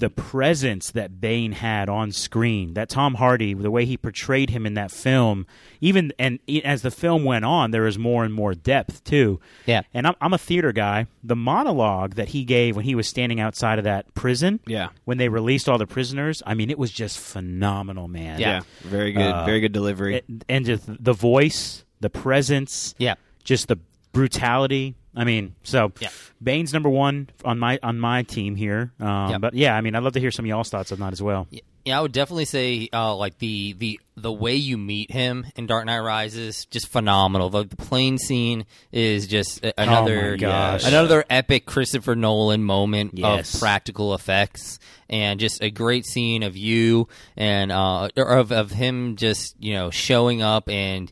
the 0.00 0.10
presence 0.10 0.90
that 0.92 1.20
Bane 1.20 1.52
had 1.52 1.88
on 1.88 2.10
screen, 2.12 2.74
that 2.74 2.88
Tom 2.88 3.14
Hardy, 3.14 3.54
the 3.54 3.70
way 3.70 3.84
he 3.84 3.96
portrayed 3.96 4.50
him 4.50 4.66
in 4.66 4.74
that 4.74 4.90
film, 4.90 5.46
even 5.80 6.12
and 6.18 6.38
e- 6.48 6.62
as 6.64 6.82
the 6.82 6.90
film 6.90 7.22
went 7.24 7.44
on, 7.44 7.70
there 7.70 7.82
was 7.82 7.98
more 7.98 8.24
and 8.24 8.34
more 8.34 8.54
depth 8.54 9.04
too. 9.04 9.40
Yeah. 9.66 9.82
And 9.94 10.06
I'm, 10.06 10.14
I'm 10.20 10.32
a 10.32 10.38
theater 10.38 10.72
guy. 10.72 11.06
The 11.22 11.36
monologue 11.36 12.14
that 12.16 12.28
he 12.30 12.44
gave 12.44 12.74
when 12.76 12.84
he 12.84 12.94
was 12.94 13.06
standing 13.06 13.38
outside 13.40 13.78
of 13.78 13.84
that 13.84 14.12
prison, 14.14 14.58
Yeah. 14.66 14.88
when 15.04 15.18
they 15.18 15.28
released 15.28 15.68
all 15.68 15.78
the 15.78 15.86
prisoners, 15.86 16.42
I 16.44 16.54
mean, 16.54 16.70
it 16.70 16.78
was 16.78 16.90
just 16.90 17.18
phenomenal, 17.18 18.08
man. 18.08 18.40
Yeah. 18.40 18.62
Very 18.82 19.12
good. 19.12 19.22
Uh, 19.22 19.44
very 19.46 19.60
good 19.60 19.72
delivery. 19.72 20.16
It- 20.16 20.24
and 20.48 20.64
just 20.66 20.84
the 20.86 21.12
voice, 21.12 21.84
the 22.00 22.10
presence, 22.10 22.94
yeah. 22.98 23.14
just 23.44 23.68
the 23.68 23.76
brutality. 24.12 24.94
I 25.14 25.24
mean, 25.24 25.54
so 25.64 25.92
Yeah. 26.00 26.08
Bane's 26.42 26.72
number 26.72 26.88
one 26.88 27.28
on 27.44 27.58
my 27.58 27.78
on 27.82 27.98
my 27.98 28.22
team 28.22 28.54
here. 28.56 28.92
Um, 29.00 29.30
Yeah. 29.30 29.38
But 29.38 29.54
yeah, 29.54 29.76
I 29.76 29.80
mean, 29.80 29.94
I'd 29.94 30.02
love 30.02 30.12
to 30.14 30.20
hear 30.20 30.30
some 30.30 30.44
of 30.44 30.48
y'all's 30.48 30.68
thoughts 30.70 30.92
on 30.92 31.00
that 31.00 31.12
as 31.12 31.20
well. 31.22 31.48
Yeah, 31.84 31.98
I 31.98 32.02
would 32.02 32.12
definitely 32.12 32.44
say 32.44 32.88
uh, 32.92 33.16
like 33.16 33.38
the 33.38 33.72
the 33.72 33.98
the 34.14 34.30
way 34.30 34.54
you 34.54 34.76
meet 34.76 35.10
him 35.10 35.46
in 35.56 35.66
Dark 35.66 35.86
Knight 35.86 36.00
Rises 36.00 36.66
just 36.66 36.86
phenomenal. 36.88 37.48
The, 37.48 37.64
the 37.64 37.76
plane 37.76 38.18
scene 38.18 38.66
is 38.92 39.26
just 39.26 39.64
another 39.78 40.34
Oh 40.34 40.36
gosh. 40.36 40.86
another 40.86 41.24
epic 41.30 41.64
Christopher 41.64 42.14
Nolan 42.14 42.62
moment 42.62 43.12
Yes. 43.14 43.54
of 43.54 43.60
practical 43.60 44.14
effects 44.14 44.78
and 45.08 45.40
just 45.40 45.62
a 45.62 45.70
great 45.70 46.04
scene 46.04 46.42
of 46.42 46.54
you 46.54 47.08
and 47.34 47.72
uh, 47.72 48.10
or 48.14 48.28
of 48.36 48.52
of 48.52 48.70
him 48.72 49.16
just 49.16 49.56
you 49.58 49.72
know 49.72 49.88
showing 49.90 50.42
up 50.42 50.68
and 50.68 51.10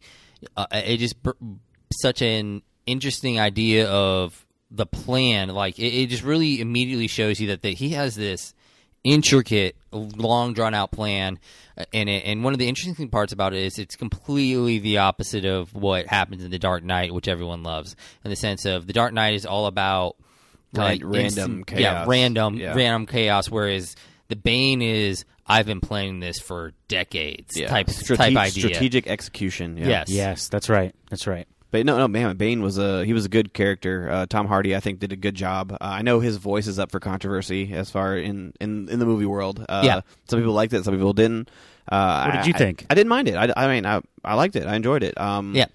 uh, 0.54 0.66
it 0.70 0.98
just 0.98 1.20
br- 1.22 1.30
such 2.02 2.20
an 2.20 2.60
interesting 2.88 3.38
idea 3.38 3.88
of 3.88 4.44
the 4.70 4.86
plan. 4.86 5.48
Like 5.48 5.78
it, 5.78 5.88
it 5.88 6.06
just 6.08 6.22
really 6.22 6.60
immediately 6.60 7.06
shows 7.06 7.40
you 7.40 7.48
that, 7.48 7.62
that 7.62 7.74
he 7.74 7.90
has 7.90 8.14
this 8.14 8.54
intricate, 9.04 9.76
long 9.92 10.52
drawn 10.54 10.74
out 10.74 10.90
plan. 10.90 11.38
And 11.92 12.08
it, 12.08 12.24
and 12.24 12.42
one 12.42 12.52
of 12.52 12.58
the 12.58 12.68
interesting 12.68 13.08
parts 13.08 13.32
about 13.32 13.54
it 13.54 13.60
is 13.62 13.78
it's 13.78 13.94
completely 13.96 14.78
the 14.80 14.98
opposite 14.98 15.44
of 15.44 15.72
what 15.74 16.06
happens 16.06 16.42
in 16.44 16.50
the 16.50 16.58
Dark 16.58 16.82
Knight, 16.82 17.14
which 17.14 17.28
everyone 17.28 17.62
loves. 17.62 17.94
In 18.24 18.30
the 18.30 18.36
sense 18.36 18.64
of 18.64 18.86
the 18.86 18.92
Dark 18.92 19.12
Knight 19.12 19.34
is 19.34 19.46
all 19.46 19.66
about 19.66 20.16
Ran- 20.74 20.84
like 20.86 21.00
random 21.04 21.58
instant- 21.60 21.70
yeah, 21.70 21.76
chaos. 21.92 22.08
random, 22.08 22.54
Yeah. 22.56 22.74
random 22.74 23.06
chaos. 23.06 23.48
Whereas 23.48 23.94
the 24.28 24.36
Bane 24.36 24.82
is 24.82 25.24
I've 25.46 25.64
been 25.66 25.80
playing 25.80 26.20
this 26.20 26.38
for 26.40 26.72
decades 26.88 27.56
yeah. 27.56 27.68
type 27.68 27.88
Strate- 27.88 28.18
type 28.18 28.36
idea. 28.36 28.68
Strategic 28.68 29.06
execution. 29.06 29.76
Yeah. 29.78 29.86
Yes. 29.88 30.10
Yes, 30.10 30.48
that's 30.48 30.68
right. 30.68 30.94
That's 31.08 31.26
right. 31.26 31.46
But 31.70 31.84
no, 31.84 31.98
no, 31.98 32.08
man, 32.08 32.34
Bane 32.36 32.62
was 32.62 32.78
a 32.78 33.04
he 33.04 33.12
was 33.12 33.26
a 33.26 33.28
good 33.28 33.52
character. 33.52 34.08
Uh, 34.10 34.26
Tom 34.26 34.46
Hardy, 34.46 34.74
I 34.74 34.80
think, 34.80 35.00
did 35.00 35.12
a 35.12 35.16
good 35.16 35.34
job. 35.34 35.72
Uh, 35.72 35.76
I 35.80 36.00
know 36.02 36.20
his 36.20 36.36
voice 36.38 36.66
is 36.66 36.78
up 36.78 36.90
for 36.90 36.98
controversy 36.98 37.74
as 37.74 37.90
far 37.90 38.16
in 38.16 38.54
in, 38.60 38.88
in 38.88 38.98
the 38.98 39.04
movie 39.06 39.26
world. 39.26 39.64
Uh, 39.68 39.82
Yeah. 39.84 40.00
some 40.28 40.38
people 40.40 40.54
liked 40.54 40.72
it, 40.72 40.84
some 40.84 40.94
people 40.94 41.12
didn't. 41.12 41.50
Uh, 41.86 42.24
What 42.30 42.36
did 42.38 42.46
you 42.46 42.54
I- 42.54 42.58
think? 42.58 42.86
I, 42.88 42.94
didn't 42.94 43.08
mind 43.10 43.28
it. 43.28 43.34
I, 43.36 43.52
I 43.56 43.66
mean, 43.68 43.84
I 43.84 44.00
I 44.24 44.34
liked 44.34 44.56
it. 44.56 44.66
I 44.66 44.76
enjoyed 44.76 45.02
it. 45.02 45.18
Um, 45.20 45.54
Yeah. 45.54 45.66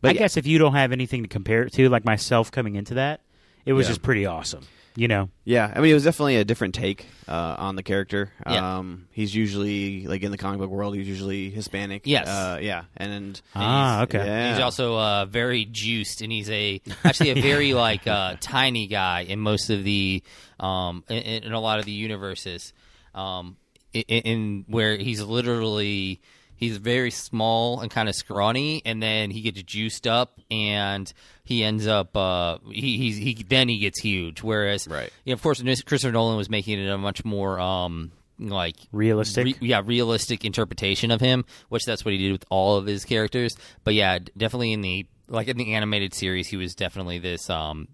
But 0.00 0.10
I 0.10 0.12
yeah. 0.14 0.18
guess 0.20 0.36
if 0.36 0.46
you 0.46 0.58
don't 0.58 0.74
have 0.74 0.92
anything 0.92 1.22
to 1.22 1.28
compare 1.28 1.62
it 1.62 1.72
to, 1.74 1.88
like 1.88 2.04
myself 2.04 2.50
coming 2.52 2.74
into 2.76 2.94
that, 2.94 3.20
it 3.64 3.72
was 3.72 3.86
Yeah. 3.86 3.90
just 3.90 4.02
pretty 4.02 4.24
awesome. 4.26 4.62
You 4.94 5.08
know, 5.08 5.30
Yeah, 5.44 5.72
I 5.74 5.80
mean, 5.80 5.90
it 5.90 5.94
was 5.94 6.04
definitely 6.04 6.36
a 6.36 6.44
different 6.44 6.74
take 6.74 7.06
uh, 7.26 7.56
on 7.58 7.76
the 7.76 7.82
character. 7.82 8.30
Yeah. 8.46 8.78
Um, 8.78 9.06
he's 9.12 9.34
usually 9.34 10.06
like 10.06 10.22
in 10.22 10.30
the 10.30 10.36
comic 10.36 10.58
book 10.58 10.70
world, 10.70 10.94
he's 10.94 11.08
usually 11.08 11.48
Hispanic. 11.50 12.02
Yes. 12.04 12.28
uh, 12.28 12.58
yeah, 12.60 12.84
and 12.96 13.40
Ah, 13.54 14.02
okay. 14.02 14.18
Yeah. 14.24 14.52
He's 14.52 14.62
also 14.62 14.98
uh, 14.98 15.24
very 15.24 15.64
juiced, 15.64 16.20
and 16.20 16.30
he's 16.30 16.50
a 16.50 16.80
actually 17.04 17.30
a 17.30 17.40
very 17.40 17.72
like 17.86 18.06
uh, 18.06 18.36
tiny 18.40 18.86
guy 18.86 19.20
in 19.22 19.38
most 19.40 19.70
of 19.70 19.82
the 19.82 20.22
um, 20.60 21.04
in, 21.08 21.44
in 21.44 21.52
a 21.52 21.60
lot 21.60 21.78
of 21.78 21.86
the 21.86 21.92
universes, 21.92 22.72
um, 23.14 23.56
in, 23.94 24.02
in 24.02 24.64
where 24.68 24.96
he's 24.96 25.22
literally 25.22 26.20
he's 26.62 26.76
very 26.76 27.10
small 27.10 27.80
and 27.80 27.90
kind 27.90 28.08
of 28.08 28.14
scrawny, 28.14 28.82
and 28.84 29.02
then 29.02 29.30
he 29.32 29.40
gets 29.40 29.60
juiced 29.64 30.06
up, 30.06 30.38
and 30.50 31.12
he 31.42 31.64
ends 31.64 31.88
up 31.88 32.16
uh, 32.16 32.58
he 32.70 32.96
he's, 32.98 33.16
he 33.16 33.34
then 33.48 33.68
he 33.68 33.78
gets 33.78 33.98
huge. 34.00 34.42
Whereas, 34.42 34.86
Right. 34.86 35.10
yeah, 35.24 35.34
of 35.34 35.42
course, 35.42 35.60
Christopher 35.82 36.12
Nolan 36.12 36.36
was 36.36 36.48
making 36.48 36.78
it 36.78 36.88
a 36.88 36.96
much 36.96 37.24
more 37.24 37.58
um, 37.58 38.12
like 38.38 38.76
realistic. 38.92 39.44
re- 39.44 39.56
yeah, 39.60 39.82
realistic 39.84 40.44
interpretation 40.44 41.10
of 41.10 41.20
him, 41.20 41.44
which 41.68 41.84
that's 41.84 42.04
what 42.04 42.12
he 42.12 42.18
did 42.18 42.32
with 42.32 42.44
all 42.48 42.76
of 42.76 42.86
his 42.86 43.04
characters. 43.04 43.56
But 43.82 43.94
yeah, 43.94 44.20
definitely 44.36 44.72
in 44.72 44.82
the 44.82 45.06
like 45.28 45.48
in 45.48 45.56
the 45.56 45.74
animated 45.74 46.14
series, 46.14 46.46
he 46.48 46.56
was 46.56 46.74
definitely 46.76 47.18
this 47.18 47.50
um 47.50 47.88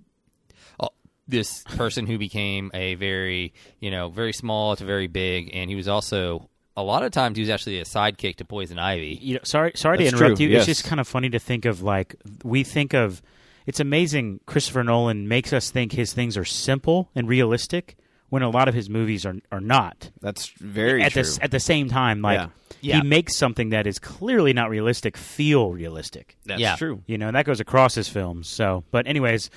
uh, 0.78 0.88
this 1.26 1.62
person 1.76 2.06
who 2.06 2.18
became 2.18 2.70
a 2.74 2.96
very 2.96 3.54
you 3.80 3.90
know 3.90 4.10
very 4.10 4.32
small 4.34 4.76
to 4.76 4.84
very 4.84 5.06
big, 5.06 5.50
and 5.54 5.70
he 5.70 5.76
was 5.76 5.88
also 5.88 6.50
a 6.78 6.82
lot 6.82 7.02
of 7.02 7.10
times 7.10 7.36
he 7.36 7.42
was 7.42 7.50
actually 7.50 7.80
a 7.80 7.84
sidekick 7.84 8.36
to 8.36 8.44
Poison 8.44 8.78
Ivy. 8.78 9.18
you 9.20 9.34
know, 9.34 9.40
sorry, 9.42 9.72
sorry 9.74 9.98
to 9.98 10.04
interrupt 10.06 10.36
true, 10.36 10.46
you. 10.46 10.52
yes. 10.52 10.68
It's 10.68 10.78
just 10.78 10.88
kind 10.88 11.00
of 11.00 11.08
funny 11.08 11.28
to 11.30 11.38
think 11.38 11.64
of 11.64 11.82
like 11.82 12.14
we 12.44 12.62
think 12.64 12.94
of. 12.94 13.20
It's 13.66 13.80
amazing. 13.80 14.40
Christopher 14.46 14.82
Nolan 14.84 15.28
makes 15.28 15.52
us 15.52 15.70
think 15.70 15.92
his 15.92 16.12
things 16.14 16.36
are 16.38 16.44
simple 16.44 17.10
and 17.14 17.28
realistic 17.28 17.96
when 18.30 18.42
a 18.42 18.48
lot 18.50 18.68
of 18.68 18.74
his 18.74 18.88
movies 18.88 19.26
are 19.26 19.36
are 19.52 19.60
not. 19.60 20.10
That's 20.20 20.48
very 20.58 21.02
at 21.02 21.12
true. 21.12 21.22
the 21.24 21.38
at 21.42 21.50
the 21.50 21.60
same 21.60 21.88
time, 21.88 22.22
like 22.22 22.38
Yeah. 22.38 22.48
Yeah. 22.80 23.00
he 23.02 23.06
makes 23.08 23.36
something 23.36 23.70
that 23.70 23.86
is 23.86 23.98
clearly 23.98 24.52
not 24.52 24.70
realistic 24.70 25.16
feel 25.16 25.72
realistic. 25.72 26.36
That's 26.46 26.60
Yeah. 26.60 26.76
true. 26.76 27.02
You 27.06 27.18
know, 27.18 27.26
and 27.28 27.36
that 27.36 27.44
goes 27.44 27.60
across 27.60 27.94
his 27.94 28.08
films. 28.08 28.48
So, 28.48 28.84
but 28.90 29.06
anyways, 29.06 29.50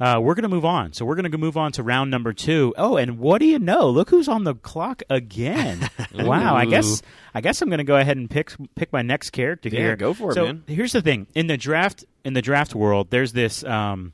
uh, 0.00 0.20
we're 0.22 0.34
gonna 0.34 0.48
move 0.48 0.64
on. 0.64 0.92
So 0.92 1.04
we're 1.04 1.14
gonna 1.16 1.36
move 1.36 1.56
on 1.56 1.72
to 1.72 1.82
round 1.82 2.10
number 2.10 2.32
two. 2.32 2.74
Oh, 2.76 2.96
and 2.96 3.18
what 3.18 3.38
do 3.38 3.46
you 3.46 3.58
know? 3.58 3.88
Look 3.88 4.10
who's 4.10 4.28
on 4.28 4.44
the 4.44 4.54
clock 4.54 5.02
again. 5.08 5.88
wow. 6.14 6.54
I 6.54 6.66
guess 6.66 7.02
I 7.34 7.40
guess 7.40 7.62
I'm 7.62 7.70
gonna 7.70 7.84
go 7.84 7.96
ahead 7.96 8.16
and 8.16 8.28
pick 8.30 8.52
pick 8.74 8.92
my 8.92 9.02
next 9.02 9.30
character 9.30 9.68
Yeah, 9.68 9.80
here. 9.80 9.96
go 9.96 10.12
for 10.14 10.30
it, 10.30 10.34
so 10.34 10.44
man. 10.46 10.64
Here's 10.66 10.92
the 10.92 11.02
thing 11.02 11.26
in 11.34 11.46
the 11.46 11.56
draft 11.56 12.04
in 12.24 12.34
the 12.34 12.42
draft 12.42 12.74
world. 12.74 13.10
There's 13.10 13.32
this 13.32 13.64
um, 13.64 14.12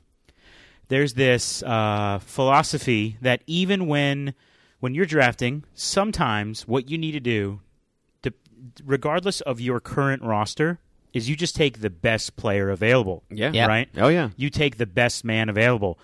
there's 0.87 1.13
this 1.13 1.63
uh, 1.63 2.19
philosophy 2.19 3.17
that 3.21 3.41
even 3.47 3.87
when 3.87 4.33
when 4.79 4.93
you're 4.93 5.05
drafting, 5.05 5.63
sometimes 5.73 6.67
what 6.67 6.89
you 6.89 6.97
need 6.97 7.13
to 7.13 7.19
do, 7.21 7.61
to, 8.23 8.33
regardless 8.85 9.39
of 9.41 9.61
your 9.61 9.79
current 9.79 10.21
roster, 10.23 10.79
is 11.13 11.29
you 11.29 11.35
just 11.35 11.55
take 11.55 11.79
the 11.81 11.89
best 11.89 12.35
player 12.35 12.69
available. 12.69 13.23
Yeah. 13.29 13.51
Yeah. 13.53 13.67
Right. 13.67 13.89
Oh 13.97 14.07
yeah. 14.09 14.29
You 14.35 14.49
take 14.49 14.77
the 14.77 14.85
best 14.87 15.23
man 15.23 15.49
available. 15.49 15.97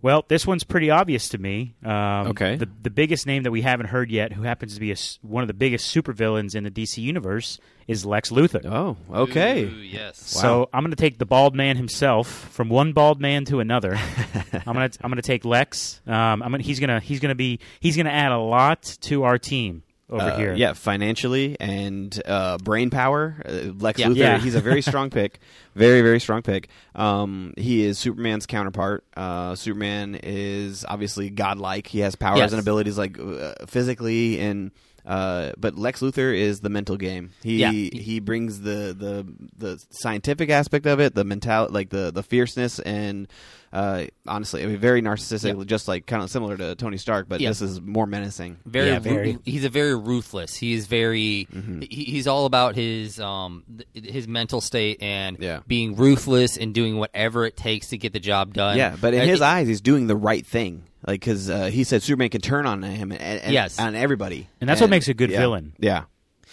Well, 0.00 0.24
this 0.28 0.46
one's 0.46 0.62
pretty 0.62 0.90
obvious 0.90 1.28
to 1.30 1.38
me. 1.38 1.74
Um, 1.84 2.28
Okay. 2.28 2.54
The 2.56 2.68
the 2.82 2.90
biggest 2.90 3.26
name 3.26 3.42
that 3.44 3.50
we 3.50 3.62
haven't 3.62 3.86
heard 3.86 4.10
yet, 4.12 4.32
who 4.32 4.42
happens 4.42 4.74
to 4.74 4.80
be 4.80 4.90
a 4.90 4.92
s 4.92 5.18
one 5.22 5.42
of 5.42 5.48
the 5.48 5.54
biggest 5.54 5.92
supervillains 5.94 6.54
in 6.54 6.62
the 6.64 6.70
DC 6.70 6.98
universe, 6.98 7.58
is 7.88 8.06
Lex 8.06 8.30
Luthor. 8.30 8.64
Oh, 8.64 8.96
okay. 9.12 9.64
Ooh, 9.64 9.68
yes. 9.68 10.18
So 10.18 10.68
I'm 10.72 10.82
going 10.84 10.92
to 10.92 10.96
take 10.96 11.18
the 11.18 11.26
bald 11.26 11.56
man 11.56 11.76
himself 11.76 12.28
from 12.28 12.68
one 12.68 12.92
bald 12.92 13.20
man 13.20 13.44
to 13.46 13.58
another. 13.58 13.96
I'm 14.66 14.74
going 14.74 14.88
to 14.88 14.98
I'm 15.02 15.10
going 15.10 15.16
to 15.16 15.22
take 15.22 15.44
Lex. 15.44 16.00
Um, 16.06 16.42
I'm 16.44 16.50
gonna, 16.52 16.62
he's 16.62 16.78
going 16.78 16.90
to 16.90 17.00
he's 17.00 17.18
going 17.18 17.30
to 17.30 17.34
be 17.34 17.58
he's 17.80 17.96
going 17.96 18.06
to 18.06 18.12
add 18.12 18.30
a 18.30 18.38
lot 18.38 18.82
to 19.02 19.24
our 19.24 19.36
team 19.38 19.82
over 20.10 20.22
Uh, 20.22 20.36
here. 20.38 20.54
Yeah, 20.54 20.72
financially 20.72 21.56
and 21.60 22.20
uh, 22.26 22.58
brain 22.58 22.90
power. 22.90 23.36
Uh, 23.44 23.72
Lex 23.78 23.98
Yeah. 24.00 24.06
Luthor, 24.08 24.16
Yeah. 24.16 24.38
he's 24.38 24.54
a 24.54 24.60
very 24.60 24.82
strong 24.82 25.10
pick. 25.10 25.38
Very, 25.74 26.00
very 26.00 26.18
strong 26.18 26.42
pick. 26.42 26.68
Um, 26.96 27.54
he 27.56 27.84
is 27.84 28.00
Superman's 28.00 28.46
counterpart. 28.46 29.04
Uh, 29.16 29.54
Superman 29.54 30.18
is 30.20 30.84
obviously 30.88 31.30
godlike. 31.30 31.86
He 31.86 32.00
has 32.00 32.16
powers 32.16 32.38
Yes. 32.40 32.50
and 32.52 32.60
abilities 32.60 32.98
like 32.98 33.16
uh, 33.18 33.54
physically 33.66 34.40
and. 34.40 34.72
Uh, 35.06 35.52
but 35.56 35.78
Lex 35.78 36.00
Luthor 36.00 36.36
is 36.36 36.60
the 36.60 36.68
mental 36.68 36.96
game. 36.98 37.30
He 37.42 37.58
Yeah. 37.60 37.70
he 37.70 38.18
brings 38.20 38.60
the, 38.60 38.92
the 38.98 39.24
the 39.56 39.82
scientific 39.90 40.50
aspect 40.50 40.84
of 40.84 41.00
it, 41.00 41.14
the 41.14 41.24
mental 41.24 41.68
like 41.70 41.88
the 41.90 42.10
the 42.10 42.22
fierceness 42.22 42.78
and 42.80 43.26
uh, 43.72 44.06
honestly, 44.26 44.62
I 44.62 44.66
mean, 44.66 44.78
very 44.78 45.02
narcissistic, 45.02 45.64
just 45.66 45.88
like 45.88 46.06
kind 46.06 46.22
of 46.22 46.30
similar 46.30 46.56
to 46.56 46.74
Tony 46.74 46.96
Stark, 46.96 47.28
but 47.28 47.40
Yeah. 47.40 47.50
this 47.50 47.60
is 47.62 47.80
more 47.80 48.06
menacing. 48.06 48.56
very, 48.64 48.88
Yeah, 48.88 48.94
ru- 48.96 49.00
very. 49.02 49.38
he's 49.44 49.64
a 49.64 49.68
very 49.68 49.94
ruthless 49.94 50.54
he 50.56 50.72
is 50.72 50.86
very 50.86 51.46
Mm-hmm. 51.54 51.80
he, 51.90 52.04
he's 52.04 52.26
all 52.26 52.46
about 52.46 52.74
his 52.76 53.20
um 53.20 53.64
th- 53.94 54.10
his 54.10 54.26
mental 54.26 54.60
state 54.60 55.02
and 55.02 55.36
Yeah. 55.40 55.60
being 55.66 55.96
ruthless 55.96 56.56
and 56.56 56.72
doing 56.74 56.96
whatever 56.98 57.44
it 57.46 57.56
takes 57.56 57.88
to 57.88 57.98
get 57.98 58.12
the 58.12 58.20
job 58.20 58.54
done 58.54 58.76
Yeah, 58.78 58.96
but 59.00 59.12
in 59.14 59.20
Uh, 59.20 59.24
his 59.26 59.40
it- 59.40 59.44
eyes, 59.44 59.68
he's 59.68 59.80
doing 59.80 60.06
the 60.06 60.16
right 60.16 60.46
thing. 60.46 60.84
Like 61.06 61.20
because 61.20 61.48
uh, 61.48 61.66
he 61.66 61.84
said 61.84 62.02
Superman 62.02 62.28
can 62.30 62.40
turn 62.40 62.66
on 62.66 62.82
him 62.82 63.12
and, 63.12 63.20
and 63.20 63.52
Yes. 63.52 63.78
on 63.78 63.94
everybody, 63.94 64.48
And 64.60 64.68
that's 64.68 64.80
what 64.80 64.90
makes 64.90 65.08
a 65.08 65.14
good 65.14 65.30
yeah, 65.30 65.38
villain. 65.38 65.72
Yeah, 65.78 66.04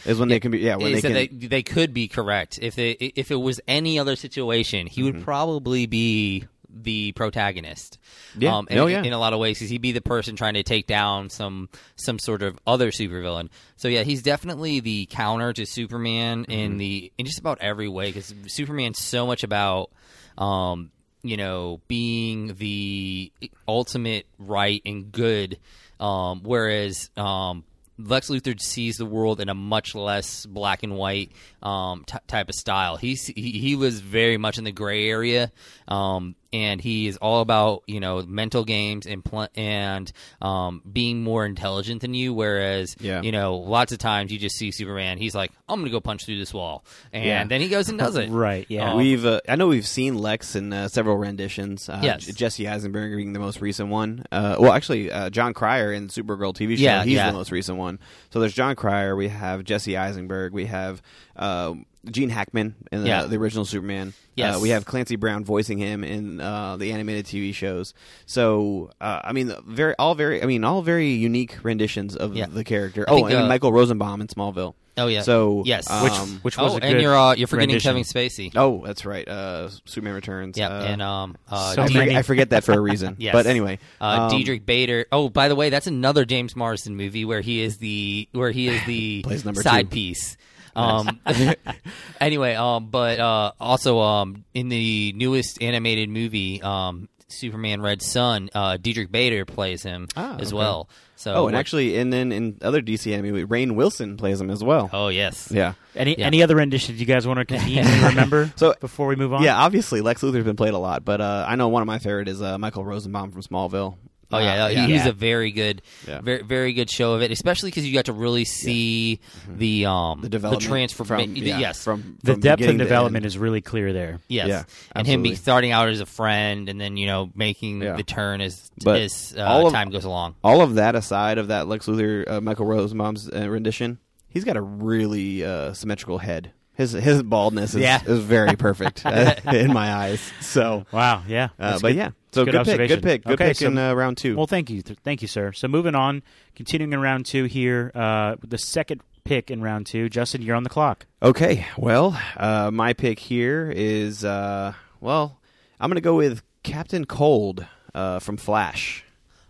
is 0.05 0.19
when 0.19 0.29
they 0.29 0.39
can 0.39 0.51
be. 0.51 0.59
Yeah, 0.59 0.75
when 0.75 0.93
is 0.93 1.01
they 1.01 1.27
can. 1.27 1.39
they, 1.39 1.47
they 1.47 1.63
could 1.63 1.93
be 1.95 2.07
correct 2.07 2.59
if 2.61 2.75
they 2.75 2.91
if 2.91 3.31
it 3.31 3.35
was 3.37 3.59
any 3.67 3.97
other 3.97 4.15
situation 4.15 4.85
he 4.85 5.01
Mm-hmm. 5.01 5.17
would 5.17 5.23
probably 5.25 5.87
be 5.87 6.45
the 6.75 7.13
protagonist 7.13 7.97
Yeah. 8.37 8.57
um, 8.57 8.67
in, 8.69 8.77
Oh, 8.77 8.87
yeah. 8.87 9.01
in 9.01 9.13
a 9.13 9.17
lot 9.17 9.31
of 9.33 9.39
ways 9.39 9.57
because 9.57 9.69
he'd 9.69 9.81
be 9.81 9.93
the 9.93 10.01
person 10.01 10.35
trying 10.35 10.55
to 10.55 10.63
take 10.63 10.87
down 10.87 11.29
some 11.29 11.69
some 11.95 12.19
sort 12.19 12.41
of 12.43 12.59
other 12.67 12.91
supervillain 12.91 13.47
so 13.77 13.87
yeah 13.87 14.03
he's 14.03 14.21
definitely 14.21 14.81
the 14.81 15.05
counter 15.09 15.53
to 15.53 15.65
superman 15.65 16.41
Mm-hmm. 16.43 16.51
in 16.51 16.77
the 16.77 17.11
in 17.17 17.25
just 17.25 17.39
about 17.39 17.59
every 17.61 17.87
way 17.87 18.07
because 18.11 18.33
superman's 18.47 18.99
so 19.01 19.25
much 19.25 19.43
about 19.43 19.89
um 20.37 20.91
you 21.23 21.37
know 21.37 21.79
being 21.87 22.53
the 22.55 23.31
ultimate 23.67 24.25
right 24.37 24.81
and 24.85 25.11
good 25.11 25.57
um 25.99 26.41
whereas 26.43 27.09
um 27.17 27.63
Lex 27.97 28.29
Luthor 28.29 28.59
sees 28.59 28.97
the 28.97 29.05
world 29.05 29.39
in 29.39 29.47
a 29.47 29.53
much 29.53 29.95
less 29.95 30.45
black 30.45 30.83
and 30.83 30.97
white 30.97 31.31
um, 31.63 32.03
t- 32.05 32.17
type 32.27 32.49
of 32.49 32.55
style. 32.55 32.97
He's, 32.97 33.25
he 33.27 33.51
he 33.51 33.77
was 33.77 34.01
very 34.01 34.35
much 34.37 34.57
in 34.57 34.65
the 34.65 34.73
gray 34.73 35.07
area, 35.07 35.49
um, 35.87 36.35
and 36.53 36.79
he 36.81 37.07
is 37.07 37.17
all 37.17 37.41
about 37.41 37.83
you 37.87 37.99
know 37.99 38.21
mental 38.23 38.63
games 38.63 39.05
and 39.05 39.23
pl- 39.23 39.47
and 39.55 40.11
um, 40.41 40.81
being 40.91 41.23
more 41.23 41.45
intelligent 41.45 42.01
than 42.01 42.13
you. 42.13 42.33
Whereas 42.33 42.95
Yeah. 42.99 43.21
you 43.21 43.31
know 43.31 43.55
lots 43.57 43.91
of 43.91 43.97
times 43.99 44.31
you 44.31 44.37
just 44.39 44.55
see 44.57 44.71
Superman, 44.71 45.17
he's 45.17 45.35
like, 45.35 45.51
I'm 45.69 45.79
gonna 45.79 45.91
go 45.91 45.99
punch 45.99 46.25
through 46.25 46.37
this 46.39 46.53
wall, 46.53 46.85
and 47.13 47.25
Yeah. 47.25 47.43
then 47.45 47.61
he 47.61 47.69
goes 47.69 47.89
and 47.89 47.97
does 47.99 48.15
it. 48.15 48.29
Right, 48.35 48.65
yeah. 48.69 48.91
Um, 48.91 48.97
We've, 48.97 49.25
uh, 49.25 49.41
I 49.47 49.55
know 49.55 49.67
we've 49.67 49.87
seen 49.87 50.17
Lex 50.17 50.55
in 50.55 50.71
uh, 50.73 50.87
several 50.87 51.17
renditions. 51.17 51.87
Uh, 51.89 51.99
Yes. 52.03 52.25
Jesse 52.25 52.67
Eisenberg 52.67 53.15
being 53.15 53.33
the 53.33 53.39
most 53.39 53.61
recent 53.61 53.89
one. 53.89 54.25
Uh, 54.31 54.57
well, 54.59 54.73
actually, 54.73 55.11
uh, 55.11 55.29
Jon 55.29 55.53
Cryer 55.53 55.91
in 55.93 56.07
Supergirl 56.09 56.53
TV 56.53 56.75
show. 56.77 56.83
Yeah, 56.83 57.03
he's 57.03 57.13
yeah. 57.13 57.27
the 57.27 57.33
most 57.37 57.51
recent 57.51 57.77
one. 57.77 57.99
So 58.31 58.39
there's 58.39 58.53
Jon 58.53 58.75
Cryer. 58.75 59.15
We 59.15 59.29
have 59.29 59.63
Jesse 59.63 59.95
Eisenberg. 59.97 60.53
We 60.53 60.65
have 60.65 61.01
uh, 61.35 61.75
Gene 62.09 62.29
Hackman 62.29 62.75
in 62.91 63.01
the, 63.03 63.07
Yeah. 63.07 63.23
the 63.25 63.37
original 63.37 63.65
Superman. 63.65 64.13
Yes. 64.35 64.57
Uh, 64.57 64.59
we 64.59 64.69
have 64.69 64.85
Clancy 64.85 65.15
Brown 65.15 65.45
voicing 65.45 65.77
him 65.77 66.03
in 66.03 66.41
uh, 66.41 66.75
the 66.77 66.91
animated 66.91 67.25
TV 67.25 67.53
shows. 67.53 67.93
So 68.25 68.91
uh, 68.99 69.21
I 69.23 69.31
mean, 69.31 69.53
very 69.65 69.95
all 69.97 70.15
very. 70.15 70.41
I 70.43 70.45
mean, 70.45 70.63
all 70.63 70.81
very 70.81 71.09
unique 71.11 71.57
renditions 71.63 72.15
of 72.15 72.35
Yeah. 72.35 72.47
the 72.47 72.63
character. 72.63 73.05
I 73.07 73.11
Oh, 73.11 73.15
think, 73.17 73.31
and 73.31 73.39
uh, 73.43 73.47
Michael 73.47 73.71
Rosenbaum 73.71 74.21
in 74.21 74.27
Smallville. 74.27 74.73
Oh 74.97 75.07
yeah. 75.07 75.21
So 75.23 75.63
yes. 75.65 75.89
um, 75.89 76.03
Which 76.03 76.13
which 76.43 76.57
was 76.57 76.73
oh, 76.73 76.77
a 76.77 76.79
and 76.79 77.01
you're 77.01 77.15
uh, 77.15 77.35
you're 77.35 77.47
forgetting 77.47 77.69
rendition. 77.75 77.89
Kevin 77.89 78.03
Spacey. 78.03 78.51
Oh, 78.55 78.81
that's 78.85 79.05
right. 79.05 79.27
Uh, 79.27 79.69
Superman 79.85 80.15
Returns. 80.15 80.57
Yeah, 80.57 80.69
Uh, 80.69 80.83
and 80.83 81.01
um, 81.01 81.37
uh, 81.49 81.73
So 81.73 81.81
I, 81.83 81.87
forget, 81.87 82.09
I 82.15 82.21
forget 82.21 82.49
that 82.51 82.63
for 82.63 82.71
a 82.73 82.79
reason. 82.79 83.15
Yes. 83.19 83.33
But 83.33 83.45
anyway, 83.45 83.79
uh, 83.99 84.05
um, 84.05 84.29
Diedrich 84.31 84.65
Bader. 84.65 85.05
Oh, 85.11 85.27
by 85.29 85.47
the 85.49 85.55
way, 85.55 85.69
that's 85.69 85.87
another 85.87 86.23
James 86.25 86.55
Marsden 86.55 86.95
movie 86.95 87.25
where 87.25 87.41
he 87.41 87.61
is 87.61 87.77
the 87.77 88.27
where 88.31 88.51
he 88.51 88.69
is 88.69 88.85
the 88.85 89.21
Plays 89.23 89.43
number 89.43 89.61
side 89.61 89.89
two. 89.91 89.95
piece. 89.95 90.37
Um, 90.75 91.19
anyway, 92.19 92.55
um, 92.55 92.89
but 92.89 93.19
uh, 93.19 93.51
also 93.59 93.99
um, 93.99 94.43
in 94.53 94.69
the 94.69 95.13
newest 95.15 95.61
animated 95.61 96.09
movie, 96.09 96.61
um, 96.61 97.09
Superman 97.27 97.81
Red 97.81 98.01
Sun, 98.01 98.49
uh, 98.53 98.77
Diedrich 98.77 99.11
Bader 99.11 99.45
plays 99.45 99.83
him 99.83 100.07
Ah, 100.15 100.37
as 100.39 100.49
okay. 100.49 100.57
well. 100.57 100.89
So 101.17 101.33
Oh, 101.33 101.47
and 101.47 101.55
actually, 101.55 101.97
and 101.97 102.11
then 102.11 102.31
in 102.31 102.57
other 102.61 102.81
DC 102.81 103.11
anime, 103.13 103.47
Rainn 103.47 103.75
Wilson 103.75 104.15
plays 104.17 104.39
him 104.39 104.49
as 104.49 104.63
well. 104.63 104.89
oh 104.93 105.07
yes, 105.07 105.49
Yeah. 105.51 105.73
Any 105.95 106.15
Yeah. 106.19 106.25
any 106.27 106.43
other 106.43 106.55
renditions 106.57 106.99
you 106.99 107.05
guys 107.05 107.25
want 107.25 107.39
to 107.39 107.45
conveniently 107.57 107.99
remember 108.09 108.51
So- 108.57 108.75
before 108.79 109.07
we 109.07 109.15
move 109.15 109.33
on? 109.33 109.41
Yeah, 109.41 109.55
obviously 109.57 110.01
Lex 110.01 110.21
Luthor's 110.21 110.43
been 110.43 110.57
played 110.57 110.73
a 110.73 110.77
lot, 110.77 111.03
but 111.05 111.21
uh, 111.21 111.45
I 111.47 111.55
know 111.55 111.69
one 111.69 111.81
of 111.81 111.87
my 111.87 111.99
favorite 111.99 112.27
is 112.27 112.41
uh, 112.41 112.57
Michael 112.57 112.83
Rosenbaum 112.85 113.31
from 113.31 113.41
Smallville. 113.41 113.95
Oh 114.31 114.39
yeah, 114.39 114.65
Uh, 114.65 114.69
he- 114.69 114.75
he's 114.93 115.03
Yeah. 115.03 115.09
a 115.09 115.11
very 115.13 115.51
good, 115.51 115.81
Yeah. 116.07 116.21
very 116.21 116.41
very 116.43 116.73
good 116.73 116.89
show 116.89 117.13
of 117.13 117.21
it, 117.21 117.31
especially 117.31 117.69
because 117.69 117.85
you 117.87 117.93
got 117.93 118.05
to 118.05 118.13
really 118.13 118.45
see 118.45 119.19
the 119.47 119.85
um 119.85 119.93
Mm-hmm. 119.95 120.21
the 120.21 120.29
development 120.29 120.63
transfer. 120.63 121.03
from 121.03 121.35
yeah, 121.35 121.59
yes, 121.59 121.83
from, 121.83 122.17
the 122.23 122.33
from 122.33 122.41
depth 122.41 122.57
beginning 122.59 122.81
and 122.81 122.89
development 122.89 123.25
is 123.25 123.37
really 123.37 123.61
clear 123.61 123.93
there. 123.93 124.19
Yes, 124.27 124.47
Yeah, 124.47 124.63
and 124.95 125.05
him 125.07 125.21
be 125.23 125.35
starting 125.35 125.71
out 125.71 125.89
as 125.89 125.99
a 125.99 126.05
friend, 126.05 126.69
and 126.69 126.79
then 126.81 126.97
you 126.97 127.05
know 127.07 127.29
making 127.35 127.81
Yeah. 127.81 127.95
the 127.95 128.03
turn 128.03 128.41
as 128.41 128.69
But 128.83 129.01
as 129.01 129.35
uh, 129.37 129.43
all 129.43 129.67
of- 129.67 129.73
time 129.73 129.89
goes 129.91 130.05
along. 130.05 130.35
all 130.43 130.61
of 130.61 130.75
that 130.75 130.95
aside 130.95 131.37
of 131.37 131.47
that 131.49 131.67
Lex 131.67 131.85
Luthor 131.87 132.29
uh, 132.29 132.41
Michael 132.41 132.65
Rosenbaum's 132.65 133.29
uh, 133.29 133.49
rendition, 133.49 133.99
he's 134.27 134.43
got 134.43 134.57
a 134.57 134.61
really 134.61 135.43
uh, 135.45 135.73
symmetrical 135.73 136.17
head. 136.17 136.51
His 136.73 136.91
his 136.91 137.23
baldness 137.23 137.73
is, 137.73 137.81
Yeah. 137.81 138.01
is 138.05 138.19
very 138.19 138.57
perfect 138.57 139.01
uh, 139.05 139.35
in 139.53 139.71
my 139.71 139.93
eyes. 139.93 140.19
So, 140.41 140.85
Wow, 140.91 141.23
yeah. 141.25 141.49
uh, 141.57 141.79
but 141.81 141.89
good. 141.89 141.95
yeah, 141.95 142.09
so 142.35 142.45
good 142.45 142.51
good, 142.51 142.65
pick, 142.65 142.87
good 142.89 143.03
pick, 143.03 143.23
good 143.23 143.33
Okay, 143.33 143.47
pick 143.49 143.57
so- 143.57 143.67
in 143.67 143.77
uh, 143.77 143.93
round 143.93 144.17
two. 144.17 144.35
Well, 144.35 144.47
thank 144.47 144.69
you, 144.69 144.81
Th- 144.81 144.99
thank 145.03 145.21
you, 145.21 145.27
sir. 145.27 145.51
So 145.53 145.67
moving 145.67 145.95
on, 145.95 146.21
continuing 146.55 146.93
in 146.93 146.99
round 147.01 147.25
two 147.25 147.45
here, 147.45 147.91
uh, 147.95 148.35
the 148.43 148.57
second 148.57 149.01
pick 149.23 149.49
in 149.49 149.61
round 149.61 149.87
two. 149.87 150.09
Justin, 150.09 150.41
you're 150.41 150.55
on 150.55 150.63
the 150.63 150.69
clock. 150.69 151.05
Okay, 151.23 151.65
well, 151.77 152.19
uh, 152.37 152.69
my 152.71 152.93
pick 152.93 153.19
here 153.19 153.71
is 153.75 154.23
uh, 154.25 154.73
well, 155.01 155.39
I'm 155.79 155.89
going 155.89 155.95
to 155.95 156.01
go 156.01 156.15
with 156.15 156.43
Captain 156.63 157.05
Cold 157.05 157.65
uh, 157.93 158.19
from 158.19 158.37
Flash. 158.37 159.04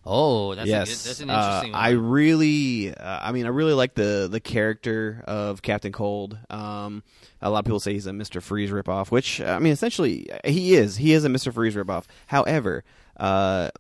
Oh, 0.06 0.54
that's 0.54 0.68
yes, 0.68 0.88
a 0.88 0.92
good, 0.92 1.10
that's 1.10 1.20
an 1.22 1.30
Uh, 1.32 1.34
interesting. 1.34 1.74
I 1.74 1.90
really, 1.90 2.94
uh, 2.96 3.20
I 3.24 3.32
mean, 3.32 3.46
I 3.46 3.50
really 3.50 3.74
like 3.74 3.96
the 3.96 4.28
the 4.32 4.40
character 4.40 5.24
of 5.26 5.62
Captain 5.64 5.92
Cold. 5.92 6.38
Um, 6.50 7.02
a 7.42 7.50
lot 7.50 7.60
of 7.60 7.66
people 7.66 7.80
say 7.80 7.94
he's 7.94 8.06
a 8.06 8.14
Mister 8.14 8.40
Freeze 8.40 8.70
ripoff, 8.70 9.10
which 9.10 9.42
I 9.42 9.58
mean, 9.60 9.74
essentially, 9.74 10.28
he 10.46 10.76
is. 10.76 10.98
He 10.98 11.14
is 11.14 11.26
a 11.26 11.30
Mister 11.30 11.52
Freeze 11.52 11.74
ripoff. 11.76 12.06
However, 12.28 12.84
uh, 13.18 13.72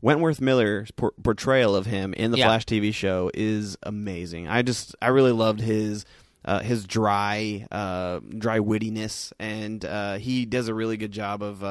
Wentworth 0.00 0.40
Miller's 0.40 0.90
por- 0.92 1.14
portrayal 1.22 1.74
of 1.74 1.86
him 1.86 2.12
in 2.14 2.30
the 2.30 2.38
Yeah. 2.38 2.46
Flash 2.46 2.64
TV 2.66 2.92
show 2.94 3.30
is 3.34 3.76
amazing. 3.82 4.46
I 4.48 4.62
just 4.62 4.94
I 5.02 5.08
really 5.08 5.32
loved 5.32 5.60
his 5.60 6.04
uh, 6.44 6.60
his 6.60 6.84
dry 6.86 7.66
uh, 7.72 8.20
dry 8.38 8.58
wittiness, 8.60 9.32
and 9.40 9.84
uh, 9.84 10.14
he 10.18 10.44
does 10.44 10.68
a 10.68 10.74
really 10.74 10.96
good 10.96 11.12
job 11.12 11.42
of. 11.42 11.64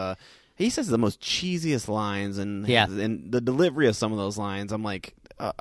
He 0.56 0.70
says 0.70 0.88
the 0.88 0.98
most 0.98 1.20
cheesiest 1.22 1.88
lines, 1.88 2.38
and 2.38 2.68
Yeah. 2.68 2.86
and 2.86 3.32
the 3.32 3.42
delivery 3.42 3.88
of 3.88 3.96
some 3.96 4.12
of 4.12 4.18
those 4.18 4.38
lines. 4.38 4.72
I'm 4.72 4.84
like, 4.84 5.16
uh, 5.40 5.54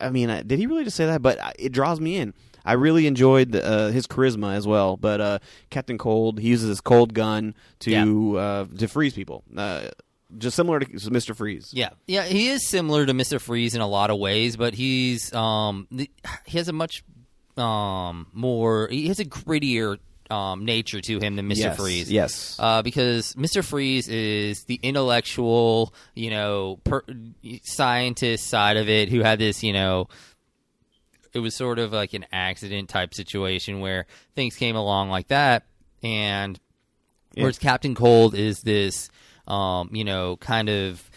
I 0.00 0.10
mean, 0.10 0.30
uh, 0.30 0.42
did 0.46 0.58
he 0.58 0.66
really 0.66 0.84
just 0.84 0.96
say 0.96 1.06
that? 1.06 1.20
But 1.22 1.38
it 1.58 1.72
draws 1.72 2.00
me 2.00 2.16
in. 2.16 2.32
I 2.64 2.74
really 2.74 3.06
enjoyed 3.06 3.52
the, 3.52 3.66
uh, 3.66 3.90
his 3.90 4.06
charisma 4.06 4.54
as 4.54 4.66
well. 4.66 4.96
But 4.96 5.20
uh, 5.20 5.38
Captain 5.70 5.96
Cold, 5.98 6.38
he 6.38 6.48
uses 6.48 6.68
his 6.68 6.80
cold 6.80 7.14
gun 7.14 7.54
to 7.80 8.38
uh, 8.38 8.66
to 8.78 8.88
freeze 8.88 9.14
people, 9.14 9.44
uh, 9.56 9.88
just 10.38 10.56
similar 10.56 10.80
to 10.80 11.10
Mister 11.10 11.34
Freeze. 11.34 11.70
Yeah, 11.72 11.90
yeah, 12.06 12.24
he 12.24 12.48
is 12.48 12.66
similar 12.68 13.04
to 13.06 13.14
Mister 13.14 13.38
Freeze 13.38 13.74
in 13.74 13.80
a 13.80 13.86
lot 13.86 14.10
of 14.10 14.18
ways, 14.18 14.56
but 14.56 14.74
he's 14.74 15.32
um 15.34 15.86
he 15.90 16.58
has 16.58 16.68
a 16.68 16.72
much 16.72 17.02
um 17.56 18.28
more 18.32 18.88
he 18.90 19.08
has 19.08 19.18
a 19.20 19.24
grittier 19.24 19.98
um 20.30 20.64
nature 20.64 21.00
to 21.00 21.18
him 21.18 21.36
than 21.36 21.48
Mister 21.48 21.68
Yes, 21.68 21.76
Freeze. 21.76 22.10
yes. 22.10 22.56
uh, 22.58 22.82
because 22.82 23.36
Mister 23.36 23.62
Freeze 23.62 24.08
is 24.08 24.64
the 24.64 24.78
intellectual, 24.82 25.94
you 26.14 26.30
know, 26.30 26.78
per- 26.84 27.04
scientist 27.62 28.48
side 28.48 28.76
of 28.76 28.88
it, 28.88 29.08
who 29.08 29.20
had 29.20 29.38
this, 29.38 29.62
you 29.62 29.72
know. 29.72 30.08
It 31.32 31.38
was 31.38 31.54
sort 31.54 31.78
of 31.78 31.92
like 31.92 32.12
an 32.12 32.26
accident 32.32 32.88
type 32.88 33.14
situation 33.14 33.78
where 33.80 34.06
things 34.34 34.56
came 34.56 34.74
along 34.74 35.10
like 35.10 35.28
that, 35.28 35.64
and 36.02 36.58
Whereas 37.36 37.58
Captain 37.58 37.94
Cold 37.94 38.34
is 38.34 38.62
this, 38.62 39.08
um, 39.46 39.90
you 39.92 40.02
know, 40.02 40.36
kind 40.38 40.68
of 40.68 41.08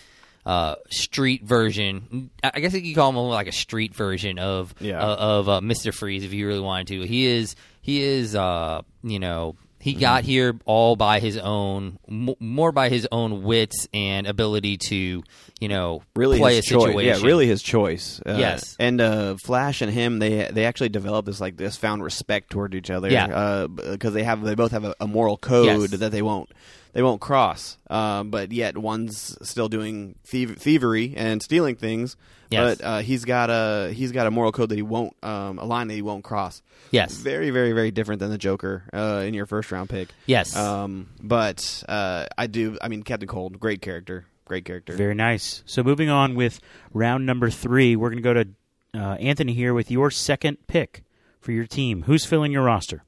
uh, 0.46 0.76
street 0.90 1.44
version. 1.44 2.30
I 2.44 2.60
guess 2.60 2.74
you 2.74 2.82
could 2.82 2.96
call 2.96 3.10
him 3.10 3.16
like 3.16 3.48
a 3.48 3.52
street 3.52 3.96
version 3.96 4.40
of 4.40 4.74
Yeah. 4.80 5.02
uh, 5.02 5.16
of 5.16 5.50
uh, 5.50 5.62
Mister 5.62 5.92
Freeze 5.92 6.24
if 6.24 6.34
you 6.34 6.48
really 6.48 6.60
wanted 6.60 6.88
to. 6.88 7.02
He 7.08 7.26
is 7.26 7.56
he 7.82 8.02
is 8.04 8.36
uh, 8.36 8.82
you 9.04 9.20
know 9.20 9.56
he 9.80 9.94
got 9.94 10.24
here 10.24 10.58
all 10.66 10.96
by 10.96 11.20
his 11.20 11.38
own 11.38 12.00
m- 12.10 12.36
more 12.40 12.72
by 12.72 12.88
his 12.88 13.06
own 13.12 13.44
wits 13.44 13.88
and 13.94 14.28
ability 14.28 14.78
to 14.78 15.24
you 15.60 15.68
know 15.68 16.02
really 16.16 16.40
play 16.40 16.56
his 16.56 16.66
a 16.68 16.70
choice. 16.70 16.84
situation. 16.88 17.22
Yeah, 17.22 17.26
really 17.28 17.48
his 17.48 17.62
choice. 17.62 18.22
Uh, 18.26 18.36
Yes. 18.38 18.76
and 18.80 19.00
uh, 19.02 19.36
Flash 19.46 19.82
and 19.82 19.92
him, 19.92 20.20
they 20.20 20.50
they 20.52 20.66
actually 20.66 20.90
developed 20.90 21.26
this 21.26 21.40
like 21.42 21.58
this 21.58 21.76
found 21.78 22.04
respect 22.04 22.50
toward 22.50 22.76
each 22.76 22.90
other. 22.90 23.10
Yeah. 23.10 23.68
because 23.68 24.14
they 24.14 24.24
have 24.24 24.42
they 24.42 24.56
both 24.56 24.72
have 24.72 24.84
a, 24.86 24.96
a 25.02 25.08
moral 25.08 25.38
code 25.38 25.66
Yes. 25.92 26.00
that 26.00 26.12
they 26.12 26.22
won't 26.22 26.50
they 26.94 27.04
won't 27.04 27.22
cross. 27.22 27.78
Um, 27.90 28.30
but 28.30 28.52
yet 28.52 28.78
one's 28.78 29.38
still 29.48 29.68
doing 29.68 30.16
thiev- 30.26 30.58
thievery 30.58 31.14
and 31.18 31.42
stealing 31.42 31.76
things. 31.76 32.16
Yes. 32.50 32.78
But 32.78 32.86
uh, 32.86 33.00
he's 33.00 33.26
got 33.26 33.50
a 33.50 33.92
he's 33.94 34.12
got 34.12 34.28
a 34.28 34.32
moral 34.32 34.52
code 34.52 34.70
that 34.70 34.76
he 34.76 34.84
won't 34.84 35.16
um, 35.24 35.58
a 35.58 35.66
line 35.66 35.88
that 35.88 35.96
he 35.96 36.02
won't 36.04 36.24
cross. 36.24 36.62
Yes. 36.92 37.14
very 37.16 37.50
very 37.50 37.72
very 37.72 37.90
different 37.92 38.20
than 38.20 38.30
the 38.30 38.38
Joker 38.38 38.84
uh, 38.94 39.24
in 39.26 39.34
your 39.34 39.48
first 39.48 39.72
round 39.72 39.90
pick. 39.90 40.10
Yes. 40.28 40.56
Um, 40.56 41.10
but 41.20 41.84
uh, 41.90 42.28
I 42.38 42.48
do. 42.48 42.78
I 42.82 42.88
mean, 42.88 43.04
Captain 43.04 43.28
Cold, 43.28 43.60
great 43.60 43.82
character, 43.82 44.26
great 44.46 44.66
character. 44.66 44.94
Very 44.94 45.16
nice. 45.16 45.64
So 45.66 45.84
moving 45.84 46.10
on 46.10 46.36
with 46.36 46.60
round 46.94 47.26
number 47.26 47.50
three, 47.50 47.96
we're 47.96 48.10
going 48.10 48.22
to 48.22 48.34
go 48.34 48.34
to 48.34 48.48
uh, 48.96 49.16
Anthony 49.16 49.54
here 49.54 49.74
with 49.74 49.90
your 49.90 50.12
second 50.12 50.58
pick 50.68 51.04
for 51.42 51.52
your 51.52 51.66
team. 51.66 52.04
Who's 52.04 52.26
filling 52.26 52.52
your 52.52 52.64
roster? 52.64 53.04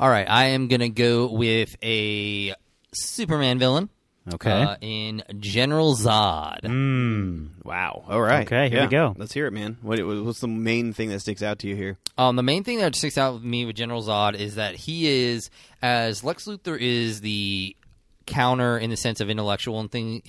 All 0.00 0.08
right, 0.08 0.26
I 0.26 0.46
am 0.46 0.68
gonna 0.68 0.88
go 0.88 1.30
with 1.30 1.76
a 1.82 2.54
Superman 2.94 3.58
villain. 3.58 3.90
Okay. 4.32 4.50
Uh, 4.50 4.76
in 4.80 5.22
General 5.38 5.94
Zod. 5.94 6.60
Mm. 6.62 7.50
Wow. 7.64 8.04
All 8.08 8.20
right. 8.22 8.46
Okay, 8.46 8.70
here 8.70 8.80
we 8.80 8.86
go. 8.86 9.14
Let's 9.18 9.34
hear 9.34 9.46
it, 9.46 9.50
man. 9.50 9.76
What, 9.82 10.00
what's 10.02 10.40
the 10.40 10.48
main 10.48 10.94
thing 10.94 11.10
that 11.10 11.20
sticks 11.20 11.42
out 11.42 11.58
to 11.58 11.68
you 11.68 11.76
here? 11.76 11.98
Um, 12.16 12.36
the 12.36 12.42
main 12.42 12.64
thing 12.64 12.78
that 12.78 12.94
sticks 12.94 13.18
out 13.18 13.34
with 13.34 13.44
me 13.44 13.66
with 13.66 13.76
General 13.76 14.02
Zod 14.02 14.36
is 14.36 14.54
that 14.54 14.74
he 14.74 15.06
is, 15.06 15.50
as 15.82 16.24
Lex 16.24 16.46
Luthor 16.46 16.78
is 16.80 17.20
the 17.20 17.76
counter 18.24 18.78
in 18.78 18.88
the 18.88 18.96
sense 18.96 19.20
of 19.20 19.28
intellectual 19.28 19.80
and 19.80 19.92
thing 19.92 20.22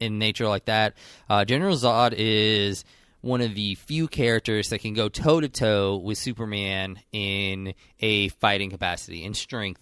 in 0.00 0.18
nature 0.18 0.48
like 0.48 0.64
that. 0.64 0.94
Uh, 1.30 1.44
General 1.44 1.76
Zod 1.76 2.14
is 2.16 2.84
one 3.24 3.40
of 3.40 3.54
the 3.54 3.74
few 3.74 4.06
characters 4.06 4.68
that 4.68 4.80
can 4.80 4.92
go 4.92 5.08
toe 5.08 5.40
to 5.40 5.48
toe 5.48 5.96
with 5.96 6.18
Superman 6.18 7.00
in 7.10 7.74
a 7.98 8.28
fighting 8.28 8.70
capacity 8.70 9.24
in 9.24 9.34
strength, 9.34 9.80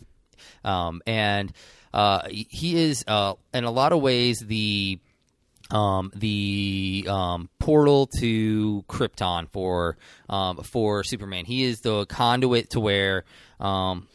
um, 0.65 1.03
and 1.07 1.53
uh, 1.93 2.29
he 2.29 2.77
is 2.77 3.05
uh, 3.09 3.35
in 3.53 3.65
a 3.65 3.71
lot 3.71 3.93
of 3.93 4.01
ways 4.01 4.39
the 4.39 4.99
um, 5.71 6.13
the 6.15 7.07
um, 7.09 7.49
portal 7.59 8.07
to 8.19 8.85
Krypton 8.89 9.49
for 9.51 9.97
um, 10.29 10.59
for 10.59 11.03
Superman. 11.03 11.45
He 11.45 11.65
is 11.65 11.81
the 11.81 12.07
conduit 12.07 12.71
to 12.71 12.81
where 12.81 13.25
um, 13.59 14.07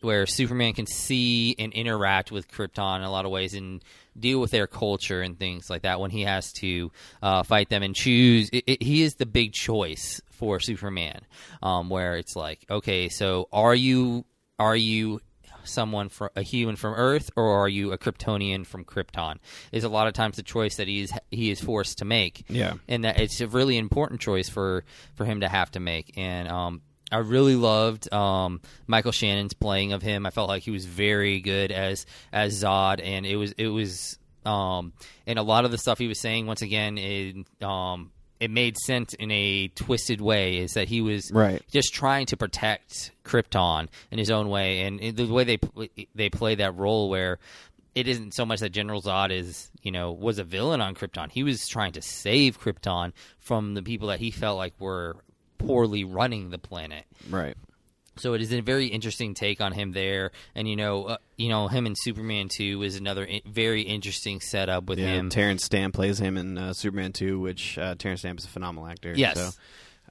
where 0.00 0.26
Superman 0.26 0.72
can 0.72 0.86
see 0.86 1.54
and 1.58 1.72
interact 1.72 2.32
with 2.32 2.50
Krypton 2.50 2.98
in 2.98 3.02
a 3.02 3.10
lot 3.10 3.24
of 3.24 3.30
ways 3.30 3.54
and 3.54 3.82
deal 4.18 4.40
with 4.40 4.50
their 4.50 4.66
culture 4.66 5.22
and 5.22 5.38
things 5.38 5.70
like 5.70 5.82
that 5.82 6.00
when 6.00 6.10
he 6.10 6.22
has 6.22 6.52
to 6.54 6.90
uh, 7.22 7.42
fight 7.42 7.68
them 7.68 7.82
and 7.82 7.94
choose. 7.94 8.48
It, 8.52 8.64
it, 8.66 8.82
he 8.82 9.02
is 9.02 9.14
the 9.14 9.26
big 9.26 9.52
choice 9.52 10.20
for 10.30 10.60
Superman, 10.60 11.20
um, 11.62 11.90
where 11.90 12.16
it's 12.16 12.34
like, 12.34 12.64
okay, 12.70 13.08
so 13.08 13.48
are 13.52 13.74
you 13.74 14.24
are 14.58 14.76
you 14.76 15.20
someone 15.64 16.08
from 16.08 16.30
a 16.36 16.42
human 16.42 16.76
from 16.76 16.94
Earth 16.94 17.30
or 17.36 17.60
are 17.60 17.68
you 17.68 17.92
a 17.92 17.98
Kryptonian 17.98 18.66
from 18.66 18.84
Krypton? 18.84 19.36
Is 19.72 19.84
a 19.84 19.88
lot 19.88 20.06
of 20.06 20.14
times 20.14 20.36
the 20.36 20.42
choice 20.42 20.76
that 20.76 20.88
he 20.88 21.02
is 21.02 21.12
he 21.30 21.50
is 21.50 21.60
forced 21.60 21.98
to 21.98 22.04
make. 22.04 22.44
Yeah. 22.48 22.74
and 22.88 23.04
that 23.04 23.20
it's 23.20 23.40
a 23.40 23.46
really 23.46 23.76
important 23.76 24.20
choice 24.20 24.48
for 24.48 24.84
for 25.14 25.24
him 25.24 25.40
to 25.40 25.48
have 25.48 25.70
to 25.72 25.80
make. 25.80 26.14
And 26.16 26.48
um, 26.48 26.82
I 27.12 27.18
really 27.18 27.56
loved 27.56 28.12
um, 28.12 28.60
Michael 28.86 29.12
Shannon's 29.12 29.54
playing 29.54 29.92
of 29.92 30.02
him. 30.02 30.26
I 30.26 30.30
felt 30.30 30.48
like 30.48 30.62
he 30.62 30.70
was 30.70 30.84
very 30.86 31.40
good 31.40 31.72
as 31.72 32.06
as 32.32 32.62
Zod, 32.62 33.00
and 33.02 33.26
it 33.26 33.36
was 33.36 33.52
it 33.52 33.68
was 33.68 34.18
um, 34.46 34.92
and 35.26 35.38
a 35.38 35.42
lot 35.42 35.64
of 35.64 35.70
the 35.70 35.78
stuff 35.78 35.98
he 35.98 36.06
was 36.08 36.20
saying 36.20 36.46
once 36.46 36.62
again 36.62 36.96
it 36.98 37.36
um, 37.62 38.10
it 38.38 38.50
made 38.50 38.76
sense 38.78 39.12
in 39.14 39.30
a 39.30 39.68
twisted 39.68 40.20
way. 40.20 40.58
Is 40.58 40.72
that 40.74 40.88
he 40.88 41.00
was 41.00 41.30
Right. 41.32 41.62
just 41.70 41.92
trying 41.92 42.26
to 42.26 42.36
protect 42.36 43.10
Krypton 43.24 43.88
in 44.10 44.18
his 44.18 44.30
own 44.30 44.48
way, 44.48 44.82
and 44.82 44.98
the 45.16 45.26
way 45.26 45.44
they 45.44 45.58
they 46.14 46.30
play 46.30 46.54
that 46.54 46.76
role 46.76 47.10
where 47.10 47.38
it 47.94 48.06
isn't 48.06 48.34
so 48.34 48.46
much 48.46 48.60
that 48.60 48.70
General 48.70 49.02
Zod 49.02 49.30
is 49.32 49.68
you 49.82 49.90
know 49.90 50.12
was 50.12 50.38
a 50.38 50.44
villain 50.44 50.80
on 50.80 50.94
Krypton. 50.94 51.30
He 51.30 51.42
was 51.42 51.66
trying 51.66 51.92
to 51.92 52.02
save 52.02 52.60
Krypton 52.60 53.12
from 53.40 53.74
the 53.74 53.82
people 53.82 54.08
that 54.08 54.20
he 54.20 54.30
felt 54.30 54.56
like 54.56 54.74
were 54.78 55.16
poorly 55.66 56.04
running 56.04 56.50
the 56.50 56.58
planet. 56.58 57.04
Right. 57.28 57.56
So 58.16 58.34
it 58.34 58.42
is 58.42 58.52
a 58.52 58.60
very 58.60 58.86
interesting 58.88 59.32
take 59.34 59.60
on 59.62 59.72
him 59.72 59.92
there, 59.92 60.30
and 60.54 60.68
you 60.68 60.76
know, 60.76 61.04
uh, 61.04 61.16
you 61.38 61.48
know, 61.48 61.68
him 61.68 61.86
and 61.86 61.96
Superman 61.98 62.48
two 62.54 62.82
is 62.82 62.96
another 62.96 63.26
I- 63.26 63.40
very 63.46 63.82
interesting 63.82 64.40
setup 64.40 64.84
with 64.88 64.98
Yeah. 64.98 65.06
him. 65.14 65.30
Terence 65.30 65.64
Stamp 65.64 65.94
plays 65.94 66.18
him 66.20 66.36
in 66.36 66.58
uh, 66.58 66.72
Superman 66.74 67.12
2, 67.12 67.40
which 67.40 67.78
uh, 67.78 67.94
Terence 67.96 68.20
Stamp 68.20 68.38
is 68.40 68.44
a 68.44 68.48
phenomenal 68.48 68.86
actor. 68.88 69.14
Yes. 69.16 69.36
So. 69.38 69.50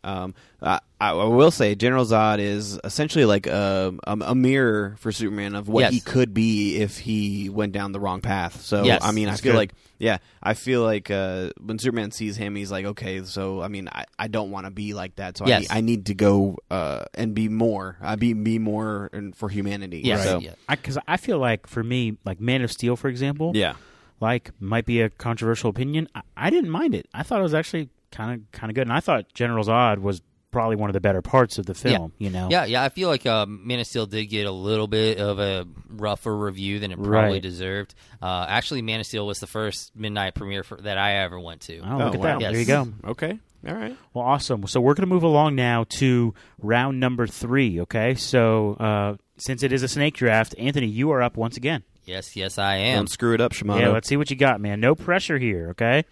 Um, 0.04 0.34
I, 0.62 0.80
I 1.00 1.14
will 1.14 1.52
say 1.52 1.76
General 1.76 2.04
Zod 2.06 2.40
is 2.40 2.80
essentially 2.84 3.26
like 3.26 3.48
a, 3.48 3.94
a, 4.06 4.18
a 4.22 4.36
mirror 4.36 4.96
for 5.00 5.12
Superman 5.12 5.56
of 5.56 5.70
what 5.70 5.82
Yes. 5.82 5.94
he 5.94 6.00
could 6.02 6.34
be 6.34 6.78
if 6.78 6.98
he 7.00 7.50
went 7.50 7.72
down 7.72 7.92
the 7.94 8.00
wrong 8.00 8.20
path. 8.22 8.62
So 8.62 8.84
Yes, 8.84 9.02
I 9.04 9.12
mean, 9.12 9.30
I 9.30 9.36
feel 9.36 9.54
good. 9.54 9.58
like 9.58 9.74
yeah, 9.98 10.20
I 10.42 10.54
feel 10.54 10.82
like 10.84 11.12
uh, 11.12 11.50
when 11.60 11.78
Superman 11.80 12.12
sees 12.12 12.38
him, 12.38 12.56
he's 12.56 12.72
like, 12.72 12.86
okay, 12.86 13.24
so 13.24 13.62
I 13.62 13.68
mean, 13.68 13.90
I, 13.92 14.06
I 14.18 14.28
don't 14.30 14.50
want 14.52 14.66
to 14.66 14.72
be 14.72 14.94
like 14.94 15.16
that. 15.18 15.38
So 15.38 15.46
I, 15.46 15.50
Yes. 15.50 15.62
need, 15.62 15.68
I 15.72 15.82
need 15.82 16.06
to 16.08 16.14
go 16.14 16.58
uh, 16.72 17.04
and 17.14 17.34
be 17.34 17.50
more. 17.50 17.98
I 18.02 18.16
be 18.16 18.34
be 18.34 18.60
more 18.60 19.10
in, 19.14 19.34
for 19.34 19.50
humanity. 19.50 20.02
Yes. 20.04 20.24
So, 20.24 20.40
Yeah. 20.40 20.54
Because 20.70 20.98
I, 21.08 21.18
feel 21.18 21.40
like 21.40 21.68
for 21.68 21.84
me, 21.84 22.18
like 22.26 22.40
Man 22.40 22.62
of 22.62 22.72
Steel, 22.72 22.96
for 22.96 23.08
example, 23.10 23.52
yeah. 23.56 23.74
like 24.22 24.52
might 24.62 24.86
be 24.86 25.02
a 25.02 25.10
controversial 25.10 25.70
opinion. 25.70 26.08
I, 26.16 26.22
I 26.38 26.50
didn't 26.50 26.70
mind 26.70 26.96
it. 26.96 27.08
I 27.14 27.24
thought 27.24 27.40
it 27.40 27.44
was 27.44 27.54
actually 27.54 27.90
kind 28.12 28.42
of 28.42 28.52
kind 28.52 28.70
of 28.72 28.76
good, 28.76 28.88
and 28.88 28.94
I 28.94 29.00
thought 29.00 29.34
General 29.34 29.64
Zod 29.64 30.00
was 30.00 30.22
probably 30.52 30.76
one 30.76 30.90
of 30.90 30.96
the 30.96 31.00
better 31.00 31.22
parts 31.22 31.60
of 31.60 31.68
the 31.68 31.76
film. 31.76 32.12
You 32.18 32.32
know, 32.32 32.48
Yeah, 32.50 32.66
yeah. 32.66 32.84
I 32.84 32.90
feel 32.90 33.08
like 33.08 33.28
um, 33.28 33.68
Man 33.68 33.80
of 33.80 33.86
Steel 33.86 34.08
did 34.08 34.26
get 34.26 34.48
a 34.48 34.52
little 34.52 34.88
bit 34.88 35.20
of 35.20 35.38
a 35.38 35.68
rougher 35.88 36.36
review 36.36 36.80
than 36.80 36.92
it 36.92 36.96
probably 36.98 37.34
Right. 37.34 37.42
deserved. 37.42 37.94
Uh, 38.20 38.48
actually, 38.50 38.82
Man 38.82 39.00
of 39.00 39.06
Steel 39.06 39.28
was 39.28 39.38
the 39.40 39.46
first 39.46 39.96
midnight 39.96 40.34
premiere 40.34 40.64
for, 40.64 40.78
that 40.78 40.98
I 40.98 41.18
ever 41.18 41.40
went 41.40 41.62
to. 41.62 41.78
Oh, 41.80 41.98
look 41.98 42.16
at 42.16 42.20
wow. 42.20 42.40
that! 42.40 42.42
Yes. 42.42 42.52
There 42.52 42.60
you 42.62 42.66
go. 42.66 42.88
Okay. 43.12 43.40
All 43.68 43.76
right. 43.76 43.96
Well, 44.14 44.26
awesome. 44.26 44.66
So 44.68 44.80
we're 44.82 44.94
going 44.94 45.08
to 45.08 45.14
move 45.14 45.24
along 45.24 45.56
now 45.56 45.84
to 45.90 46.34
round 46.60 47.00
number 47.00 47.28
three. 47.28 47.82
Okay, 47.82 48.16
so 48.16 48.74
uh, 48.80 49.18
since 49.38 49.64
it 49.64 49.72
is 49.74 49.84
a 49.84 49.88
snake 49.88 50.16
draft, 50.16 50.56
Anthony, 50.58 50.88
you 50.88 51.12
are 51.12 51.22
up 51.22 51.36
once 51.38 51.58
again. 51.58 51.84
Yes, 52.06 52.36
yes, 52.36 52.58
I 52.58 52.78
am. 52.78 53.00
Don't 53.00 53.10
screw 53.10 53.34
it 53.36 53.42
up, 53.42 53.52
Shimano. 53.52 53.82
Yeah, 53.82 53.90
let's 53.90 54.08
see 54.08 54.18
what 54.18 54.32
you 54.32 54.36
got, 54.36 54.60
man. 54.62 54.80
No 54.80 54.96
pressure 54.96 55.38
here. 55.38 55.70
Okay, 55.72 56.06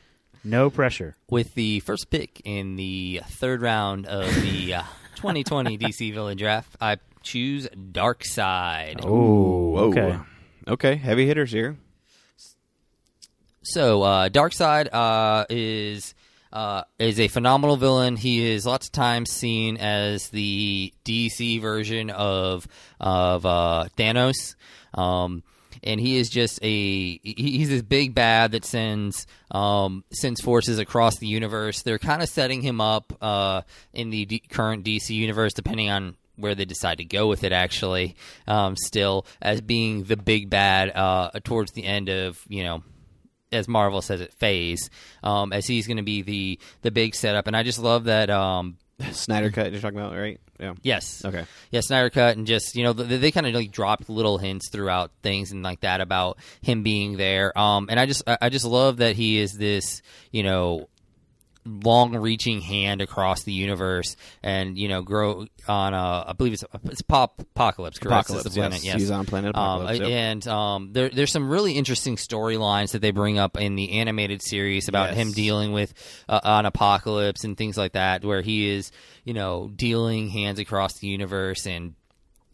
no 0.48 0.70
pressure. 0.70 1.16
With 1.30 1.54
the 1.54 1.80
first 1.82 2.10
pick 2.10 2.42
in 2.44 2.76
the 2.76 3.22
third 3.26 3.62
round 3.62 4.06
of 4.06 4.34
the 4.42 4.76
uh, 4.76 4.84
2020 5.16 5.78
DC 5.78 6.14
Villain 6.14 6.38
Draft, 6.38 6.76
I 6.80 6.98
choose 7.22 7.68
Darkseid. 7.70 9.02
Oh, 9.04 9.78
okay. 9.90 10.18
Okay. 10.68 10.96
Heavy 10.96 11.28
hitters 11.28 11.52
here. 11.52 11.78
So, 13.64 14.02
uh, 14.04 14.30
Darkseid 14.30 14.94
uh, 14.94 15.46
is 15.50 16.16
uh, 16.54 16.84
is 17.00 17.20
a 17.20 17.28
phenomenal 17.28 17.76
villain. 17.76 18.16
He 18.16 18.50
is 18.50 18.66
lots 18.66 18.88
of 18.88 18.94
times 18.94 19.32
seen 19.32 19.78
as 19.78 20.30
the 20.30 20.94
DC 21.06 21.62
version 21.62 22.10
of 22.10 22.68
of 23.00 23.46
uh, 23.46 23.88
Thanos. 23.98 24.56
Um, 24.94 25.44
and 25.84 26.00
he 26.00 26.18
is 26.18 26.30
just 26.30 26.60
a 26.64 27.20
he's 27.24 27.70
this 27.70 27.82
big 27.82 28.14
bad 28.14 28.52
that 28.52 28.66
sends 28.66 29.26
um, 29.52 30.04
sends 30.12 30.42
forces 30.42 30.80
across 30.80 31.18
the 31.18 31.28
universe. 31.28 31.82
They're 31.82 32.00
kind 32.00 32.22
of 32.22 32.30
setting 32.30 32.62
him 32.62 32.82
up 32.82 33.14
uh, 33.22 33.62
in 33.94 34.10
the 34.10 34.26
D- 34.26 34.44
current 34.50 34.86
DC 34.86 35.10
universe, 35.10 35.54
depending 35.54 35.90
on 35.90 36.16
where 36.36 36.56
they 36.56 36.66
decide 36.66 37.00
to 37.00 37.06
go 37.06 37.28
with 37.28 37.44
it. 37.44 37.52
Actually, 37.52 38.16
um, 38.48 38.76
still 38.76 39.26
as 39.42 39.62
being 39.62 40.04
the 40.04 40.18
big 40.18 40.50
bad 40.50 40.92
uh, 40.96 41.32
towards 41.44 41.72
the 41.72 41.84
end 41.84 42.10
of 42.10 42.40
you 42.48 42.64
know 42.64 42.84
as 43.52 43.68
Marvel 43.68 44.02
says 44.02 44.22
it, 44.22 44.34
phase, 44.34 44.90
um, 45.24 45.54
as 45.54 45.66
he's 45.66 45.88
going 45.88 45.98
to 45.98 46.04
be 46.04 46.22
the 46.22 46.60
the 46.82 46.92
big 46.92 47.16
setup. 47.16 47.48
And 47.48 47.56
I 47.56 47.64
just 47.64 47.80
love 47.80 48.06
that. 48.06 48.30
Um, 48.30 48.78
Snyder 49.12 49.52
cut 49.52 49.72
you're 49.72 49.82
talking 49.82 50.00
about, 50.00 50.16
right? 50.16 50.40
Yeah. 50.60 50.74
yes, 50.82 51.24
Okay. 51.24 51.46
yeah, 51.70 51.82
Snyder 51.82 52.10
cut, 52.10 52.36
and 52.36 52.48
just 52.48 52.76
you 52.76 52.84
know 52.84 52.94
they, 52.94 53.18
they 53.18 53.32
kind 53.32 53.46
of 53.46 53.54
like 53.54 53.72
dropped 53.72 54.10
little 54.10 54.40
hints 54.40 54.70
throughout 54.72 55.12
things 55.22 55.52
and 55.52 55.62
like 55.62 55.82
that 55.82 56.02
about 56.02 56.40
him 56.62 56.82
being 56.82 57.16
there. 57.18 57.56
Um, 57.58 57.88
and 57.92 58.00
I 58.00 58.08
just 58.08 58.24
I 58.28 58.38
I 58.42 58.50
just 58.50 58.66
love 58.66 58.98
that 58.98 59.16
he 59.16 59.38
is 59.40 59.54
this 59.54 60.02
you 60.32 60.42
know 60.42 60.90
long-reaching 61.68 62.62
hand 62.62 63.02
across 63.02 63.44
the 63.44 63.52
universe 63.52 64.16
and 64.42 64.78
you 64.78 64.88
know 64.88 65.02
grow 65.02 65.46
on 65.68 65.94
a 65.94 66.26
I 66.28 66.34
believe 66.38 66.54
it's 66.54 66.64
it's 66.86 67.02
pop 67.02 67.38
Apokolips 67.56 68.00
correct? 68.00 68.30
Apokolips, 68.30 68.44
the 68.44 68.50
planet, 68.52 68.84
yes. 68.84 68.96
He's 69.00 69.12
on 69.12 69.26
planet 69.26 69.56
Um, 69.56 69.82
Apokolips, 69.82 70.00
yep. 70.00 70.08
and 70.10 70.48
um, 70.48 70.90
there, 70.94 71.10
there's 71.10 71.32
some 71.32 71.50
really 71.50 71.74
interesting 71.74 72.16
storylines 72.16 72.92
that 72.92 73.02
they 73.02 73.12
bring 73.12 73.38
up 73.38 73.58
in 73.60 73.76
the 73.76 74.00
animated 74.00 74.42
series 74.42 74.88
about 74.88 75.10
Yes. 75.10 75.18
him 75.18 75.32
dealing 75.34 75.72
with 75.74 75.94
uh, 76.30 76.40
an 76.44 76.66
apocalypse 76.66 77.44
and 77.44 77.58
things 77.58 77.78
like 77.78 77.94
that, 77.94 78.24
where 78.24 78.42
he 78.42 78.70
is, 78.70 78.92
you 79.24 79.34
know, 79.34 79.70
dealing 79.76 80.30
hands 80.30 80.60
across 80.60 80.94
the 81.00 81.08
universe 81.08 81.66
and 81.68 81.94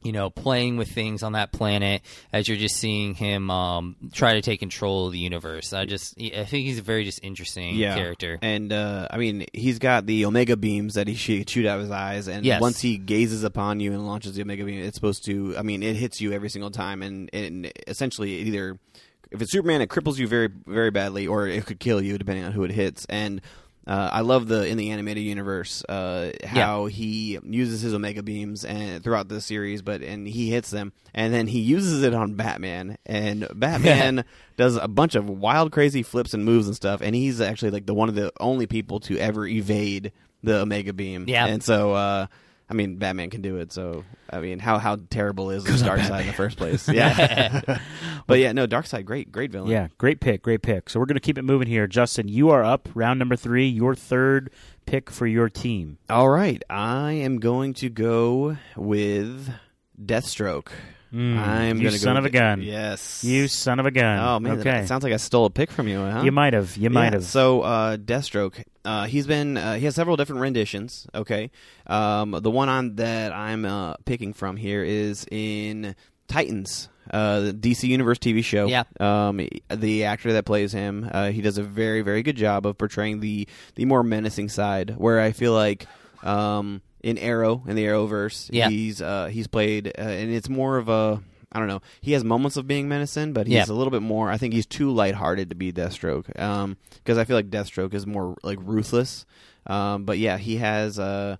you 0.04 0.12
know 0.12 0.30
playing 0.30 0.78
with 0.78 0.90
things 0.90 1.24
on 1.24 1.34
that 1.34 1.52
planet 1.52 2.02
as 2.32 2.48
you're 2.48 2.58
just 2.58 2.76
seeing 2.76 3.16
him 3.16 3.50
um, 3.50 3.96
try 4.14 4.34
to 4.34 4.42
take 4.42 4.60
control 4.60 5.08
of 5.08 5.14
the 5.14 5.20
universe. 5.20 5.74
I 5.74 5.86
just 5.86 6.16
I 6.20 6.44
think 6.46 6.66
he's 6.66 6.80
a 6.80 6.82
very 6.84 7.04
just 7.04 7.20
interesting 7.24 7.76
yeah. 7.76 7.96
character. 7.96 8.40
And 8.42 8.72
uh, 8.72 9.08
I 9.10 9.18
mean, 9.18 9.46
he's 9.54 9.80
got 9.80 10.06
the 10.06 10.26
Omega 10.26 10.58
beams 10.58 10.96
that 10.96 11.08
he 11.08 11.16
shoot 11.16 11.50
shoot 11.50 11.66
out 11.66 11.78
of 11.78 11.82
his 11.84 11.92
eyes, 11.92 12.28
and 12.28 12.46
Yes. 12.46 12.62
once 12.62 12.80
he 12.80 12.98
gazes 12.98 13.44
upon 13.44 13.80
you 13.80 13.94
and 13.94 14.06
launches 14.06 14.36
the 14.36 14.42
Omega 14.42 14.66
beam, 14.66 14.84
it's 14.84 14.96
supposed 14.96 15.26
to. 15.26 15.56
I 15.58 15.62
mean, 15.62 15.84
it 15.84 15.96
hits 15.96 16.22
you 16.22 16.32
every 16.34 16.50
single 16.50 16.72
time, 16.72 17.02
and, 17.02 17.30
and 17.34 17.72
essentially, 17.88 18.32
either 18.32 18.78
if 19.32 19.42
it's 19.42 19.52
Superman, 19.52 19.82
it 19.82 19.90
cripples 19.90 20.18
you 20.18 20.28
very 20.28 20.50
very 20.68 20.92
badly, 20.92 21.28
or 21.28 21.48
it 21.48 21.66
could 21.66 21.80
kill 21.80 22.02
you 22.02 22.18
depending 22.18 22.46
on 22.46 22.52
who 22.52 22.64
it 22.64 22.72
hits. 22.72 23.06
And 23.10 23.42
uh, 23.86 24.10
I 24.12 24.22
love 24.22 24.48
the 24.48 24.66
in 24.66 24.78
the 24.78 24.92
animated 24.92 25.24
universe 25.24 25.84
uh, 25.90 26.32
how 26.44 26.86
he 26.86 27.40
uses 27.44 27.82
his 27.82 27.94
Omega 27.94 28.24
beams 28.24 28.64
and 28.64 29.04
throughout 29.04 29.28
the 29.28 29.42
series, 29.42 29.82
but 29.82 30.02
and 30.02 30.28
he 30.28 30.50
hits 30.50 30.70
them, 30.70 30.94
and 31.14 31.34
then 31.34 31.48
he 31.48 31.60
uses 31.60 32.04
it 32.04 32.14
on 32.14 32.36
Batman, 32.36 32.98
and 33.06 33.48
Batman 33.56 34.24
does 34.56 34.78
a 34.78 34.88
bunch 34.88 35.16
of 35.16 35.30
wild, 35.30 35.72
crazy 35.72 36.04
flips 36.04 36.34
and 36.34 36.46
moves 36.46 36.68
and 36.68 36.76
stuff, 36.76 37.02
and 37.02 37.16
he's 37.16 37.42
actually 37.42 37.72
like 37.72 37.86
the 37.86 37.94
one 37.94 38.10
of 38.10 38.16
the 38.16 38.32
only 38.40 38.68
people 38.68 39.00
to 39.02 39.18
ever 39.18 39.46
evade 39.46 40.12
the 40.44 40.62
Omega 40.62 40.94
beam. 40.94 41.26
Yeah. 41.28 41.46
and 41.48 41.64
so. 41.64 41.94
Uh, 41.94 42.28
I 42.74 42.76
mean, 42.76 42.96
Batman 42.96 43.30
can 43.30 43.44
do 43.44 43.58
it. 43.58 43.72
So, 43.72 44.04
I 44.32 44.40
mean, 44.40 44.58
how 44.58 44.80
how 44.80 44.98
terrible 45.12 45.52
is 45.52 45.64
the 45.64 45.74
Darkseid 45.74 46.22
in 46.22 46.28
the 46.28 46.34
first 46.34 46.58
place? 46.58 46.90
Yeah, 46.94 47.62
but 48.28 48.40
yeah, 48.40 48.52
no, 48.52 48.66
Darkseid, 48.68 49.06
great, 49.06 49.32
great 49.32 49.52
villain. 49.52 49.70
Yeah, 49.70 49.88
great 50.00 50.20
pick, 50.20 50.42
great 50.42 50.64
pick. 50.64 50.90
So 50.90 51.00
we're 51.00 51.06
going 51.06 51.16
to 51.16 51.22
keep 51.22 51.38
it 51.38 51.44
moving 51.44 51.68
here. 51.68 51.86
Justin, 51.88 52.28
you 52.28 52.50
are 52.50 52.64
up, 52.64 52.90
round 52.96 53.20
number 53.20 53.36
three, 53.36 53.68
your 53.68 53.94
third 53.94 54.50
pick 54.86 55.12
for 55.12 55.28
your 55.28 55.50
team. 55.50 55.98
All 56.10 56.30
right, 56.30 56.62
I 56.70 57.14
am 57.14 57.40
going 57.40 57.74
to 57.76 57.90
go 57.90 58.58
with 58.76 59.54
Deathstroke. 60.04 60.70
I'm 61.14 61.20
Mm, 61.20 61.78
you 61.78 61.84
gonna 61.84 61.98
son 62.00 62.16
go 62.16 62.20
of 62.20 62.26
a 62.26 62.30
gun. 62.32 62.62
Yes, 62.64 63.24
You 63.24 63.48
son 63.48 63.80
of 63.80 63.86
a 63.86 63.92
gun. 63.92 64.20
Oh 64.20 64.40
man, 64.40 64.60
okay. 64.60 64.80
it 64.80 64.88
sounds 64.88 65.04
like 65.04 65.14
I 65.14 65.18
stole 65.18 65.46
a 65.46 65.50
pick 65.52 65.70
from 65.72 65.88
you. 65.88 66.00
Huh? 66.00 66.24
you 66.24 66.32
might 66.32 66.54
have. 66.54 66.76
You 66.76 66.90
might 66.90 67.06
Yeah, 67.06 67.12
have. 67.12 67.24
So, 67.26 67.62
uh, 67.62 67.98
Deathstroke, 67.98 68.64
uh, 68.84 69.06
he's 69.06 69.28
been 69.28 69.56
uh, 69.58 69.76
he 69.76 69.86
has 69.86 69.94
several 69.96 70.16
different 70.16 70.42
renditions. 70.42 71.06
Okay, 71.14 71.52
um, 71.86 72.32
the 72.42 72.50
one 72.50 72.68
on 72.70 72.96
that 72.96 73.32
I'm 73.32 73.64
uh, 73.64 73.94
picking 74.06 74.34
from 74.34 74.58
here 74.58 74.84
is 74.84 75.28
in 75.30 75.96
Titans, 76.28 76.90
uh, 77.12 77.42
the 77.42 77.54
DC 77.54 77.84
Universe 77.88 78.18
TV 78.18 78.44
show. 78.44 78.66
Yeah. 78.66 78.84
Um, 79.00 79.40
the 79.70 80.06
actor 80.06 80.34
that 80.34 80.46
plays 80.46 80.72
him, 80.72 81.08
uh, 81.12 81.30
he 81.30 81.42
does 81.42 81.60
a 81.60 81.64
very 81.64 82.02
very 82.02 82.24
good 82.24 82.38
job 82.38 82.66
of 82.66 82.76
portraying 82.80 83.20
the 83.20 83.48
the 83.76 83.86
more 83.86 84.02
menacing 84.02 84.50
side. 84.50 84.96
Where 84.98 85.20
I 85.20 85.32
feel 85.32 85.54
like. 85.54 85.86
Um, 86.24 86.82
in 87.04 87.18
Arrow, 87.18 87.64
in 87.68 87.76
the 87.76 87.86
Arrowverse, 87.86 88.50
Yeah. 88.52 88.70
he's 88.70 89.02
uh, 89.02 89.28
he's 89.28 89.48
played, 89.48 89.88
uh, 89.88 90.02
and 90.02 90.32
it's 90.32 90.50
more 90.50 90.78
of 90.78 90.90
a 90.90 91.22
I 91.52 91.60
don't 91.60 91.68
know. 91.68 91.82
He 92.02 92.14
has 92.14 92.24
moments 92.24 92.58
of 92.58 92.66
being 92.68 92.88
menacing, 92.90 93.34
but 93.34 93.46
he's 93.46 93.54
Yeah. 93.56 93.66
a 93.68 93.76
little 93.76 93.92
bit 93.92 94.02
more. 94.02 94.32
I 94.32 94.38
think 94.38 94.56
he's 94.56 94.66
too 94.66 94.90
lighthearted 94.90 95.50
to 95.50 95.56
be 95.56 95.72
Deathstroke. 95.72 96.26
Because 96.26 97.18
I 97.20 97.26
feel 97.26 97.36
like 97.36 97.52
Deathstroke 97.52 97.94
is 97.94 98.08
more 98.08 98.36
like 98.42 98.58
ruthless. 98.62 99.28
Um, 99.68 100.04
but 100.06 100.18
yeah, 100.18 100.38
he 100.40 100.58
has. 100.58 100.98
Uh, 100.98 101.38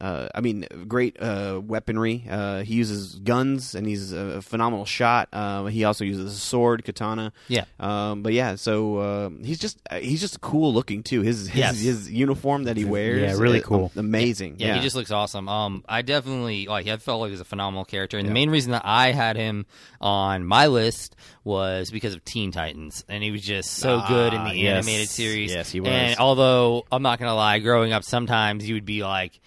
uh, 0.00 0.28
I 0.34 0.40
mean, 0.40 0.64
great 0.88 1.20
uh, 1.20 1.60
weaponry. 1.62 2.24
Uh, 2.28 2.62
he 2.62 2.74
uses 2.74 3.16
guns, 3.16 3.74
and 3.74 3.86
he's 3.86 4.12
a 4.12 4.40
phenomenal 4.42 4.84
shot. 4.86 5.28
Uh, 5.32 5.66
he 5.66 5.84
also 5.84 6.04
uses 6.04 6.34
a 6.34 6.38
sword, 6.38 6.84
katana. 6.84 7.32
Yeah. 7.48 7.64
Um, 7.78 8.22
but 8.22 8.32
yeah, 8.32 8.54
so 8.54 8.96
uh, 8.98 9.30
he's 9.42 9.58
just 9.58 9.78
he's 10.00 10.20
just 10.20 10.40
cool 10.40 10.72
looking 10.72 11.02
too. 11.02 11.22
His 11.22 11.48
his, 11.48 11.54
Yes. 11.56 11.80
his 11.80 12.10
uniform 12.10 12.64
that 12.64 12.76
he 12.76 12.84
wears, 12.84 13.20
Yeah, 13.36 13.42
really 13.42 13.60
cool. 13.60 13.92
amazing. 13.96 14.56
Yeah, 14.58 14.68
Yeah, 14.68 14.74
he 14.76 14.80
just 14.80 14.96
looks 14.96 15.10
awesome. 15.10 15.48
Um, 15.48 15.84
I 15.88 16.02
definitely 16.02 16.66
like. 16.66 16.86
I 16.88 16.96
felt 16.96 17.20
like 17.20 17.28
he 17.28 17.32
was 17.32 17.40
a 17.40 17.44
phenomenal 17.44 17.84
character, 17.84 18.16
and 18.18 18.26
the 18.28 18.32
main 18.32 18.50
reason 18.50 18.72
that 18.72 18.82
I 18.84 19.12
had 19.12 19.36
him 19.36 19.66
on 20.00 20.44
my 20.44 20.66
list 20.68 21.16
was 21.44 21.90
because 21.90 22.14
of 22.14 22.24
Teen 22.24 22.52
Titans, 22.52 23.04
and 23.08 23.22
he 23.22 23.30
was 23.30 23.42
just 23.42 23.72
so 23.72 24.02
good 24.08 24.32
in 24.34 24.40
Ah, 24.40 24.48
the 24.50 24.56
yes. 24.56 24.76
animated 24.86 25.08
series. 25.08 25.52
Yes, 25.52 25.70
he 25.70 25.80
was. 25.80 25.90
And 25.90 26.18
although 26.18 26.84
I'm 26.90 27.02
not 27.02 27.18
gonna 27.18 27.34
lie, 27.34 27.58
growing 27.58 27.92
up, 27.92 28.04
sometimes 28.04 28.68
you 28.68 28.74
would 28.74 28.86
be 28.86 29.02
like. 29.02 29.40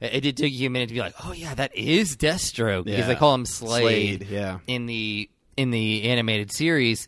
It 0.00 0.14
it 0.14 0.20
did 0.22 0.36
take 0.36 0.52
you 0.52 0.66
a 0.66 0.70
minute 0.70 0.88
to 0.88 0.94
be 0.94 1.00
like, 1.00 1.14
oh 1.24 1.32
yeah, 1.32 1.54
that 1.54 1.74
is 1.76 2.16
Deathstroke 2.16 2.84
because 2.84 3.00
Yeah. 3.00 3.06
they 3.06 3.14
call 3.16 3.34
him 3.34 3.46
Slade, 3.46 3.82
Slade, 4.22 4.26
yeah. 4.30 4.58
in 4.66 4.86
the 4.86 5.28
in 5.56 5.70
the 5.70 6.04
animated 6.04 6.52
series 6.52 7.06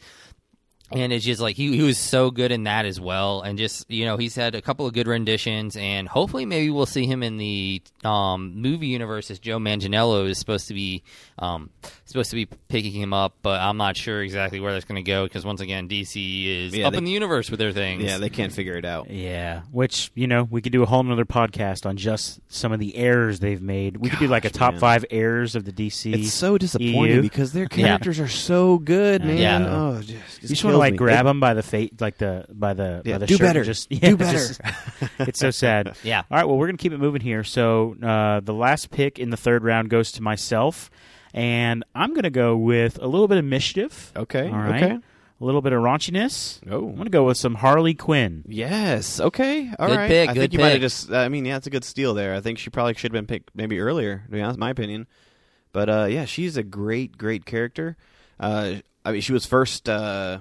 and 0.94 1.12
it's 1.12 1.24
just 1.24 1.40
like 1.40 1.57
he, 1.57 1.76
he 1.76 1.83
was 1.83 1.98
so 1.98 2.31
good 2.31 2.52
in 2.52 2.64
that 2.64 2.85
as 2.87 3.00
well 3.00 3.40
and 3.42 3.59
just 3.59 3.90
you 3.90 4.05
know 4.05 4.16
he's 4.16 4.35
had 4.35 4.55
a 4.55 4.62
couple 4.62 4.87
of 4.87 4.92
good 4.92 5.07
renditions 5.07 5.76
and 5.76 6.09
hopefully 6.09 6.44
maybe 6.46 6.70
we'll 6.70 6.87
see 6.87 7.07
him 7.07 7.22
in 7.22 7.37
the 7.37 7.81
um, 8.05 8.61
movie 8.61 8.88
universe 8.88 9.31
as 9.31 9.38
joe 9.38 9.59
manganiello 9.59 10.28
is 10.28 10.38
supposed 10.38 10.68
to 10.68 10.74
be 10.74 11.02
um, 11.38 11.70
supposed 12.05 12.31
to 12.31 12.37
be 12.37 12.46
picking 12.68 12.92
him 12.92 13.12
up 13.12 13.35
but 13.42 13.61
i'm 13.61 13.76
not 13.76 13.96
sure 13.96 14.22
exactly 14.22 14.61
where 14.61 14.72
that's 14.72 14.85
going 14.85 15.02
to 15.02 15.09
go 15.09 15.24
because 15.24 15.44
once 15.44 15.61
again 15.61 15.88
dc 15.88 16.46
is 16.46 16.74
Yeah, 16.74 16.87
up 16.87 16.92
they- 16.92 16.98
in 16.98 17.05
the 17.05 17.11
universe 17.11 17.50
with 17.50 17.59
their 17.59 17.72
things 17.72 18.02
yeah, 18.02 18.18
they 18.18 18.31
can't 18.31 18.52
figure 18.52 18.76
it 18.76 18.85
out. 18.85 19.11
Yeah, 19.11 19.62
which 19.70 20.11
you 20.14 20.26
know 20.26 20.44
we 20.50 20.61
could 20.62 20.72
do 20.72 20.83
a 20.83 20.87
whole 20.87 21.02
nother 21.02 21.24
podcast 21.24 21.87
on 21.87 21.96
just 21.96 22.40
some 22.48 22.72
of 22.72 22.78
the 22.81 22.96
errors 22.96 23.40
they've 23.40 23.61
made. 23.62 23.96
We 23.96 24.09
could 24.11 24.18
do 24.18 24.26
like 24.28 24.44
a 24.44 24.50
top 24.50 24.74
man. 24.74 24.81
five 24.81 25.05
errors 25.11 25.55
of 25.55 25.64
the 25.64 25.72
DC. 25.72 26.12
It's 26.14 26.33
so 26.33 26.59
disappointing 26.59 27.16
EU. 27.16 27.22
because 27.22 27.52
their 27.52 27.66
characters 27.66 28.18
are 28.20 28.28
so 28.28 28.78
good, 28.78 29.24
man. 29.24 29.38
Yeah. 29.38 29.66
Oh, 29.68 30.00
just, 30.00 30.11
just 30.11 30.42
you 30.42 30.48
just 30.48 30.64
want 30.64 30.74
to 30.74 30.78
like 30.82 30.92
me. 30.92 30.98
grab 30.98 31.24
them 31.24 31.40
by 31.40 31.54
the 31.54 31.62
fate, 31.62 32.00
like 32.00 32.18
the 32.18 32.44
by 32.50 32.74
the 32.74 33.02
Yeah, 33.04 33.14
by 33.14 33.18
the 33.18 33.26
do 33.26 33.34
shirt 33.36 33.40
better. 33.46 33.64
Just, 33.64 33.88
Do 33.88 33.96
yeah, 34.02 34.14
better. 34.16 34.38
just- 34.38 34.60
it's 35.20 35.38
so 35.40 35.50
sad. 35.50 35.96
Yeah. 36.02 36.22
All 36.30 36.36
right. 36.38 36.44
Well, 36.46 36.56
we're 36.58 36.66
gonna 36.66 36.78
keep 36.78 36.92
it 36.92 36.98
moving 36.98 37.20
here. 37.22 37.44
So 37.44 37.96
uh, 38.02 38.40
the 38.40 38.54
last 38.54 38.90
pick 38.90 39.18
in 39.18 39.30
the 39.30 39.36
third 39.36 39.64
round 39.64 39.88
goes 39.90 40.12
to 40.12 40.22
myself, 40.22 40.90
and 41.34 41.84
I'm 41.94 42.14
gonna 42.14 42.30
go 42.30 42.56
with 42.56 42.98
a 43.00 43.06
little 43.06 43.28
bit 43.28 43.38
of 43.38 43.44
mischief. 43.44 44.12
Okay, 44.16 44.46
All 44.48 44.58
right. 44.58 44.82
okay. 44.82 44.98
A 45.40 45.44
little 45.44 45.60
bit 45.60 45.72
of 45.72 45.82
raunchiness. 45.82 46.60
Oh. 46.70 46.88
I'm 46.90 46.94
gonna 46.96 47.10
go 47.10 47.24
with 47.24 47.36
some 47.36 47.56
Harley 47.56 47.94
Quinn. 47.94 48.44
Yes. 48.46 49.18
Okay. 49.18 49.68
All 49.76 49.88
Good 49.88 49.96
right. 49.96 50.08
pick, 50.08 50.28
I 50.30 50.34
good 50.34 50.40
think 50.40 50.52
you 50.52 50.58
might 50.60 50.66
have 50.66 50.74
pick. 50.76 50.82
just. 50.82 51.10
I 51.10 51.28
mean, 51.28 51.44
yeah, 51.44 51.56
it's 51.56 51.66
a 51.66 51.70
good 51.70 51.82
steal 51.84 52.14
there. 52.14 52.34
I 52.34 52.40
think 52.40 52.58
she 52.58 52.70
probably 52.70 52.94
should 52.94 53.10
have 53.12 53.18
been 53.18 53.26
picked 53.26 53.50
maybe 53.54 53.80
earlier. 53.80 54.22
To 54.26 54.30
be 54.30 54.40
honest, 54.40 54.58
my 54.60 54.70
opinion. 54.70 55.08
But 55.72 55.88
uh, 55.88 56.04
yeah, 56.08 56.26
she's 56.26 56.56
a 56.56 56.62
great, 56.62 57.18
great 57.18 57.44
character. 57.44 57.96
Uh, 58.38 58.74
I 59.04 59.10
mean, 59.12 59.20
she 59.20 59.32
was 59.32 59.44
first 59.44 59.88
uh, 59.88 60.40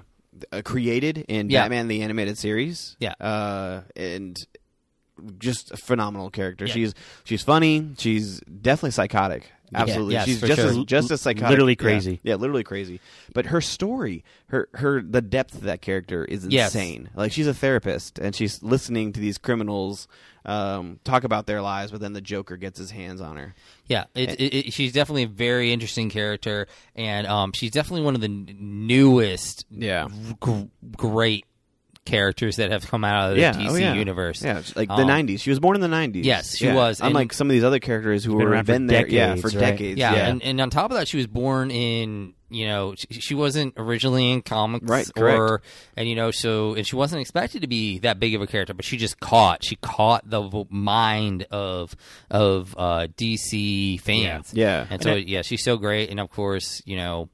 created 0.64 1.18
in 1.28 1.50
Yeah. 1.50 1.62
Batman 1.62 1.88
the 1.88 2.02
animated 2.02 2.38
series. 2.38 2.96
Yeah. 2.98 3.14
Uh, 3.20 3.82
and 3.96 4.36
just 5.38 5.70
a 5.72 5.76
phenomenal 5.76 6.30
character. 6.30 6.66
Yeah. 6.66 6.74
She's 6.74 6.94
she's 7.24 7.42
funny. 7.42 7.90
She's 7.98 8.40
definitely 8.40 8.92
psychotic. 8.92 9.50
Absolutely, 9.74 10.12
yes, 10.12 10.26
she's 10.26 10.40
just 10.42 10.60
sure. 10.60 10.68
as, 10.68 10.78
just 10.84 11.10
as 11.10 11.22
psychotic. 11.22 11.48
Literally 11.48 11.76
crazy. 11.76 12.20
Yeah, 12.22 12.34
literally 12.34 12.62
crazy. 12.62 13.00
But 13.32 13.46
her 13.46 13.62
story, 13.62 14.22
her 14.48 14.68
her 14.74 15.00
the 15.00 15.22
depth 15.22 15.54
of 15.54 15.62
that 15.62 15.80
character 15.80 16.26
is 16.26 16.44
Yes. 16.46 16.74
insane. 16.74 17.08
Like 17.14 17.32
she's 17.32 17.46
a 17.46 17.54
therapist 17.54 18.18
and 18.18 18.34
she's 18.36 18.62
listening 18.62 19.14
to 19.14 19.20
these 19.20 19.38
criminals 19.38 20.08
um, 20.44 20.98
talk 21.04 21.24
about 21.24 21.46
their 21.46 21.62
lives, 21.62 21.90
but 21.90 22.00
then 22.02 22.12
the 22.12 22.20
Joker 22.20 22.58
gets 22.58 22.78
his 22.78 22.90
hands 22.90 23.20
on 23.22 23.36
her. 23.38 23.54
Yeah, 23.86 24.04
it, 24.14 24.38
it, 24.40 24.54
it, 24.54 24.72
she's 24.74 24.92
definitely 24.92 25.22
a 25.22 25.28
very 25.28 25.72
interesting 25.72 26.10
character, 26.10 26.66
and 26.96 27.26
um, 27.26 27.52
she's 27.52 27.70
definitely 27.70 28.02
one 28.04 28.14
of 28.14 28.20
the 28.20 28.28
newest 28.28 29.64
Yeah. 29.70 30.08
gr- 30.40 30.62
great 30.96 31.46
characters 32.04 32.56
that 32.56 32.70
have 32.72 32.86
come 32.86 33.04
out 33.04 33.30
of 33.30 33.36
the 33.36 33.40
yeah, 33.42 33.52
DC 33.52 33.68
oh, 33.70 33.74
yeah. 33.76 33.94
universe. 33.94 34.42
Yeah, 34.42 34.58
it's 34.58 34.74
like 34.74 34.88
the 34.88 34.94
Um, 34.94 35.08
'90s. 35.08 35.40
She 35.40 35.50
was 35.50 35.60
born 35.60 35.76
in 35.76 35.80
the 35.82 35.88
'90s. 35.88 36.24
Yes, 36.24 36.56
she 36.56 36.66
Yeah. 36.66 36.74
was, 36.74 37.00
and- 37.00 37.08
Unlike 37.08 37.32
some 37.32 37.48
of 37.48 37.52
these 37.52 37.64
other 37.64 37.78
characters 37.78 38.24
who 38.24 38.36
been 38.38 38.48
were 38.48 38.62
been 38.64 38.86
there, 38.86 39.06
yeah, 39.06 39.36
for 39.36 39.48
decades, 39.50 39.54
right? 39.54 39.60
decades. 39.60 39.98
Yeah, 39.98 40.14
Yeah, 40.14 40.26
And, 40.28 40.42
and 40.42 40.60
on 40.60 40.70
top 40.70 40.90
of 40.90 40.96
that, 40.96 41.06
she 41.08 41.16
was 41.16 41.26
born 41.26 41.70
in 41.70 42.34
you 42.50 42.66
know 42.66 42.94
she, 42.98 43.20
she 43.20 43.34
wasn't 43.34 43.72
originally 43.78 44.30
in 44.30 44.42
comics, 44.42 44.84
Right, 44.86 45.08
Or 45.16 45.22
correct. 45.60 45.64
and 45.96 46.06
you 46.08 46.14
know 46.16 46.30
so 46.32 46.74
and 46.74 46.86
she 46.86 46.96
wasn't 46.96 47.22
expected 47.22 47.62
to 47.62 47.66
be 47.68 48.00
that 48.00 48.18
big 48.20 48.34
of 48.34 48.42
a 48.42 48.46
character, 48.46 48.74
but 48.74 48.84
she 48.84 48.96
just 48.98 49.20
caught 49.20 49.64
she 49.64 49.76
caught 49.76 50.28
the 50.28 50.64
mind 50.70 51.46
of 51.50 51.94
of 52.30 52.74
uh, 52.76 53.06
DC 53.16 54.00
fans. 54.00 54.52
Yeah. 54.52 54.86
and 54.90 55.02
so 55.02 55.12
And 55.12 55.28
yeah, 55.28 55.42
she's 55.42 55.62
so 55.62 55.76
great, 55.76 56.10
and 56.10 56.18
of 56.20 56.30
course 56.30 56.82
you 56.84 56.96
know. 56.96 57.28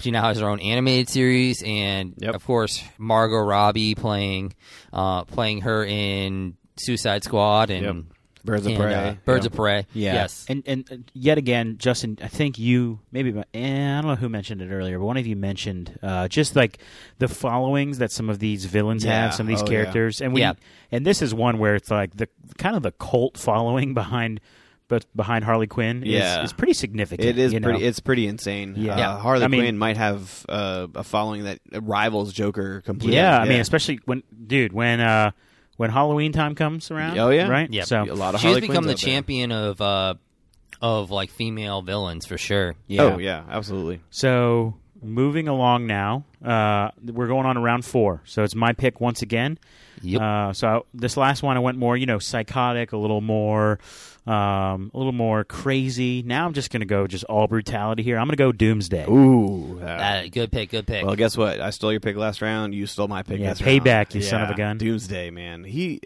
She 0.00 0.10
now 0.10 0.22
has 0.24 0.40
her 0.40 0.48
own 0.48 0.60
animated 0.60 1.08
series, 1.08 1.62
and 1.64 2.14
Yep. 2.18 2.34
of 2.34 2.44
course 2.44 2.82
Margot 2.98 3.38
Robbie 3.38 3.94
playing, 3.94 4.54
uh, 4.92 5.24
playing 5.24 5.62
her 5.62 5.84
in 5.84 6.56
Suicide 6.76 7.22
Squad 7.24 7.70
and 7.70 7.84
Yep. 7.84 7.96
Birds 8.44 8.66
of 8.66 8.72
and, 8.72 8.80
Prey. 8.80 8.94
uh, 8.94 9.14
Birds 9.24 9.44
Yeah. 9.44 9.46
of 9.46 9.52
Prey. 9.54 9.86
Yeah. 9.94 10.12
Yes. 10.14 10.44
And 10.50 10.62
and 10.66 10.92
uh, 10.92 10.96
yet 11.14 11.38
again, 11.38 11.76
Justin, 11.78 12.18
I 12.22 12.28
think 12.28 12.58
you 12.58 12.98
maybe 13.10 13.30
eh, 13.54 13.98
I 13.98 14.00
don't 14.02 14.10
know 14.10 14.16
who 14.16 14.28
mentioned 14.28 14.60
it 14.60 14.68
earlier, 14.70 14.98
but 14.98 15.06
one 15.06 15.16
of 15.16 15.26
you 15.26 15.34
mentioned 15.34 15.98
uh, 16.02 16.28
just 16.28 16.54
like 16.54 16.78
the 17.20 17.28
followings 17.28 17.98
that 17.98 18.12
some 18.12 18.28
of 18.28 18.40
these 18.40 18.66
villains 18.66 19.02
Yeah. 19.04 19.22
have, 19.22 19.34
some 19.34 19.46
of 19.46 19.48
these 19.48 19.62
Oh, 19.62 19.64
yeah. 19.64 19.70
characters, 19.70 20.20
and 20.20 20.34
we 20.34 20.40
Yeah. 20.42 20.54
and 20.92 21.06
this 21.06 21.22
is 21.22 21.32
one 21.32 21.56
where 21.58 21.74
it's 21.74 21.90
like 21.90 22.16
the 22.18 22.28
kind 22.58 22.76
of 22.76 22.82
the 22.82 22.92
cult 22.92 23.38
following 23.38 23.94
behind, 24.02 24.40
but 24.88 25.06
behind 25.16 25.44
Harley 25.44 25.66
Quinn 25.66 26.02
Yeah. 26.04 26.40
is, 26.42 26.46
is 26.50 26.52
pretty 26.52 26.74
significant. 26.74 27.28
It 27.28 27.38
is 27.38 27.52
you 27.52 27.60
know? 27.60 27.68
pretty. 27.70 27.84
It's 27.84 28.00
pretty 28.00 28.26
insane. 28.26 28.74
Yeah. 28.76 28.94
Uh, 28.94 28.98
Yeah. 28.98 29.18
Harley 29.18 29.44
I 29.44 29.48
mean- 29.48 29.60
Quinn 29.62 29.78
might 29.78 29.96
have 29.96 30.44
uh, 30.48 30.86
a 30.94 31.02
following 31.04 31.44
that 31.44 31.60
rivals 31.72 32.32
Joker 32.32 32.80
completely. 32.82 33.16
yeah, 33.16 33.38
I 33.38 33.46
mean, 33.48 33.60
especially 33.60 34.00
when 34.04 34.22
dude 34.46 34.72
when 34.72 35.00
uh 35.00 35.30
when 35.76 35.90
Halloween 35.90 36.32
time 36.32 36.54
comes 36.54 36.90
around. 36.90 37.18
Oh, 37.18 37.30
yeah? 37.30 37.48
right. 37.48 37.68
Yep. 37.72 37.86
So 37.86 38.02
a 38.04 38.14
lot 38.14 38.34
of 38.34 38.40
She's 38.40 38.46
Harley 38.46 38.60
become 38.60 38.84
Quinns 38.84 38.86
the 38.86 38.92
out 38.92 39.00
there. 39.00 39.14
champion 39.14 39.52
of 39.52 39.80
uh 39.80 40.14
of 40.82 41.10
like 41.10 41.30
female 41.30 41.82
villains 41.82 42.26
for 42.26 42.36
sure. 42.38 42.74
yeah. 42.86 43.02
Oh 43.02 43.18
yeah, 43.18 43.44
absolutely. 43.48 44.00
So 44.10 44.76
moving 45.02 45.48
along 45.48 45.86
now, 45.86 46.24
uh, 46.44 46.90
we're 47.02 47.26
going 47.26 47.46
on 47.46 47.54
to 47.56 47.60
round 47.60 47.84
four. 47.84 48.22
So 48.24 48.42
it's 48.42 48.54
my 48.54 48.72
pick 48.72 49.00
once 49.00 49.22
again. 49.22 49.58
Yep. 50.02 50.20
Uh, 50.20 50.52
so 50.52 50.68
I, 50.68 50.80
this 50.94 51.16
last 51.16 51.42
one, 51.42 51.56
I 51.56 51.60
went 51.60 51.78
more, 51.78 51.96
you 51.96 52.06
know, 52.06 52.18
psychotic, 52.18 52.92
a 52.92 52.96
little 52.96 53.20
more, 53.20 53.78
um, 54.26 54.90
a 54.94 54.96
little 54.98 55.12
more 55.12 55.44
crazy. 55.44 56.22
Now 56.22 56.46
I'm 56.46 56.52
just 56.54 56.70
going 56.70 56.80
to 56.80 56.86
go 56.86 57.06
just 57.06 57.24
all 57.24 57.46
brutality 57.46 58.02
here. 58.02 58.16
I'm 58.18 58.26
going 58.26 58.36
to 58.36 58.42
go 58.42 58.52
Doomsday. 58.52 59.06
Ooh. 59.08 59.80
uh, 59.82 59.84
Uh, 59.84 60.22
good 60.30 60.50
pick, 60.50 60.70
good 60.70 60.86
pick. 60.86 61.04
well, 61.04 61.14
guess 61.16 61.36
what? 61.36 61.60
I 61.60 61.70
stole 61.70 61.90
your 61.92 62.00
pick 62.00 62.16
last 62.16 62.40
round. 62.42 62.74
You 62.74 62.86
stole 62.86 63.08
my 63.08 63.22
pick. 63.22 63.40
Yeah, 63.40 63.50
this 63.50 63.60
payback, 63.60 63.84
round. 63.86 64.14
you 64.14 64.22
son 64.22 64.42
of 64.42 64.50
a 64.50 64.54
gun. 64.54 64.78
Doomsday, 64.78 65.30
man. 65.30 65.64
He. 65.64 66.00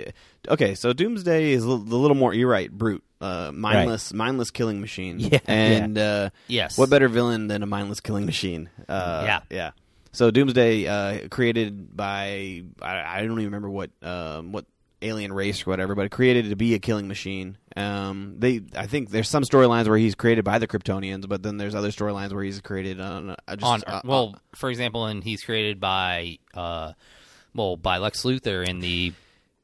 Okay, 0.48 0.74
so 0.74 0.92
Doomsday 0.92 1.52
is 1.52 1.64
a 1.64 1.68
little, 1.68 2.14
more. 2.16 2.32
You're 2.34 2.48
right, 2.50 2.70
brute, 2.70 3.04
uh, 3.20 3.50
mindless, 3.54 4.12
mindless 4.12 4.50
killing 4.50 4.80
machine. 4.80 5.18
Yeah, 5.32 5.38
and 5.46 5.98
Uh, 5.98 6.30
yes. 6.46 6.76
what 6.78 6.88
better 6.90 7.08
villain 7.08 7.48
than 7.48 7.62
a 7.62 7.66
mindless 7.66 8.00
killing 8.00 8.24
machine? 8.26 8.70
Uh, 8.88 9.22
Yeah. 9.24 9.40
yeah. 9.50 9.70
So 10.12 10.30
Doomsday, 10.30 10.86
uh, 10.88 11.28
created 11.28 11.94
by 11.96 12.62
I, 12.80 13.18
I 13.18 13.18
don't 13.22 13.32
even 13.32 13.44
remember 13.44 13.68
what 13.70 13.90
um, 14.02 14.52
what 14.52 14.64
alien 15.02 15.32
race 15.32 15.66
or 15.66 15.70
whatever, 15.70 15.94
but 15.94 16.10
created 16.10 16.50
to 16.50 16.56
be 16.56 16.74
a 16.74 16.78
killing 16.78 17.06
machine. 17.08 17.56
Um, 17.76 18.34
they 18.38 18.60
I 18.76 18.86
think 18.86 19.10
there's 19.10 19.28
some 19.28 19.42
storylines 19.44 19.86
where 19.88 19.98
he's 19.98 20.14
created 20.14 20.44
by 20.44 20.58
the 20.58 20.66
Kryptonians, 20.66 21.28
but 21.28 21.42
then 21.42 21.56
there's 21.58 21.74
other 21.74 21.90
storylines 21.90 22.32
where 22.32 22.42
he's 22.42 22.60
created 22.60 23.00
on 23.00 23.30
uh, 23.30 23.56
just 23.56 23.62
on 23.64 23.82
uh, 23.86 24.00
well, 24.04 24.34
for 24.56 24.68
example, 24.70 25.06
and 25.06 25.22
he's 25.22 25.42
created 25.44 25.78
by 25.80 26.38
uh 26.54 26.92
well 27.54 27.76
by 27.76 27.98
Lex 27.98 28.22
Luthor 28.24 28.66
in 28.68 28.80
the 28.80 29.12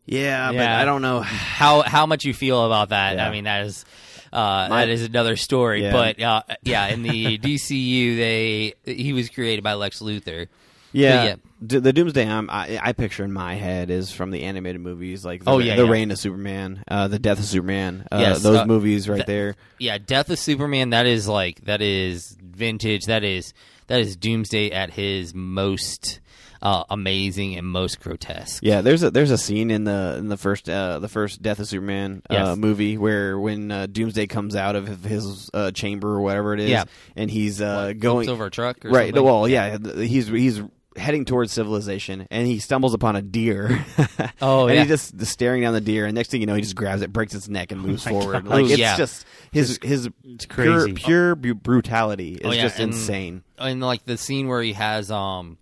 yeah, 0.07 0.53
but 0.53 0.61
I 0.61 0.85
don't 0.85 1.01
know. 1.03 1.20
how 1.20 1.82
how 1.82 2.07
much 2.07 2.24
you 2.24 2.35
feel 2.35 2.64
about 2.66 2.91
that. 2.91 3.16
Yeah. 3.16 3.26
I 3.28 3.30
mean 3.32 3.45
that 3.45 3.66
is 3.66 3.85
uh, 4.32 4.66
My- 4.68 4.80
that 4.87 4.89
is 4.91 5.03
another 5.03 5.37
story, 5.37 5.82
Yeah. 5.82 5.93
but 5.93 6.20
uh, 6.20 6.43
yeah, 6.62 6.89
in 6.89 7.03
the 7.03 7.39
DCU, 7.43 8.16
they 8.16 8.74
he 8.85 9.12
was 9.12 9.28
created 9.30 9.62
by 9.64 9.74
Lex 9.74 10.01
Luthor. 10.01 10.49
Yeah, 10.95 11.24
yeah. 11.24 11.34
D- 11.66 11.78
the 11.78 11.92
Doomsday 11.92 12.28
I'm, 12.28 12.49
I, 12.51 12.78
I 12.82 12.92
picture 12.92 13.24
in 13.24 13.32
my 13.32 13.55
head 13.55 13.90
is 13.90 14.11
from 14.12 14.30
the 14.30 14.42
animated 14.45 14.80
movies, 14.80 15.24
like 15.24 15.45
the, 15.45 15.51
Oh, 15.51 15.59
yeah, 15.59 15.76
the 15.76 15.84
yeah. 15.84 15.90
Reign 15.90 16.11
of 16.11 16.18
Superman, 16.18 16.82
uh, 16.88 17.09
the 17.09 17.18
Death 17.18 17.38
of 17.38 17.45
Superman. 17.47 18.07
Uh, 18.12 18.18
Yes, 18.20 18.42
those 18.42 18.59
uh, 18.59 18.66
movies 18.66 19.09
right 19.09 19.18
that- 19.18 19.26
there. 19.26 19.57
Yeah, 19.78 19.99
Death 19.99 20.30
of 20.30 20.38
Superman. 20.38 20.90
That 20.90 21.07
is 21.07 21.26
like 21.28 21.62
that 21.64 21.80
is 21.82 22.36
vintage. 22.40 23.07
That 23.07 23.24
is 23.24 23.53
that 23.88 24.01
is 24.01 24.16
Doomsday 24.16 24.70
at 24.72 24.90
his 24.90 25.34
most 25.34 26.20
uh, 26.62 26.84
amazing 26.88 27.57
and 27.57 27.66
most 27.66 28.01
grotesque. 28.01 28.62
Yeah, 28.62 28.80
there's 28.80 29.03
a 29.03 29.11
there's 29.11 29.30
a 29.30 29.36
scene 29.38 29.70
in 29.70 29.84
the 29.84 30.16
in 30.18 30.28
the 30.28 30.36
first 30.38 30.68
uh, 30.68 30.99
the 30.99 31.09
first 31.09 31.42
Death 31.42 31.59
of 31.61 31.66
Superman 31.68 32.22
uh, 32.30 32.34
Yes. 32.34 32.57
movie 32.57 32.97
where 32.99 33.38
when 33.38 33.70
uh, 33.70 33.86
Doomsday 33.86 34.26
comes 34.28 34.55
out 34.57 34.74
of 34.76 35.05
his 35.05 35.51
uh, 35.53 35.70
chamber 35.72 36.09
or 36.09 36.20
whatever 36.22 36.55
it 36.55 36.61
is, 36.61 36.70
Yeah. 36.70 36.84
and 37.16 37.30
he's 37.30 37.61
uh, 37.61 37.92
going 37.99 38.28
over 38.30 38.47
a 38.47 38.51
truck 38.51 38.84
or 38.84 38.90
right. 38.90 39.09
something? 39.09 39.24
Well, 39.24 39.47
yeah, 39.49 39.76
th- 39.78 40.09
he's 40.09 40.28
he's 40.28 40.62
heading 40.97 41.24
towards 41.24 41.53
civilization, 41.53 42.26
and 42.30 42.47
he 42.47 42.59
stumbles 42.59 42.95
upon 42.95 43.16
a 43.16 43.22
deer. 43.22 43.84
Oh, 44.42 44.66
and 44.66 44.74
yeah. 44.74 44.84
he's 44.84 45.11
just 45.12 45.26
staring 45.26 45.62
down 45.62 45.72
the 45.74 45.80
deer, 45.80 46.05
and 46.07 46.14
next 46.14 46.30
thing 46.30 46.40
you 46.40 46.47
know, 46.47 46.55
he 46.55 46.61
just 46.61 46.74
grabs 46.76 47.01
it, 47.03 47.12
breaks 47.12 47.34
its 47.34 47.49
neck, 47.49 47.72
and 47.72 47.80
moves 47.80 48.05
my 48.05 48.11
forward. 48.11 48.32
God. 48.32 48.47
Like 48.47 48.64
Oh, 48.64 48.68
it's 48.68 48.78
yeah. 48.78 48.97
just 48.97 49.24
his 49.53 49.78
his 49.82 50.09
It's 50.24 50.45
pure 50.47 50.80
crazy. 50.82 50.92
pure 50.92 51.34
bu- 51.34 51.55
brutality 51.55 52.34
is 52.34 52.40
Oh, 52.45 52.51
yeah, 52.53 52.62
just 52.62 52.78
and- 52.78 52.92
insane. 52.92 53.42
and 53.59 53.80
like 53.80 54.05
the 54.05 54.16
scene 54.18 54.49
where 54.49 54.61
he 54.62 54.72
has 54.74 55.11
um 55.11 55.57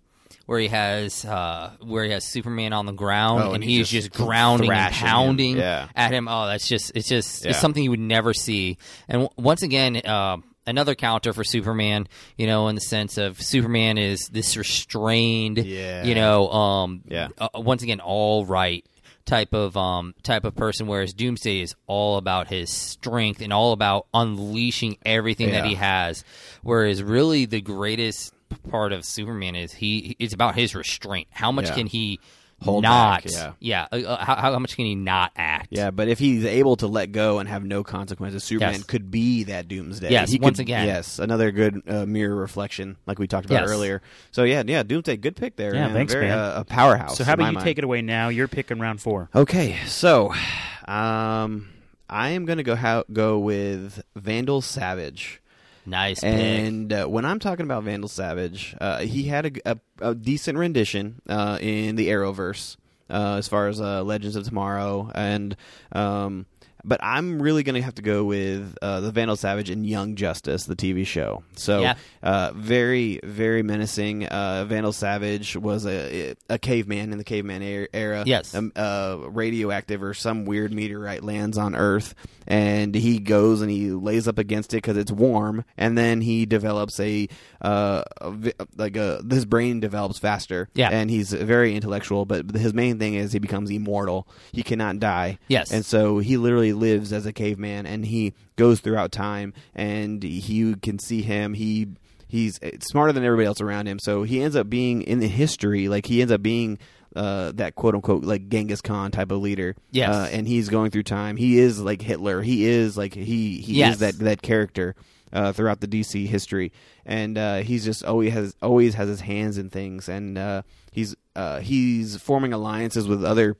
where 0.47 0.59
he 0.59 0.67
has 0.69 1.23
uh 1.23 1.71
where 1.81 2.03
he 2.03 2.11
has 2.11 2.25
Superman 2.25 2.73
on 2.73 2.85
the 2.85 2.91
ground 2.93 3.43
Oh, 3.43 3.53
and, 3.53 3.63
he's 3.63 3.89
he's 3.89 4.03
just, 4.03 4.11
just 4.13 4.25
grounding 4.25 4.69
and 4.69 4.75
thrashing 4.77 5.07
him. 5.07 5.13
pounding 5.13 5.57
Yeah. 5.57 5.87
at 5.95 6.11
him. 6.11 6.27
Oh, 6.27 6.47
that's 6.47 6.67
just 6.67 6.91
it's 6.95 7.07
just 7.07 7.43
Yeah. 7.45 7.51
it's 7.51 7.59
something 7.59 7.83
you 7.83 7.91
would 7.91 7.99
never 7.99 8.33
see. 8.33 8.77
And 9.07 9.21
w- 9.23 9.29
once 9.37 9.61
again, 9.61 9.97
uh, 10.03 10.37
another 10.65 10.95
counter 10.95 11.33
for 11.33 11.43
Superman. 11.43 12.07
You 12.37 12.47
know, 12.47 12.67
in 12.67 12.75
the 12.75 12.81
sense 12.81 13.17
of 13.17 13.41
Superman 13.41 13.97
is 13.97 14.29
this 14.31 14.55
restrained. 14.57 15.57
Yeah. 15.59 16.03
You 16.03 16.15
know, 16.15 16.49
um, 16.49 17.01
Yeah. 17.07 17.29
uh, 17.37 17.49
once 17.55 17.83
again, 17.83 17.99
all 17.99 18.45
right 18.45 18.85
type 19.25 19.53
of 19.53 19.77
um 19.77 20.13
type 20.21 20.43
of 20.43 20.53
person 20.53 20.85
whereas 20.85 21.13
doomsday 21.13 21.61
is 21.61 21.73
all 21.87 22.17
about 22.17 22.49
his 22.49 22.69
strength 22.69 23.39
and 23.41 23.53
all 23.53 23.71
about 23.71 24.05
unleashing 24.13 24.97
everything 25.05 25.51
that 25.51 25.63
he 25.65 25.75
has 25.75 26.25
whereas 26.61 27.01
really 27.01 27.45
the 27.45 27.61
greatest 27.61 28.33
part 28.69 28.91
of 28.91 29.05
superman 29.05 29.55
is 29.55 29.71
he 29.71 30.13
it's 30.19 30.33
about 30.33 30.55
his 30.55 30.75
restraint 30.75 31.25
how 31.31 31.53
much 31.53 31.67
Yeah. 31.67 31.75
can 31.75 31.87
he 31.87 32.19
Hold 32.63 32.83
not 32.83 33.23
back, 33.23 33.53
yeah. 33.59 33.87
uh, 33.91 33.95
uh, 33.97 34.23
how, 34.25 34.35
how 34.35 34.59
much 34.59 34.75
can 34.75 34.85
he 34.85 34.95
not 34.95 35.31
act 35.35 35.67
Yeah, 35.71 35.91
but 35.91 36.07
if 36.07 36.19
he's 36.19 36.45
able 36.45 36.75
to 36.77 36.87
let 36.87 37.11
go 37.11 37.39
and 37.39 37.47
have 37.49 37.63
no 37.63 37.83
consequences, 37.83 38.43
Superman 38.43 38.75
Yes. 38.75 38.83
could 38.83 39.11
be 39.11 39.43
that 39.45 39.67
Doomsday. 39.67 40.09
Yes, 40.11 40.31
He 40.31 40.39
once 40.39 40.57
could- 40.57 40.63
again. 40.63 40.87
Yes, 40.87 41.19
another 41.19 41.51
good 41.51 41.81
uh, 41.87 42.05
mirror 42.05 42.35
reflection, 42.35 42.97
like 43.05 43.19
we 43.19 43.27
talked 43.27 43.45
about 43.45 43.61
Yes. 43.61 43.69
earlier. 43.69 44.01
So 44.31 44.43
yeah, 44.43 44.63
yeah, 44.65 44.83
Doomsday, 44.83 45.17
good 45.17 45.35
pick 45.35 45.55
there. 45.55 45.73
Yeah, 45.75 45.85
man. 45.87 45.93
thanks, 45.93 46.13
Very, 46.13 46.27
man. 46.27 46.37
Uh, 46.37 46.53
a 46.57 46.65
powerhouse. 46.65 47.17
So 47.17 47.23
how 47.23 47.33
about 47.33 47.47
you 47.47 47.51
mind. 47.53 47.65
take 47.65 47.77
it 47.77 47.83
away 47.83 48.01
now? 48.01 48.29
You're 48.29 48.47
picking 48.47 48.79
round 48.79 49.01
four. 49.01 49.29
Okay, 49.35 49.77
so 49.85 50.33
um, 50.87 51.69
I 52.09 52.29
am 52.29 52.45
going 52.45 52.57
to 52.57 52.63
go 52.63 52.75
how, 52.75 53.03
go 53.11 53.39
with 53.39 54.03
Vandal 54.15 54.61
Savage. 54.61 55.41
Nice 55.85 56.21
pick. 56.21 56.33
And 56.33 56.93
uh, 56.93 57.05
when 57.05 57.25
I'm 57.25 57.39
talking 57.39 57.65
about 57.65 57.83
Vandal 57.83 58.09
Savage, 58.09 58.75
uh, 58.79 58.99
he 58.99 59.23
had 59.23 59.57
a, 59.65 59.71
a, 59.71 59.79
a 60.11 60.15
decent 60.15 60.57
rendition 60.57 61.21
uh, 61.27 61.57
in 61.61 61.95
the 61.95 62.07
Arrowverse 62.09 62.77
uh, 63.09 63.35
as 63.37 63.47
far 63.47 63.67
as 63.67 63.79
uh, 63.79 64.03
Legends 64.03 64.35
of 64.35 64.45
Tomorrow, 64.45 65.11
and 65.13 65.55
um, 65.91 66.45
but 66.85 66.99
I'm 67.03 67.41
really 67.41 67.63
going 67.63 67.75
to 67.75 67.81
have 67.81 67.95
to 67.95 68.01
go 68.01 68.23
with 68.23 68.77
uh, 68.81 68.99
the 69.01 69.11
Vandal 69.11 69.35
Savage 69.35 69.69
and 69.69 69.85
Young 69.85 70.15
Justice, 70.15 70.65
the 70.65 70.75
TV 70.75 71.05
show. 71.05 71.43
So 71.55 71.81
Yeah. 71.81 71.95
uh, 72.21 72.51
very, 72.55 73.19
very 73.23 73.63
menacing. 73.63 74.25
Uh, 74.25 74.65
Vandal 74.65 74.93
Savage 74.93 75.55
was 75.55 75.85
a 75.85 76.35
a 76.49 76.59
caveman 76.59 77.11
in 77.11 77.17
the 77.17 77.23
caveman 77.23 77.61
er- 77.63 77.87
era. 77.93 78.23
Yes. 78.25 78.53
Um, 78.55 78.71
uh, 78.75 79.17
radioactive 79.27 80.03
or 80.03 80.13
some 80.13 80.45
weird 80.45 80.73
meteorite 80.73 81.23
lands 81.23 81.57
on 81.57 81.75
Earth, 81.75 82.13
and 82.47 82.93
he 82.95 83.19
goes 83.19 83.61
and 83.61 83.71
he 83.71 83.91
lays 83.91 84.27
up 84.27 84.37
against 84.37 84.73
it 84.73 84.77
because 84.77 84.97
it's 84.97 85.11
warm, 85.11 85.63
and 85.77 85.97
then 85.97 86.21
he 86.21 86.45
develops 86.45 86.99
a, 86.99 87.27
uh, 87.61 88.03
a 88.21 88.33
like 88.75 88.95
a 88.97 89.23
his 89.29 89.45
brain 89.45 89.79
develops 89.79 90.19
faster. 90.19 90.69
Yeah. 90.73 90.89
and 90.89 91.09
he's 91.09 91.31
very 91.33 91.75
intellectual, 91.75 92.25
but 92.25 92.51
his 92.55 92.73
main 92.73 92.99
thing 92.99 93.13
is 93.15 93.31
he 93.31 93.39
becomes 93.39 93.69
immortal. 93.69 94.27
He 94.51 94.63
cannot 94.63 94.99
die. 94.99 95.37
Yes. 95.47 95.71
and 95.71 95.85
so 95.85 96.19
he 96.19 96.37
literally 96.37 96.72
lives 96.73 97.13
as 97.13 97.25
a 97.25 97.33
caveman, 97.33 97.85
and 97.85 98.05
he 98.05 98.33
goes 98.55 98.79
throughout 98.79 99.11
time, 99.11 99.53
and 99.75 100.21
he 100.23 100.75
can 100.81 100.99
see 100.99 101.21
him. 101.21 101.53
He 101.53 101.87
he's 102.27 102.59
smarter 102.81 103.13
than 103.13 103.23
everybody 103.23 103.45
else 103.47 103.61
around 103.61 103.87
him, 103.87 103.99
so 103.99 104.23
he 104.23 104.41
ends 104.41 104.55
up 104.55 104.69
being 104.69 105.01
in 105.03 105.19
the 105.19 105.27
history. 105.27 105.87
Like 105.87 106.05
he 106.05 106.21
ends 106.21 106.31
up 106.31 106.41
being 106.41 106.79
uh, 107.15 107.51
that 107.55 107.75
quote 107.75 107.93
unquote 107.95 108.23
like 108.23 108.49
Genghis 108.49 108.81
Khan 108.81 109.11
type 109.11 109.31
of 109.31 109.39
leader. 109.39 109.75
Yes. 109.91 110.09
uh, 110.15 110.29
and 110.31 110.47
he's 110.47 110.69
going 110.69 110.89
through 110.91 111.03
time. 111.03 111.37
He 111.37 111.59
is 111.59 111.79
like 111.79 112.01
Hitler. 112.01 112.41
He 112.41 112.65
is 112.65 112.97
like 112.97 113.13
he 113.13 113.59
he 113.61 113.73
Yes. 113.75 113.93
is 113.95 113.99
that 113.99 114.19
that 114.19 114.41
character. 114.41 114.95
Uh, 115.31 115.51
throughout 115.51 115.79
the 115.81 115.87
DC 115.87 116.27
history, 116.27 116.71
and 117.07 117.39
uh, 117.39 117.55
he's 117.61 117.83
just 117.83 118.05
always 118.05 118.31
has 118.31 118.55
always 118.61 118.93
has 118.93 119.09
his 119.09 119.19
hands 119.19 119.57
in 119.57 119.67
things, 119.71 120.07
and 120.07 120.37
uh, 120.37 120.61
he's 120.91 121.15
uh, 121.35 121.59
he's 121.59 122.17
forming 122.17 122.53
alliances 122.53 123.07
with 123.07 123.25
other 123.25 123.57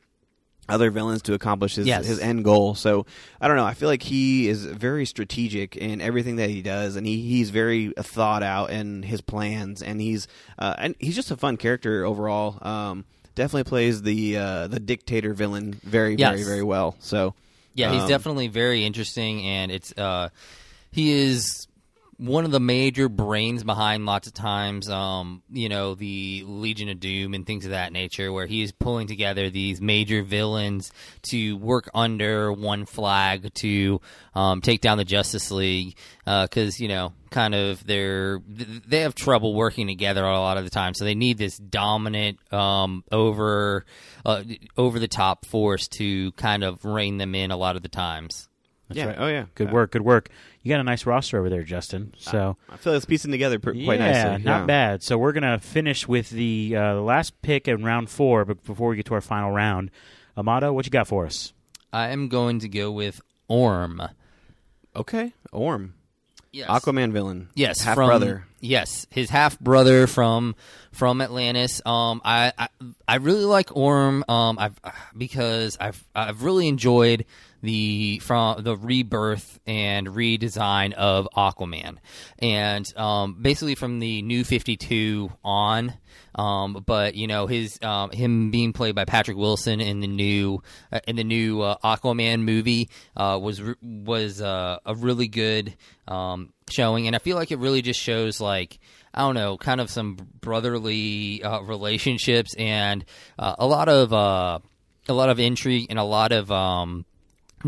other 0.70 0.90
villains 0.92 1.22
to 1.24 1.34
accomplish 1.34 1.76
his 1.76 1.88
Yes. 1.88 2.06
his 2.06 2.20
end 2.20 2.44
goal. 2.44 2.74
So 2.76 3.06
I 3.42 3.48
don't 3.48 3.58
know. 3.58 3.66
I 3.66 3.74
feel 3.74 3.90
like 3.90 4.04
he 4.04 4.48
is 4.48 4.66
very 4.66 5.06
strategic 5.06 5.76
in 5.76 6.00
everything 6.02 6.38
that 6.38 6.50
he 6.50 6.62
does, 6.62 6.96
and 6.96 7.06
he, 7.06 7.22
he's 7.22 7.50
very 7.50 7.94
thought 7.98 8.44
out 8.44 8.70
in 8.70 9.04
his 9.04 9.22
plans, 9.22 9.82
and 9.82 10.00
he's 10.00 10.28
uh, 10.58 10.76
and 10.78 10.96
he's 11.00 11.16
just 11.16 11.32
a 11.32 11.36
fun 11.38 11.58
character 11.58 12.06
overall. 12.06 12.58
Um, 12.66 13.06
definitely 13.36 13.66
plays 13.66 14.02
the 14.04 14.38
uh, 14.38 14.68
the 14.68 14.80
dictator 14.80 15.34
villain 15.34 15.74
very 15.84 16.16
Yes. 16.16 16.32
very 16.34 16.44
very 16.44 16.64
well. 16.64 16.96
So 17.00 17.34
Yeah, 17.74 17.92
he's 17.92 18.04
um, 18.04 18.08
definitely 18.10 18.48
very 18.48 18.86
interesting, 18.86 19.42
and 19.46 19.72
it's 19.72 19.92
uh, 19.98 20.30
he 20.92 21.12
is 21.12 21.68
one 22.18 22.46
of 22.46 22.52
the 22.52 22.60
major 22.60 23.10
brains 23.10 23.64
behind 23.64 24.06
lots 24.06 24.28
of 24.28 24.34
times, 24.34 24.90
um, 24.90 25.44
you 25.52 25.70
know, 25.70 25.96
the 25.96 26.44
Legion 26.46 26.90
of 26.90 27.00
Doom 27.00 27.34
and 27.34 27.46
things 27.46 27.66
of 27.66 27.72
that 27.72 27.92
nature, 27.92 28.32
where 28.32 28.46
he 28.46 28.62
is 28.62 28.72
pulling 28.72 29.08
together 29.08 29.50
these 29.50 29.82
major 29.82 30.24
villains 30.24 30.92
to 31.24 31.58
work 31.58 31.90
under 31.94 32.52
one 32.52 32.86
flag 32.86 33.54
to 33.56 34.02
um, 34.36 34.62
take 34.62 34.82
down 34.82 34.98
the 34.98 35.06
Justice 35.06 35.52
League, 35.52 35.96
because 36.26 36.80
you 36.80 36.88
know, 36.88 37.14
kind 37.30 37.56
of 37.56 37.86
they're 37.86 38.42
they 38.48 39.02
have 39.02 39.16
trouble 39.16 39.54
working 39.54 39.88
together 39.88 40.24
a 40.24 40.40
lot 40.40 40.58
of 40.58 40.64
the 40.64 40.70
time, 40.70 40.94
so 40.94 41.06
they 41.06 41.16
need 41.16 41.38
this 41.38 41.58
dominant, 41.58 42.40
um, 42.54 43.04
over 43.12 43.86
uh, 44.26 44.44
over 44.78 45.00
the 45.00 45.08
top 45.08 45.46
force 45.46 45.88
to 45.88 46.32
kind 46.34 46.64
of 46.64 46.86
rein 46.86 47.18
them 47.18 47.36
in 47.36 47.52
a 47.52 47.58
lot 47.58 47.76
of 47.76 47.82
the 47.82 47.90
times. 47.90 48.48
Yeah. 48.96 49.06
right. 49.08 49.16
Oh 49.20 49.28
yeah. 49.28 49.46
Good 49.56 49.70
Uh, 49.70 49.74
work, 49.74 49.92
good 49.92 50.02
work. 50.02 50.30
You 50.62 50.70
got 50.70 50.80
a 50.80 50.84
nice 50.84 51.06
roster 51.06 51.38
over 51.40 51.50
there, 51.50 51.64
Justin. 51.64 52.14
So 52.18 52.58
I 52.70 52.78
feel 52.78 52.94
it's 52.94 53.06
piecing 53.06 53.32
together 53.32 53.60
pr- 53.60 53.72
quite 53.72 54.00
yeah, 54.00 54.28
nicely. 54.30 54.44
not 54.44 54.60
yeah. 54.62 54.66
bad. 54.66 55.04
So 55.04 55.18
we're 55.18 55.34
gonna 55.34 55.60
finish 55.60 56.08
with 56.08 56.30
the 56.30 56.76
uh, 56.76 56.96
the 56.96 57.02
last 57.02 57.42
pick 57.42 57.68
in 57.68 57.84
round 57.84 58.10
four, 58.10 58.46
but 58.46 58.64
before 58.64 58.90
we 58.90 58.96
get 58.96 59.06
to 59.08 59.14
our 59.14 59.22
final 59.22 59.52
round, 59.52 59.92
Amato, 60.38 60.72
what 60.74 60.86
you 60.86 60.92
got 60.92 61.08
for 61.08 61.26
us? 61.26 61.54
I 61.92 62.10
am 62.10 62.28
going 62.28 62.60
to 62.60 62.70
go 62.70 62.92
with 62.92 63.22
Orm. 63.48 64.02
Okay. 64.96 65.34
Orm. 65.52 65.94
Yes. 66.52 66.70
Aquaman 66.70 67.12
villain. 67.12 67.50
Yes, 67.56 67.82
Half 67.82 67.96
from, 67.96 68.08
brother. 68.10 68.46
Yes, 68.62 69.08
his 69.10 69.32
half 69.32 69.60
brother 69.60 70.06
from 70.06 70.56
from 70.92 71.20
Atlantis. 71.20 71.82
Um, 71.84 72.22
I, 72.24 72.54
I 72.58 72.68
I 73.08 73.16
really 73.16 73.44
like 73.44 73.76
Orm. 73.76 74.24
Um, 74.30 74.60
I've 74.60 74.80
because 75.18 75.78
I've 75.82 76.04
I've 76.14 76.44
really 76.44 76.68
enjoyed 76.68 77.26
the 77.64 78.20
from 78.20 78.62
the 78.62 78.76
rebirth 78.76 79.60
and 79.66 80.08
redesign 80.08 80.92
of 80.94 81.28
Aquaman, 81.36 81.98
and 82.38 82.86
um, 82.98 83.38
basically 83.42 83.76
from 83.76 84.00
the 84.00 84.22
New 84.22 84.44
Fifty 84.44 84.76
Two 84.76 85.32
on. 85.44 85.94
Um, 86.36 86.84
but 86.86 87.16
you 87.16 87.28
know 87.28 87.48
his 87.48 87.80
um, 87.82 88.12
him 88.12 88.52
being 88.52 88.74
played 88.74 88.96
by 88.96 89.06
Patrick 89.06 89.38
Wilson 89.38 89.80
in 89.80 90.02
the 90.02 90.08
new 90.08 90.62
uh, 90.92 91.00
in 91.08 91.16
the 91.16 91.24
new 91.24 91.62
uh, 91.62 91.78
Aquaman 91.84 92.42
movie 92.42 92.90
uh, 93.16 93.40
was 93.42 93.62
was 93.82 94.42
uh, 94.42 94.80
a 94.86 94.94
really 94.96 95.30
good 95.30 95.76
um, 96.08 96.52
showing, 96.70 97.08
and 97.08 97.16
I 97.16 97.20
feel 97.20 97.38
like 97.38 97.52
it 97.52 97.60
really 97.60 97.82
just 97.82 98.00
shows 98.00 98.42
like 98.42 98.78
I 99.14 99.22
don't 99.22 99.36
know, 99.36 99.58
kind 99.58 99.80
of 99.80 99.90
some 99.90 100.18
brotherly 100.42 101.42
uh, 101.44 101.62
relationships 101.62 102.54
and 102.58 103.06
uh, 103.40 103.56
a 103.58 103.66
lot 103.66 103.88
of 103.88 104.12
a 104.12 105.14
lot 105.14 105.30
of 105.30 105.40
intrigue 105.40 105.88
and 105.90 106.00
a 106.00 106.04
lot 106.04 106.32
of 106.34 106.52
um, 106.52 107.06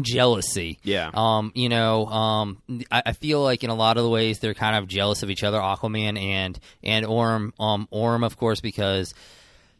jealousy. 0.02 0.80
Yeah. 0.84 1.10
Um, 1.14 1.52
you 1.56 1.70
know, 1.70 2.06
um, 2.08 2.62
I, 2.92 3.04
I 3.08 3.14
feel 3.14 3.42
like 3.42 3.64
in 3.64 3.70
a 3.70 3.76
lot 3.76 3.98
of 3.98 4.04
the 4.04 4.10
ways 4.10 4.40
they're 4.40 4.54
kind 4.54 4.76
of 4.76 4.88
jealous 4.88 5.24
of 5.24 5.30
each 5.30 5.44
other, 5.44 5.60
Aquaman 5.60 6.20
and 6.20 6.60
and 6.84 7.06
Orm. 7.06 7.54
Um, 7.60 7.88
Orm, 7.92 8.24
of 8.24 8.38
course, 8.38 8.62
because 8.62 9.14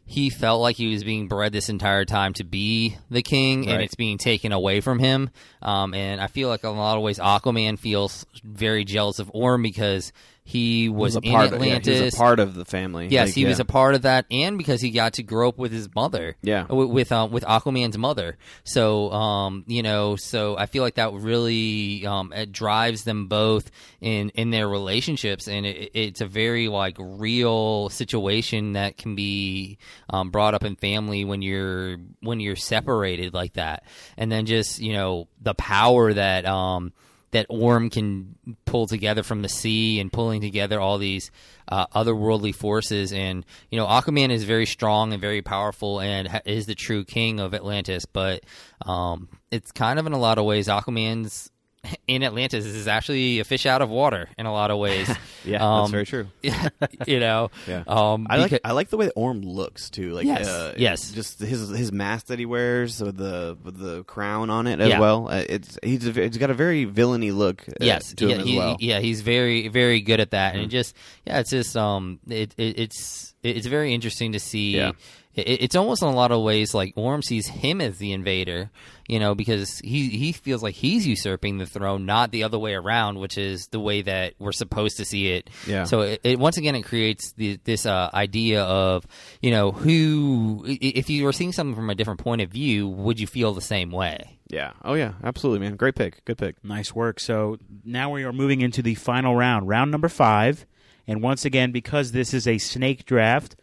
he 0.08 0.30
felt 0.30 0.60
like 0.60 0.76
he 0.76 0.92
was 0.92 1.02
being 1.02 1.26
bred 1.26 1.52
this 1.52 1.68
entire 1.68 2.04
time 2.04 2.32
to 2.34 2.44
be 2.44 2.96
the 3.10 3.22
king, 3.22 3.68
and 3.68 3.82
it's 3.82 3.96
being 3.96 4.18
taken 4.18 4.52
away 4.52 4.80
from 4.80 5.00
him. 5.00 5.30
Um, 5.60 5.94
and 5.94 6.20
I 6.20 6.28
feel 6.28 6.48
like 6.48 6.62
in 6.62 6.70
a 6.70 6.72
lot 6.72 6.96
of 6.96 7.02
ways, 7.02 7.18
Aquaman 7.18 7.76
feels 7.76 8.24
very 8.44 8.84
jealous 8.84 9.18
of 9.18 9.30
Orm 9.34 9.62
because 9.62 10.12
he 10.48 10.88
was, 10.88 11.14
He 11.14 11.16
was 11.16 11.16
a 11.16 11.20
in 11.26 11.32
part 11.32 11.52
of, 11.52 11.66
yeah, 11.66 11.80
he 11.80 12.02
was 12.02 12.14
a 12.14 12.16
part 12.16 12.38
of 12.38 12.54
the 12.54 12.64
family. 12.64 13.08
Yes, 13.08 13.30
Like, 13.30 13.34
he 13.34 13.44
was 13.46 13.58
a 13.58 13.64
part 13.64 13.96
of 13.96 14.02
that, 14.02 14.26
and 14.30 14.56
because 14.56 14.80
he 14.80 14.92
got 14.92 15.14
to 15.14 15.24
grow 15.24 15.48
up 15.48 15.58
with 15.58 15.72
his 15.72 15.92
mother. 15.92 16.36
Yeah. 16.40 16.66
with 16.66 16.88
with, 16.88 17.10
um, 17.10 17.32
with 17.32 17.42
Aquaman's 17.42 17.98
mother. 17.98 18.38
So, 18.62 19.10
um, 19.10 19.64
you 19.66 19.82
know, 19.82 20.14
so 20.14 20.56
I 20.56 20.66
feel 20.66 20.84
like 20.84 20.94
that 20.94 21.12
really 21.14 22.06
um, 22.06 22.32
it 22.32 22.52
drives 22.52 23.02
them 23.02 23.26
both 23.26 23.72
in 24.00 24.28
in 24.30 24.50
their 24.50 24.68
relationships, 24.68 25.48
and 25.48 25.66
it, 25.66 25.90
it's 25.94 26.20
a 26.20 26.26
very 26.28 26.68
like 26.68 26.94
real 27.00 27.88
situation 27.88 28.74
that 28.74 28.96
can 28.96 29.16
be 29.16 29.78
um, 30.08 30.30
brought 30.30 30.54
up 30.54 30.62
in 30.62 30.76
family 30.76 31.24
when 31.24 31.42
you're 31.42 31.96
when 32.20 32.38
you're 32.38 32.54
separated 32.54 33.34
like 33.34 33.54
that, 33.54 33.82
and 34.16 34.30
then 34.30 34.46
just 34.46 34.78
you 34.78 34.92
know 34.92 35.26
the 35.42 35.54
power 35.54 36.12
that. 36.12 36.46
Um, 36.46 36.92
that 37.32 37.46
Orm 37.48 37.90
can 37.90 38.36
pull 38.64 38.86
together 38.86 39.22
from 39.22 39.42
the 39.42 39.48
sea 39.48 40.00
and 40.00 40.12
pulling 40.12 40.40
together 40.40 40.80
all 40.80 40.98
these 40.98 41.30
uh, 41.68 41.86
otherworldly 41.88 42.54
forces. 42.54 43.12
And 43.12 43.44
you 43.70 43.78
know, 43.78 43.86
Aquaman 43.86 44.30
is 44.30 44.44
very 44.44 44.66
strong 44.66 45.12
and 45.12 45.20
very 45.20 45.42
powerful 45.42 46.00
and 46.00 46.28
ha- 46.28 46.40
is 46.44 46.66
the 46.66 46.74
true 46.74 47.04
king 47.04 47.40
of 47.40 47.54
Atlantis. 47.54 48.06
But 48.06 48.44
um, 48.84 49.28
it's 49.50 49.72
kind 49.72 49.98
of 49.98 50.06
in 50.06 50.12
a 50.12 50.18
lot 50.18 50.38
of 50.38 50.44
ways, 50.44 50.68
Aquaman's 50.68 51.50
in 52.08 52.22
Atlantis 52.22 52.64
is 52.66 52.88
actually 52.88 53.40
a 53.40 53.44
fish 53.44 53.66
out 53.66 53.82
of 53.82 53.90
water 53.90 54.28
in 54.38 54.46
a 54.46 54.52
lot 54.52 54.70
of 54.70 54.78
ways. 54.78 55.10
Yeah, 55.46 55.62
Um, 55.64 55.82
that's 55.82 55.90
very 55.92 56.06
true. 56.06 56.26
you 57.06 57.20
know, 57.20 57.52
Yeah. 57.68 57.84
Um, 57.86 58.26
I 58.28 58.38
like 58.38 58.50
beca- 58.50 58.60
I 58.64 58.72
like 58.72 58.88
the 58.88 58.96
way 58.96 59.04
that 59.06 59.12
Orm 59.14 59.42
looks 59.42 59.90
too. 59.90 60.10
Like 60.12 60.26
Yes, 60.26 60.48
uh, 60.48 60.74
yes. 60.76 61.12
just 61.12 61.38
his 61.38 61.68
his 61.68 61.92
mask 61.92 62.26
that 62.26 62.40
he 62.40 62.46
wears 62.46 63.00
with 63.00 63.16
the 63.16 63.56
with 63.62 63.78
the 63.78 64.02
crown 64.04 64.50
on 64.50 64.66
it 64.66 64.80
as 64.80 64.88
Yeah. 64.88 64.98
well. 64.98 65.28
Uh, 65.28 65.44
it's 65.48 65.78
he's 65.84 66.04
a, 66.04 66.10
he's 66.10 66.36
got 66.38 66.50
a 66.50 66.54
very 66.54 66.84
villainy 66.84 67.30
look. 67.30 67.62
Uh, 67.68 67.74
yes, 67.80 68.12
to 68.14 68.26
yeah, 68.26 68.34
him 68.34 68.40
as 68.40 68.46
he- 68.48 68.58
well. 68.58 68.72
Mm-hmm. 68.74 68.82
yeah, 68.90 68.98
he's 68.98 69.20
very, 69.20 69.68
very 69.68 70.00
good 70.00 70.18
at 70.18 70.32
that, 70.32 70.56
and 70.56 70.68
just, 70.68 70.96
yeah, 71.24 71.38
it's 71.38 71.50
just, 71.50 71.76
um, 71.76 72.18
it, 72.28 72.52
it 72.56 72.80
it's, 72.80 73.32
it's 73.44 73.66
very 73.68 73.94
interesting 73.94 74.32
to 74.32 74.40
see. 74.40 74.76
Yeah. 74.76 74.92
It, 75.36 75.62
it's 75.62 75.76
almost 75.76 76.02
in 76.02 76.08
a 76.08 76.12
lot 76.14 76.32
of 76.32 76.42
ways 76.42 76.74
like 76.74 76.92
Orm 76.96 77.22
sees 77.22 77.46
him 77.46 77.80
as 77.80 77.98
the 77.98 78.12
invader, 78.12 78.70
you 79.06 79.20
know, 79.20 79.34
because 79.34 79.78
he 79.78 80.08
he 80.08 80.32
feels 80.32 80.62
like 80.62 80.74
he's 80.74 81.06
usurping 81.06 81.58
the 81.58 81.66
throne, 81.66 82.06
not 82.06 82.32
the 82.32 82.42
other 82.42 82.58
way 82.58 82.74
around, 82.74 83.18
which 83.18 83.38
is 83.38 83.68
the 83.68 83.80
way 83.80 84.02
that 84.02 84.34
we're 84.38 84.52
supposed 84.52 84.96
to 84.96 85.04
see 85.04 85.32
it. 85.32 85.50
Yeah. 85.66 85.84
So 85.84 86.00
it, 86.00 86.20
it 86.24 86.38
once 86.38 86.56
again 86.56 86.74
it 86.74 86.82
creates 86.82 87.32
the, 87.32 87.60
this 87.64 87.86
uh, 87.86 88.10
idea 88.12 88.62
of 88.62 89.06
you 89.40 89.50
know 89.50 89.72
who 89.72 90.64
if 90.66 91.10
you 91.10 91.24
were 91.24 91.32
seeing 91.32 91.52
something 91.52 91.76
from 91.76 91.90
a 91.90 91.94
different 91.94 92.20
point 92.20 92.40
of 92.40 92.50
view, 92.50 92.88
would 92.88 93.20
you 93.20 93.26
feel 93.26 93.52
the 93.52 93.60
same 93.60 93.90
way? 93.90 94.38
Yeah. 94.48 94.72
Oh 94.84 94.94
yeah. 94.94 95.14
Absolutely, 95.22 95.66
man. 95.66 95.76
Great 95.76 95.94
pick. 95.94 96.24
Good 96.24 96.38
pick. 96.38 96.62
Nice 96.64 96.94
work. 96.94 97.20
So 97.20 97.58
now 97.84 98.10
we 98.10 98.24
are 98.24 98.32
moving 98.32 98.60
into 98.60 98.82
the 98.82 98.94
final 98.94 99.34
round, 99.34 99.68
round 99.68 99.90
number 99.90 100.08
five. 100.08 100.66
And 101.08 101.22
once 101.22 101.44
again, 101.44 101.70
because 101.70 102.12
this 102.12 102.34
is 102.34 102.48
a 102.48 102.58
snake 102.58 103.04
draft, 103.04 103.54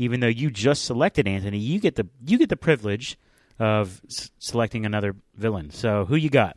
even 0.00 0.20
though 0.20 0.28
you 0.28 0.50
just 0.50 0.86
selected 0.86 1.28
Anthony, 1.28 1.58
you 1.58 1.78
get 1.78 1.96
the 1.96 2.08
you 2.26 2.38
get 2.38 2.48
the 2.48 2.56
privilege 2.56 3.18
of 3.58 4.00
s- 4.08 4.30
selecting 4.38 4.86
another 4.86 5.14
villain. 5.36 5.70
So 5.70 6.06
who 6.06 6.16
you 6.16 6.30
got? 6.30 6.56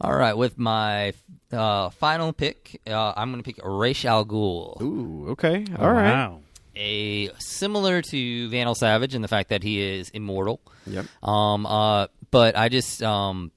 All 0.00 0.12
right, 0.14 0.36
with 0.36 0.58
my 0.58 1.12
uh, 1.52 1.90
final 1.90 2.32
pick, 2.32 2.80
uh, 2.88 3.12
I'm 3.16 3.30
going 3.30 3.40
to 3.40 3.46
pick 3.46 3.60
Ra's 3.64 4.04
al 4.04 4.24
Ghul. 4.26 4.82
Ooh. 4.82 5.26
Okay. 5.30 5.64
All 5.78 5.92
right. 5.92 6.10
Wow. 6.10 6.40
A 6.74 7.30
similar 7.38 8.02
to 8.02 8.48
Vandal 8.48 8.74
Savage 8.74 9.14
in 9.14 9.22
the 9.22 9.28
fact 9.28 9.50
that 9.50 9.62
he 9.62 9.80
is 9.80 10.10
immortal. 10.10 10.60
Yep. 10.88 11.06
Um, 11.22 11.66
uh, 11.66 12.08
but 12.32 12.58
I 12.58 12.68
just 12.68 13.04
um, 13.04 13.52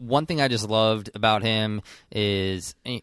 one 0.00 0.26
thing 0.26 0.40
I 0.40 0.48
just 0.48 0.68
loved 0.68 1.10
about 1.14 1.44
him 1.44 1.80
is 2.10 2.74
eh, 2.84 2.98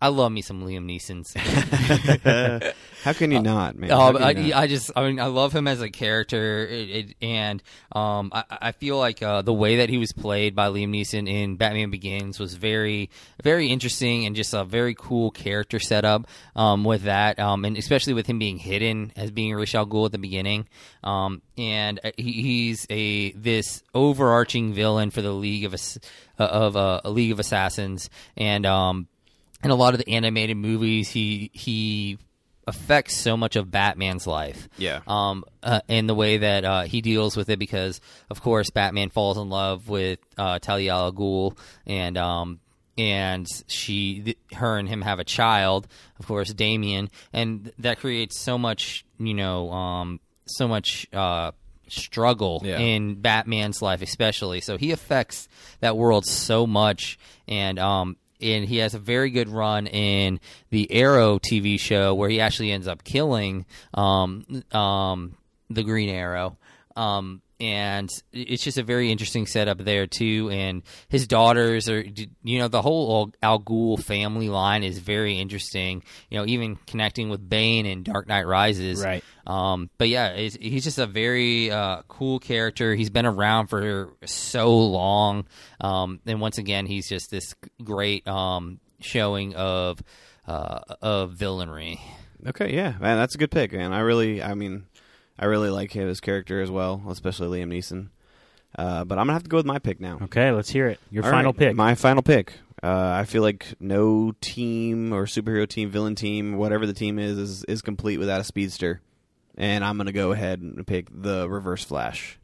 I 0.00 0.08
love 0.08 0.32
me 0.32 0.42
some 0.42 0.62
Liam 0.62 0.84
Neeson's. 0.84 1.32
How 3.04 3.12
can 3.12 3.30
you 3.30 3.40
not, 3.40 3.76
man? 3.76 3.90
Um, 3.90 4.16
I, 4.16 4.32
not? 4.32 4.54
I 4.54 4.66
just, 4.66 4.90
I 4.96 5.06
mean, 5.06 5.20
I 5.20 5.26
love 5.26 5.54
him 5.54 5.66
as 5.66 5.80
a 5.80 5.90
character, 5.90 6.66
it, 6.66 6.90
it, 6.90 7.14
and 7.22 7.62
um, 7.92 8.30
I, 8.34 8.44
I 8.50 8.72
feel 8.72 8.98
like 8.98 9.22
uh, 9.22 9.42
the 9.42 9.52
way 9.52 9.76
that 9.76 9.88
he 9.88 9.98
was 9.98 10.12
played 10.12 10.54
by 10.54 10.68
Liam 10.68 10.88
Neeson 10.88 11.28
in 11.28 11.56
Batman 11.56 11.90
Begins 11.90 12.38
was 12.38 12.54
very, 12.54 13.10
very 13.42 13.68
interesting, 13.68 14.26
and 14.26 14.36
just 14.36 14.52
a 14.52 14.64
very 14.64 14.94
cool 14.94 15.30
character 15.30 15.78
setup 15.78 16.26
um, 16.56 16.84
with 16.84 17.02
that, 17.02 17.38
um, 17.38 17.64
and 17.64 17.76
especially 17.76 18.14
with 18.14 18.26
him 18.26 18.38
being 18.38 18.58
hidden 18.58 19.12
as 19.16 19.30
being 19.30 19.54
Ra's 19.54 19.74
al 19.74 19.86
Ghul 19.86 20.06
at 20.06 20.12
the 20.12 20.18
beginning, 20.18 20.66
um, 21.02 21.40
and 21.56 22.00
uh, 22.04 22.10
he, 22.16 22.32
he's 22.32 22.86
a 22.90 23.32
this 23.32 23.82
overarching 23.94 24.74
villain 24.74 25.10
for 25.10 25.22
the 25.22 25.32
League 25.32 25.64
of 25.64 25.74
Ass- 25.74 25.98
uh, 26.38 26.44
of 26.44 26.76
uh, 26.76 27.00
a 27.04 27.10
League 27.10 27.32
of 27.32 27.38
Assassins, 27.38 28.10
and 28.36 28.66
um, 28.66 29.08
in 29.64 29.70
a 29.70 29.74
lot 29.74 29.94
of 29.94 29.98
the 29.98 30.08
animated 30.10 30.56
movies, 30.56 31.08
he 31.08 31.50
he 31.52 32.18
affects 32.66 33.16
so 33.16 33.36
much 33.36 33.56
of 33.56 33.70
Batman's 33.70 34.26
life. 34.26 34.68
Yeah. 34.78 35.00
Um, 35.06 35.44
uh, 35.62 35.80
and 35.88 36.08
the 36.08 36.14
way 36.14 36.38
that 36.38 36.64
uh, 36.64 36.82
he 36.82 37.00
deals 37.02 37.36
with 37.36 37.50
it, 37.50 37.58
because 37.58 38.00
of 38.30 38.40
course 38.40 38.70
Batman 38.70 39.10
falls 39.10 39.36
in 39.36 39.48
love 39.50 39.88
with 39.88 40.18
uh, 40.38 40.58
Talia 40.60 40.92
al 40.94 41.12
Ghul, 41.12 41.56
and 41.86 42.16
um, 42.16 42.60
and 42.96 43.46
she, 43.66 44.20
th- 44.22 44.38
her 44.54 44.76
and 44.78 44.88
him 44.88 45.02
have 45.02 45.18
a 45.18 45.24
child, 45.24 45.88
of 46.20 46.26
course, 46.26 46.52
Damian, 46.54 47.10
and 47.32 47.72
that 47.80 47.98
creates 47.98 48.38
so 48.40 48.56
much, 48.56 49.04
you 49.18 49.34
know, 49.34 49.70
um, 49.72 50.20
so 50.46 50.68
much 50.68 51.06
uh, 51.12 51.50
struggle 51.88 52.62
Yeah. 52.64 52.78
in 52.78 53.16
Batman's 53.16 53.82
life, 53.82 54.00
especially. 54.00 54.60
So 54.60 54.78
he 54.78 54.92
affects 54.92 55.48
that 55.80 55.96
world 55.96 56.24
so 56.24 56.66
much, 56.66 57.18
and 57.48 57.78
um, 57.78 58.16
and 58.40 58.64
he 58.64 58.78
has 58.78 58.94
a 58.94 58.98
very 58.98 59.30
good 59.30 59.48
run 59.48 59.86
in 59.86 60.40
the 60.70 60.90
Arrow 60.92 61.38
TV 61.38 61.78
show 61.78 62.14
where 62.14 62.28
he 62.28 62.40
actually 62.40 62.72
ends 62.72 62.88
up 62.88 63.04
killing 63.04 63.66
um, 63.94 64.64
um, 64.72 65.36
the 65.70 65.82
Green 65.82 66.08
Arrow. 66.08 66.56
Um, 66.96 67.42
and 67.60 68.10
it's 68.32 68.62
just 68.62 68.78
a 68.78 68.82
very 68.82 69.10
interesting 69.10 69.46
setup 69.46 69.78
there 69.78 70.06
too. 70.06 70.50
And 70.50 70.82
his 71.08 71.26
daughters 71.26 71.88
are, 71.88 72.04
you 72.42 72.58
know, 72.58 72.68
the 72.68 72.82
whole 72.82 73.32
Al 73.42 73.60
Ghul 73.60 74.02
family 74.02 74.48
line 74.48 74.82
is 74.82 74.98
very 74.98 75.38
interesting. 75.38 76.02
You 76.30 76.38
know, 76.38 76.46
even 76.46 76.76
connecting 76.86 77.28
with 77.30 77.48
Bane 77.48 77.86
in 77.86 78.02
Dark 78.02 78.26
Knight 78.26 78.46
Rises. 78.46 79.02
Right. 79.02 79.24
Um, 79.46 79.90
but 79.98 80.08
yeah, 80.08 80.28
it's, 80.28 80.56
he's 80.56 80.84
just 80.84 80.98
a 80.98 81.06
very 81.06 81.70
uh, 81.70 82.02
cool 82.08 82.38
character. 82.38 82.94
He's 82.94 83.10
been 83.10 83.26
around 83.26 83.68
for 83.68 84.14
so 84.24 84.76
long, 84.76 85.46
um, 85.80 86.20
and 86.26 86.40
once 86.40 86.58
again, 86.58 86.86
he's 86.86 87.08
just 87.08 87.30
this 87.30 87.54
great 87.82 88.26
um, 88.26 88.80
showing 89.00 89.54
of 89.54 90.02
uh, 90.46 90.80
of 91.02 91.32
villainry. 91.32 91.98
Okay, 92.46 92.74
yeah, 92.74 92.94
man, 93.00 93.16
that's 93.16 93.34
a 93.34 93.38
good 93.38 93.50
pick, 93.50 93.72
man. 93.72 93.92
I 93.92 94.00
really, 94.00 94.42
I 94.42 94.54
mean, 94.54 94.84
I 95.38 95.46
really 95.46 95.70
like 95.70 95.92
his 95.92 96.20
character 96.20 96.60
as 96.62 96.70
well, 96.70 97.02
especially 97.08 97.60
Liam 97.60 97.72
Neeson. 97.72 98.08
Uh, 98.76 99.04
but 99.04 99.18
I'm 99.18 99.26
gonna 99.26 99.34
have 99.34 99.44
to 99.44 99.48
go 99.48 99.56
with 99.56 99.66
my 99.66 99.78
pick 99.78 100.00
now. 100.00 100.18
Okay, 100.22 100.50
let's 100.50 100.70
hear 100.70 100.88
it. 100.88 101.00
Your 101.10 101.24
All 101.24 101.30
final 101.30 101.52
right, 101.52 101.58
pick. 101.58 101.76
My 101.76 101.94
final 101.94 102.22
pick. 102.22 102.54
Uh, 102.82 103.16
I 103.18 103.24
feel 103.24 103.40
like 103.40 103.74
no 103.80 104.32
team 104.40 105.12
or 105.12 105.24
superhero 105.24 105.66
team, 105.66 105.90
villain 105.90 106.14
team, 106.14 106.56
whatever 106.58 106.86
the 106.86 106.92
team 106.92 107.18
is, 107.18 107.38
is, 107.38 107.64
is 107.64 107.80
complete 107.80 108.18
without 108.18 108.42
a 108.42 108.44
speedster. 108.44 109.00
And 109.56 109.82
I'm 109.84 109.96
going 109.96 110.06
to 110.06 110.12
go 110.12 110.32
ahead 110.32 110.60
and 110.60 110.86
pick 110.86 111.08
the 111.10 111.48
Reverse 111.48 111.82
Flash. 111.84 112.38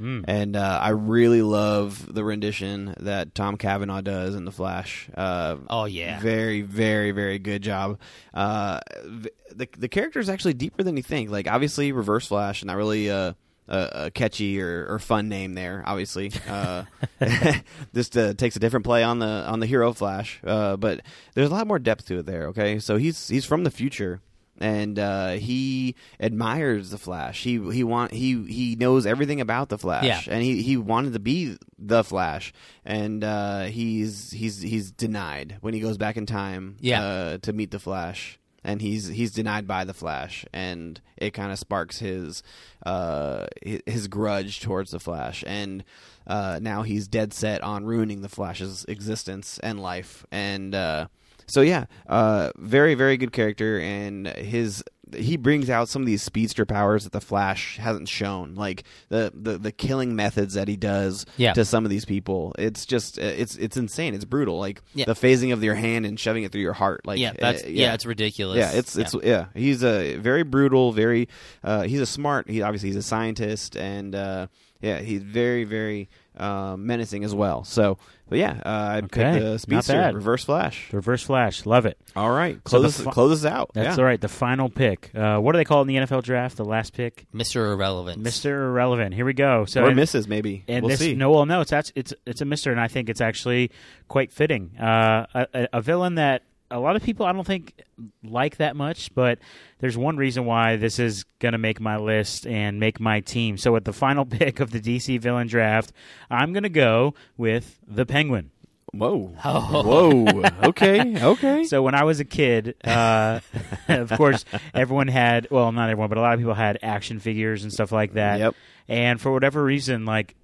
Mm. 0.00 0.24
And 0.28 0.56
uh, 0.56 0.78
I 0.82 0.90
really 0.90 1.42
love 1.42 2.12
the 2.12 2.22
rendition 2.22 2.94
that 3.00 3.34
Tom 3.34 3.56
Cavanagh 3.56 4.02
does 4.02 4.34
in 4.34 4.44
The 4.44 4.52
Flash. 4.52 5.08
Uh, 5.16 5.56
Oh 5.68 5.84
yeah, 5.86 6.20
very, 6.20 6.62
very, 6.62 7.12
very 7.12 7.38
good 7.38 7.62
job. 7.62 7.98
Uh, 8.34 8.80
the 9.04 9.68
the 9.78 9.88
character 9.88 10.20
is 10.20 10.28
actually 10.28 10.54
deeper 10.54 10.82
than 10.82 10.96
you 10.96 11.02
think. 11.02 11.30
Like 11.30 11.50
obviously, 11.50 11.92
Reverse 11.92 12.26
Flash, 12.26 12.62
not 12.64 12.76
really 12.76 13.08
a, 13.08 13.36
a, 13.68 13.88
a 13.94 14.10
catchy 14.10 14.60
or, 14.60 14.86
or 14.88 14.98
fun 14.98 15.28
name 15.28 15.54
there. 15.54 15.82
Obviously, 15.86 16.30
uh, 16.48 16.84
just 17.94 18.16
uh, 18.16 18.34
takes 18.34 18.56
a 18.56 18.58
different 18.60 18.84
play 18.84 19.02
on 19.02 19.18
the 19.18 19.26
on 19.26 19.60
the 19.60 19.66
hero 19.66 19.92
Flash. 19.92 20.40
Uh, 20.44 20.76
but 20.76 21.00
there's 21.34 21.50
a 21.50 21.54
lot 21.54 21.66
more 21.66 21.78
depth 21.78 22.06
to 22.06 22.18
it 22.18 22.26
there. 22.26 22.48
Okay, 22.48 22.78
so 22.78 22.96
he's 22.96 23.28
he's 23.28 23.44
from 23.44 23.64
the 23.64 23.70
future. 23.70 24.20
And 24.58 24.98
uh, 24.98 25.32
he 25.32 25.94
admires 26.18 26.90
the 26.90 26.96
Flash. 26.98 27.42
He 27.42 27.58
he 27.72 27.84
want 27.84 28.12
he 28.12 28.42
he 28.46 28.74
knows 28.76 29.04
everything 29.04 29.40
about 29.40 29.68
the 29.68 29.76
Flash, 29.78 30.04
Yeah. 30.04 30.20
and 30.28 30.42
he, 30.42 30.62
he 30.62 30.76
wanted 30.78 31.12
to 31.12 31.18
be 31.18 31.58
the 31.78 32.02
Flash, 32.02 32.52
and 32.84 33.22
uh, 33.22 33.64
he's 33.64 34.30
he's 34.30 34.62
he's 34.62 34.90
denied 34.90 35.58
when 35.60 35.74
he 35.74 35.80
goes 35.80 35.98
back 35.98 36.16
in 36.16 36.24
time 36.24 36.76
Yeah. 36.80 37.02
uh, 37.02 37.38
to 37.42 37.52
meet 37.52 37.70
the 37.70 37.78
Flash, 37.78 38.38
and 38.64 38.80
he's 38.80 39.08
he's 39.08 39.30
denied 39.32 39.66
by 39.68 39.84
the 39.84 39.92
Flash, 39.94 40.46
and 40.54 41.00
it 41.18 41.34
kind 41.34 41.52
of 41.52 41.58
sparks 41.58 41.98
his 41.98 42.42
uh, 42.86 43.46
his 43.62 44.08
grudge 44.08 44.60
towards 44.60 44.90
the 44.90 45.00
Flash, 45.00 45.44
and 45.46 45.84
uh, 46.26 46.58
now 46.62 46.80
he's 46.82 47.08
dead 47.08 47.34
set 47.34 47.62
on 47.62 47.84
ruining 47.84 48.22
the 48.22 48.28
Flash's 48.30 48.86
existence 48.88 49.60
and 49.62 49.80
life, 49.82 50.24
and 50.32 50.74
uh, 50.74 51.08
so 51.46 51.60
yeah, 51.60 51.84
uh, 52.08 52.50
very 52.56 52.94
very 52.94 53.16
good 53.16 53.32
character, 53.32 53.78
and 53.80 54.26
his 54.26 54.82
he 55.14 55.36
brings 55.36 55.70
out 55.70 55.88
some 55.88 56.02
of 56.02 56.06
these 56.06 56.20
speedster 56.20 56.66
powers 56.66 57.04
that 57.04 57.12
the 57.12 57.20
Flash 57.20 57.76
hasn't 57.76 58.08
shown, 58.08 58.56
like 58.56 58.82
the 59.08 59.30
the, 59.34 59.56
the 59.56 59.70
killing 59.70 60.16
methods 60.16 60.54
that 60.54 60.66
he 60.66 60.76
does 60.76 61.24
Yeah. 61.36 61.52
to 61.52 61.64
some 61.64 61.84
of 61.84 61.90
these 61.90 62.04
people. 62.04 62.54
It's 62.58 62.84
just 62.84 63.16
it's 63.16 63.54
it's 63.56 63.76
insane. 63.76 64.14
It's 64.14 64.24
brutal. 64.24 64.58
Like 64.58 64.82
Yeah. 64.94 65.04
the 65.04 65.14
phasing 65.14 65.52
of 65.52 65.62
your 65.62 65.76
hand 65.76 66.06
and 66.06 66.18
shoving 66.18 66.42
it 66.42 66.50
through 66.50 66.62
your 66.62 66.72
heart. 66.72 67.06
Like 67.06 67.20
yeah, 67.20 67.32
that's 67.38 67.62
uh, 67.62 67.68
yeah. 67.68 67.94
it's 67.94 68.04
ridiculous. 68.04 68.58
yeah, 68.58 68.72
it's 68.72 68.96
it's 68.96 69.14
yeah. 69.22 69.46
He's 69.54 69.84
a 69.84 70.16
very 70.16 70.42
brutal, 70.42 70.90
very 70.90 71.28
uh, 71.62 71.82
he's 71.82 72.00
a 72.00 72.06
smart. 72.06 72.50
He 72.50 72.62
obviously 72.62 72.88
he's 72.88 72.96
a 72.96 73.02
scientist, 73.02 73.76
and 73.76 74.12
uh, 74.12 74.48
yeah, 74.80 74.98
he's 74.98 75.22
very 75.22 75.62
very 75.62 76.08
uh, 76.36 76.76
menacing 76.76 77.24
as 77.24 77.34
well. 77.34 77.64
So, 77.64 77.98
but 78.28 78.38
yeah, 78.38 78.60
uh, 78.64 78.68
I'd 78.96 79.04
Okay, 79.04 79.22
pick 79.32 79.42
the 79.42 79.50
not 79.52 79.60
speedster, 79.60 79.92
bad. 79.94 80.14
Reverse 80.14 80.44
Flash. 80.44 80.88
The 80.90 80.96
Reverse 80.96 81.22
Flash, 81.22 81.64
love 81.66 81.86
it. 81.86 81.98
All 82.16 82.30
right, 82.30 82.56
So 82.56 82.60
close 82.78 82.82
the 82.82 82.88
this, 82.88 83.00
fi- 83.06 83.10
close 83.12 83.40
this 83.42 83.50
out. 83.50 83.70
That's 83.74 83.96
yeah. 83.96 84.02
all 84.02 84.06
right. 84.06 84.20
The 84.20 84.28
final 84.28 84.68
pick. 84.68 85.10
Uh, 85.14 85.38
what 85.38 85.52
do 85.52 85.58
they 85.58 85.64
call 85.64 85.78
it 85.80 85.82
in 85.82 85.88
the 85.88 85.96
NFL 86.06 86.22
draft? 86.24 86.56
The 86.56 86.64
last 86.64 86.92
pick, 86.92 87.26
Mr. 87.34 87.72
Irrelevant. 87.72 88.20
Mister 88.22 88.66
Irrelevant. 88.68 89.14
Here 89.14 89.24
we 89.24 89.32
go. 89.34 89.64
So 89.64 89.82
or 89.84 89.88
and- 89.88 89.96
misses 89.96 90.26
maybe. 90.28 90.64
And 90.68 90.82
we'll 90.82 90.90
this, 90.90 91.00
see. 91.00 91.14
no, 91.14 91.30
well, 91.30 91.46
no, 91.46 91.60
it's 91.60 91.72
act- 91.72 91.92
it's 91.94 92.12
it's 92.26 92.40
a 92.40 92.44
Mister, 92.44 92.70
and 92.72 92.80
I 92.80 92.88
think 92.88 93.08
it's 93.08 93.20
actually 93.20 93.70
quite 94.08 94.32
fitting. 94.32 94.76
Uh, 94.78 95.26
a, 95.34 95.46
a- 95.54 95.68
a 95.74 95.80
villain 95.82 96.16
that 96.16 96.42
a 96.70 96.78
lot 96.80 96.96
of 96.96 97.02
people 97.02 97.26
I 97.26 97.32
don't 97.32 97.46
think 97.46 97.82
like 98.24 98.56
that 98.56 98.76
much, 98.76 99.14
but 99.14 99.38
there's 99.78 99.96
one 99.96 100.16
reason 100.16 100.44
why 100.44 100.76
this 100.76 100.98
is 100.98 101.24
going 101.38 101.52
to 101.52 101.58
make 101.58 101.80
my 101.80 101.96
list 101.96 102.46
and 102.46 102.80
make 102.80 102.98
my 103.00 103.20
team. 103.20 103.56
So, 103.58 103.76
at 103.76 103.84
the 103.84 103.92
final 103.92 104.24
pick 104.26 104.60
of 104.60 104.70
the 104.70 104.80
DC 104.80 105.20
villain 105.20 105.46
draft, 105.46 105.92
I'm 106.30 106.52
going 106.52 106.62
to 106.64 106.68
go 106.68 107.14
with 107.36 107.78
the 107.86 108.06
Penguin. 108.06 108.50
Whoa, 108.92 109.34
Oh. 109.44 109.82
whoa. 109.82 110.50
Okay, 110.68 111.22
okay. 111.22 111.64
So 111.64 111.82
when 111.82 111.94
I 111.94 112.04
was 112.04 112.20
a 112.20 112.24
kid, 112.24 112.76
uh, 112.82 113.40
of 113.88 114.10
course, 114.12 114.44
everyone 114.72 115.08
had 115.08 115.48
well, 115.50 115.70
not 115.72 115.90
everyone, 115.90 116.08
but 116.08 116.18
a 116.18 116.22
lot 116.22 116.34
of 116.34 116.40
people 116.40 116.54
had 116.54 116.78
action 116.82 117.18
figures 117.18 117.62
and 117.62 117.72
stuff 117.72 117.92
like 117.92 118.14
that. 118.14 118.38
Yep. 118.38 118.54
And 118.88 119.20
for 119.20 119.32
whatever 119.32 119.62
reason, 119.62 120.04
like 120.06 120.34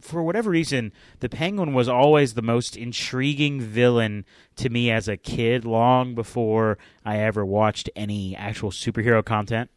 for 0.00 0.22
whatever 0.22 0.50
reason, 0.50 0.92
the 1.20 1.28
Penguin 1.28 1.74
was 1.74 1.88
always 1.88 2.34
the 2.34 2.42
most 2.42 2.76
intriguing 2.76 3.60
villain 3.60 4.24
to 4.56 4.68
me 4.68 4.90
as 4.90 5.08
a 5.08 5.16
kid, 5.16 5.64
long 5.64 6.14
before 6.14 6.78
I 7.04 7.18
ever 7.18 7.44
watched 7.44 7.90
any 7.94 8.36
actual 8.36 8.70
superhero 8.70 9.24
content. 9.24 9.70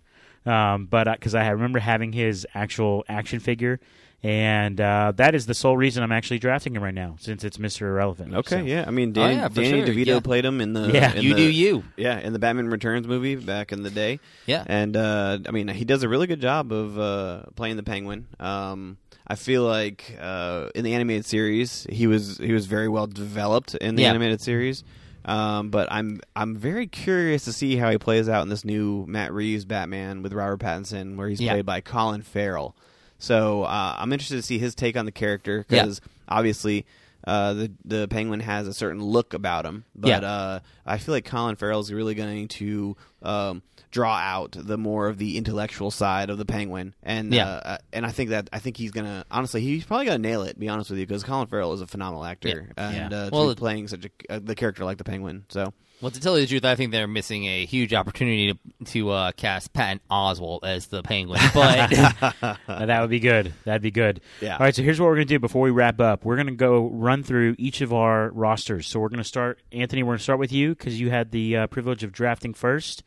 Um, 0.45 0.87
but 0.87 1.05
because 1.11 1.35
I 1.35 1.47
remember 1.49 1.79
having 1.79 2.11
his 2.11 2.45
actual 2.53 3.05
action 3.07 3.39
figure, 3.39 3.79
and 4.23 4.79
uh, 4.79 5.11
that 5.17 5.35
is 5.35 5.45
the 5.45 5.53
sole 5.53 5.75
reason 5.75 6.01
I'm 6.01 6.11
actually 6.13 6.39
drafting 6.39 6.75
him 6.75 6.81
right 6.83 6.93
now, 6.93 7.17
since 7.19 7.43
it's 7.43 7.59
Mister 7.59 7.87
Irrelevant. 7.89 8.33
Okay, 8.33 8.59
So- 8.59 8.63
yeah. 8.63 8.85
I 8.87 8.91
mean, 8.91 9.09
Oh, 9.09 9.13
Danny, 9.13 9.35
yeah, 9.35 9.49
Danny 9.49 9.69
sure, 9.69 9.87
DeVito 9.87 10.05
yeah. 10.05 10.19
played 10.21 10.45
him 10.45 10.61
in 10.61 10.73
the 10.73 10.89
Yeah. 10.93 11.13
in 11.13 11.23
you 11.23 11.29
the- 11.35 11.45
do 11.45 11.51
you. 11.51 11.83
Yeah, 11.97 12.19
in 12.19 12.31
the 12.33 12.39
Batman 12.39 12.69
Returns 12.69 13.05
movie 13.07 13.35
back 13.35 13.71
in 13.73 13.83
the 13.83 13.89
day. 13.91 14.19
Yeah. 14.45 14.63
and 14.65 14.95
uh, 14.95 15.39
I 15.47 15.51
mean, 15.51 15.67
he 15.67 15.83
does 15.85 16.03
a 16.03 16.09
really 16.09 16.27
good 16.27 16.39
job 16.41 16.71
of 16.71 16.97
uh, 16.97 17.43
playing 17.55 17.75
the 17.77 17.83
Penguin. 17.83 18.27
Um, 18.39 18.97
I 19.27 19.35
feel 19.35 19.63
like 19.63 20.17
uh, 20.19 20.69
in 20.75 20.83
the 20.83 20.93
animated 20.93 21.25
series, 21.25 21.85
he 21.89 22.07
was 22.07 22.37
he 22.37 22.51
was 22.53 22.65
very 22.65 22.87
well 22.89 23.07
developed 23.07 23.75
in 23.75 23.95
the 23.95 24.03
Yeah. 24.03 24.09
animated 24.09 24.41
series. 24.41 24.83
Um, 25.25 25.69
but 25.69 25.89
I'm 25.89 26.19
I'm 26.35 26.55
very 26.57 26.85
curious 26.87 27.45
to 27.45 27.53
see 27.53 27.77
how 27.77 27.89
he 27.89 27.97
plays 27.97 28.27
out 28.27 28.41
in 28.43 28.49
this 28.49 28.65
new 28.65 29.05
Matt 29.07 29.31
Reeves 29.33 29.63
Batman 29.63 30.21
with 30.21 30.33
Robert 30.33 30.59
Pattinson, 30.59 31.15
where 31.15 31.29
he's 31.29 31.39
Yeah. 31.39 31.53
played 31.53 31.65
by 31.65 31.79
Colin 31.79 32.21
Farrell. 32.21 32.75
So 33.23 33.63
uh, 33.63 33.95
I'm 33.97 34.11
interested 34.11 34.35
to 34.35 34.41
see 34.41 34.59
his 34.59 34.75
take 34.75 34.97
on 34.97 35.05
the 35.05 35.11
character 35.13 35.65
Yeah. 35.69 35.83
because 35.83 36.01
obviously 36.27 36.85
uh, 37.25 37.53
the 37.53 37.71
the 37.85 38.07
Penguin 38.09 38.41
has 38.41 38.67
a 38.67 38.73
certain 38.73 39.01
look 39.01 39.33
about 39.33 39.65
him, 39.65 39.85
but 39.95 40.09
Yeah. 40.09 40.19
uh, 40.29 40.59
I 40.85 40.97
feel 40.97 41.15
like 41.15 41.23
Colin 41.23 41.55
Farrell 41.55 41.79
is 41.79 41.91
really 41.93 42.15
going 42.15 42.49
to 42.49 42.97
um, 43.21 43.61
draw 43.91 44.17
out 44.17 44.57
the 44.59 44.77
more 44.77 45.07
of 45.07 45.17
the 45.19 45.37
intellectual 45.37 45.89
side 45.89 46.29
of 46.29 46.37
the 46.37 46.43
Penguin, 46.43 46.93
and 47.01 47.33
Yeah. 47.33 47.47
uh, 47.47 47.77
and 47.93 48.05
I 48.05 48.11
think 48.11 48.31
that 48.31 48.49
I 48.51 48.59
think 48.59 48.75
he's 48.75 48.91
gonna 48.91 49.23
honestly 49.31 49.61
he's 49.61 49.85
probably 49.85 50.05
gonna 50.07 50.17
nail 50.17 50.41
it. 50.43 50.55
To 50.55 50.59
be 50.59 50.67
honest 50.67 50.89
with 50.89 50.99
you, 50.99 51.07
because 51.07 51.23
Colin 51.23 51.47
Farrell 51.47 51.71
is 51.71 51.79
a 51.79 51.87
phenomenal 51.87 52.25
actor, 52.25 52.73
Yeah. 52.77 52.89
and 52.89 53.11
Yeah. 53.13 53.17
Uh, 53.19 53.29
Well, 53.31 53.55
playing 53.55 53.87
such 53.87 54.03
a 54.05 54.33
uh, 54.33 54.39
the 54.43 54.55
character 54.55 54.83
like 54.83 54.97
the 54.97 55.05
Penguin. 55.05 55.45
So 55.47 55.73
Well, 56.01 56.11
to 56.11 56.19
tell 56.19 56.37
you 56.37 56.45
the 56.45 56.49
truth, 56.49 56.65
I 56.65 56.75
think 56.75 56.91
they're 56.91 57.07
missing 57.07 57.45
a 57.45 57.65
huge 57.65 57.93
opportunity 57.93 58.53
to, 58.53 58.85
to 58.91 59.09
uh, 59.11 59.31
cast 59.31 59.71
Patton 59.71 60.01
Oswalt 60.11 60.59
as 60.63 60.87
the 60.87 61.01
Penguin. 61.01 61.39
But 61.53 61.89
that 62.67 63.01
would 63.01 63.09
be 63.09 63.19
good. 63.19 63.53
That'd 63.63 63.81
be 63.81 63.91
good. 63.91 64.19
Yeah. 64.41 64.53
All 64.53 64.59
right. 64.59 64.75
So 64.75 64.83
here's 64.83 64.99
what 64.99 65.05
we're 65.05 65.15
going 65.15 65.27
to 65.27 65.33
do 65.33 65.39
before 65.39 65.61
we 65.61 65.71
wrap 65.71 66.01
up. 66.01 66.25
We're 66.25 66.35
going 66.35 66.47
to 66.47 66.53
go 66.53 66.89
run 66.89 67.23
through 67.23 67.55
each 67.57 67.79
of 67.81 67.93
our 67.93 68.29
rosters. 68.31 68.87
So 68.87 68.99
we're 68.99 69.09
going 69.09 69.19
to 69.19 69.23
start, 69.23 69.59
Anthony. 69.71 70.03
We're 70.03 70.11
going 70.11 70.17
to 70.17 70.23
start 70.23 70.39
with 70.39 70.51
you 70.51 70.75
because 70.75 70.99
you 70.99 71.09
had 71.09 71.31
the 71.31 71.55
uh, 71.55 71.67
privilege 71.67 72.03
of 72.03 72.11
drafting 72.11 72.53
first. 72.53 73.03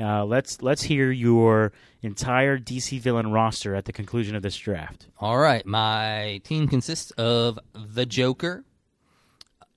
Uh, 0.00 0.24
let's 0.24 0.62
let's 0.62 0.82
hear 0.82 1.10
your 1.12 1.70
entire 2.00 2.58
DC 2.58 2.98
villain 2.98 3.30
roster 3.30 3.74
at 3.74 3.84
the 3.84 3.92
conclusion 3.92 4.34
of 4.34 4.42
this 4.42 4.56
draft. 4.56 5.06
all 5.18 5.38
right, 5.38 5.64
my 5.66 6.40
team 6.44 6.66
consists 6.66 7.10
of 7.12 7.58
the 7.74 8.06
Joker, 8.06 8.64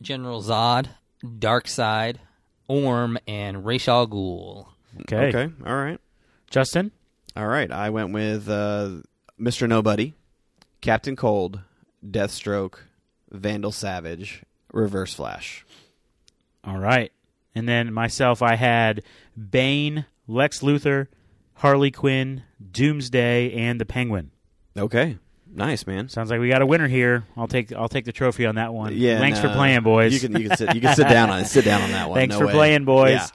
General 0.01 0.41
Zod, 0.41 0.87
Darkseid, 1.23 2.15
Orm, 2.67 3.17
and 3.27 3.65
Ra's 3.65 3.87
al 3.87 4.07
Ghul. 4.07 4.67
Okay. 5.01 5.27
okay, 5.27 5.53
all 5.65 5.75
right, 5.75 5.99
Justin. 6.49 6.91
all 7.35 7.47
right. 7.47 7.71
I 7.71 7.89
went 7.89 8.11
with 8.13 8.49
uh, 8.49 9.01
Mister 9.37 9.67
Nobody, 9.67 10.13
Captain 10.81 11.15
Cold, 11.15 11.59
Deathstroke, 12.05 12.75
Vandal 13.31 13.71
Savage, 13.71 14.43
Reverse 14.71 15.13
Flash. 15.13 15.65
All 16.63 16.77
right. 16.77 17.11
And 17.53 17.69
then 17.69 17.93
myself, 17.93 18.41
I 18.41 18.55
had 18.55 19.03
Bane, 19.49 20.05
Lex 20.27 20.59
Luthor, 20.59 21.07
Harley 21.55 21.91
Quinn, 21.91 22.43
Doomsday, 22.71 23.53
and 23.53 23.79
the 23.79 23.85
Penguin. 23.85 24.31
Okay, 24.77 25.17
nice 25.53 25.85
man. 25.87 26.09
Sounds 26.09 26.29
like 26.31 26.39
we 26.39 26.49
got 26.49 26.61
a 26.61 26.65
winner 26.65 26.87
here. 26.87 27.25
I'll 27.37 27.47
take 27.47 27.71
I'll 27.73 27.89
take 27.89 28.05
the 28.05 28.11
trophy 28.11 28.45
on 28.45 28.55
that 28.55 28.73
one. 28.73 28.95
Yeah, 28.95 29.19
Thanks 29.19 29.39
for 29.39 29.49
playing, 29.49 29.81
boys. 29.81 30.13
You 30.13 30.19
can 30.29 30.41
you 30.41 30.47
can 30.49 30.57
sit 30.57 30.75
you 30.75 30.81
can 30.81 30.95
sit 30.95 31.07
down 31.07 31.29
on 31.29 31.45
sit 31.45 31.65
down 31.65 31.81
on 31.81 31.91
that 31.91 32.09
one. 32.09 32.17
Thanks 32.19 32.33
No 32.33 32.39
for 32.39 32.45
way. 32.47 32.51
playing, 32.53 32.85
boys. 32.85 33.31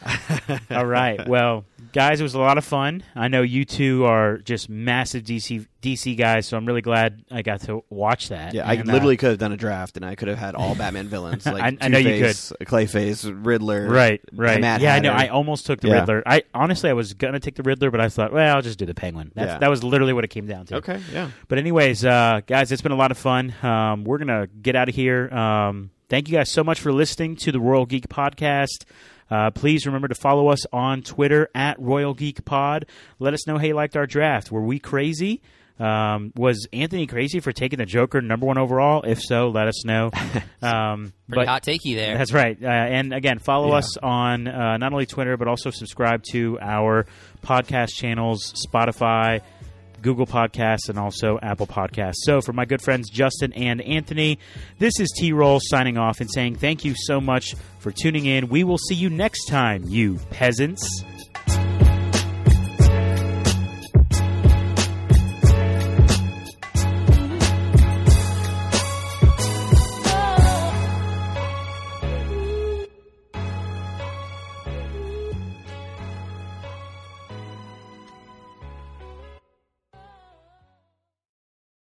Yeah. 0.49 0.59
All 0.71 0.87
right. 0.87 1.27
Well, 1.29 1.65
guys, 1.93 2.21
it 2.21 2.23
was 2.23 2.35
a 2.35 2.41
lot 2.41 2.59
of 2.59 2.65
fun. 2.65 3.03
I 3.15 3.29
know 3.29 3.43
you 3.43 3.65
two 3.65 4.05
are 4.05 4.39
just 4.39 4.69
massive 4.69 5.25
DC 5.25 5.67
DC 5.83 6.17
guys, 6.17 6.47
so 6.47 6.57
I'm 6.57 6.67
really 6.67 6.83
glad 6.83 7.25
I 7.31 7.43
got 7.43 7.61
to 7.63 7.83
watch 7.89 8.29
that. 8.29 8.53
Yeah, 8.55 8.69
I 8.69 8.75
And, 8.75 8.89
uh, 8.89 8.93
literally 8.93 9.17
could 9.17 9.31
have 9.31 9.39
done 9.39 9.53
a 9.53 9.57
draft, 9.57 9.97
and 9.97 10.05
I 10.05 10.15
could 10.15 10.29
have 10.29 10.39
had 10.39 10.55
all 10.55 10.75
Batman 10.75 11.09
villains 11.09 11.47
like 11.47 11.63
I- 11.63 11.77
I 11.81 11.89
know 11.89 11.99
you 11.99 12.19
Two-Face, 12.19 12.53
Clayface, 12.63 13.45
Riddler. 13.47 13.89
Right, 13.89 14.21
right. 14.33 14.61
Mad 14.61 14.83
yeah, 14.83 14.95
I 14.95 14.99
know. 15.01 15.13
I 15.13 15.29
almost 15.29 15.67
took 15.67 15.81
the 15.81 15.89
Yeah. 15.89 16.01
Riddler. 16.01 16.23
I 16.27 16.43
honestly, 16.55 16.91
I 16.91 16.93
was 16.93 17.15
gonna 17.15 17.41
take 17.41 17.55
the 17.57 17.63
Riddler, 17.63 17.91
but 17.91 18.01
I 18.01 18.09
thought, 18.09 18.33
well, 18.33 18.57
I'll 18.57 18.63
just 18.63 18.79
do 18.79 18.87
the 18.87 18.95
Penguin. 18.95 19.33
That's, 19.35 19.53
Yeah. 19.53 19.59
That 19.59 19.71
was 19.71 19.83
literally 19.83 20.13
what 20.13 20.25
it 20.25 20.29
came 20.29 20.47
down 20.47 20.67
to. 20.67 20.77
Okay, 20.77 21.01
yeah. 21.13 21.31
But 21.49 21.59
anyways, 21.59 22.05
uh, 22.05 22.41
guys, 22.47 22.71
it's 22.73 22.83
been 22.83 22.93
a 22.93 22.97
lot 22.97 23.11
of 23.11 23.19
fun. 23.19 23.55
Um, 23.63 24.05
we're 24.05 24.19
gonna 24.19 24.47
get 24.49 24.77
out 24.77 24.89
of 24.89 24.95
here. 24.95 25.29
Um, 25.33 25.91
thank 26.09 26.29
you 26.29 26.37
guys 26.37 26.51
so 26.51 26.63
much 26.63 26.81
for 26.81 26.93
listening 26.93 27.37
to 27.37 27.53
the 27.53 27.61
Royal 27.61 27.87
Geek 27.87 28.09
Podcast. 28.09 28.85
Uh, 29.31 29.49
please 29.51 29.87
remember 29.87 30.09
to 30.09 30.15
follow 30.17 30.49
us 30.49 30.67
on 30.73 31.03
Twitter 31.03 31.49
at 31.55 31.79
Royal 31.81 32.15
Geek 32.15 32.45
Pod. 32.45 32.87
Let 33.21 33.33
us 33.33 33.47
know 33.47 33.59
how 33.59 33.65
you 33.65 33.75
liked 33.75 33.97
our 33.97 34.07
draft. 34.07 34.51
Were 34.51 34.61
we 34.63 34.81
crazy? 34.81 35.41
Um, 35.81 36.33
was 36.37 36.69
Anthony 36.73 37.07
crazy 37.07 37.41
for 37.41 37.53
taking 37.53 37.79
the 37.79 37.87
Joker 37.87 38.21
number 38.21 38.45
one 38.47 38.59
overall? 38.59 39.03
If 39.03 39.21
so, 39.23 39.49
let 39.49 39.67
us 39.67 39.85
know. 39.85 40.11
Um, 40.63 41.15
Pretty 41.27 41.47
but 41.47 41.49
hot 41.49 41.63
takey 41.63 41.95
there. 41.95 42.19
that's 42.19 42.33
right. 42.35 42.55
Uh, 42.63 42.67
and 42.69 43.15
again, 43.15 43.39
follow 43.39 43.69
Yeah. 43.71 43.77
us 43.79 43.97
on 43.97 44.47
uh, 44.47 44.77
not 44.77 44.93
only 44.93 45.07
Twitter, 45.07 45.39
but 45.39 45.49
also 45.49 45.71
subscribe 45.71 46.23
to 46.33 46.59
our 46.61 47.07
podcast 47.43 47.95
channels, 47.95 48.53
Spotify, 48.67 49.41
Google 50.03 50.27
Podcasts, 50.27 50.91
and 50.91 50.99
also 50.99 51.39
Apple 51.43 51.67
Podcasts. 51.67 52.17
So, 52.25 52.43
for 52.43 52.53
my 52.53 52.67
good 52.67 52.83
friends 52.83 53.09
Justin 53.09 53.55
and 53.55 53.81
Anthony, 53.81 54.39
this 54.79 55.01
is 55.01 55.11
T 55.17 55.33
Roll 55.33 55.61
signing 55.63 55.97
off 55.97 56.21
and 56.21 56.31
saying 56.31 56.57
thank 56.57 56.85
you 56.85 56.95
so 56.95 57.23
much 57.23 57.55
for 57.79 57.91
tuning 57.91 58.27
in. 58.27 58.49
We 58.51 58.63
will 58.65 58.79
see 58.79 58.95
you 58.95 59.09
next 59.09 59.47
time, 59.47 59.85
you 59.87 60.19
peasants. 60.31 61.03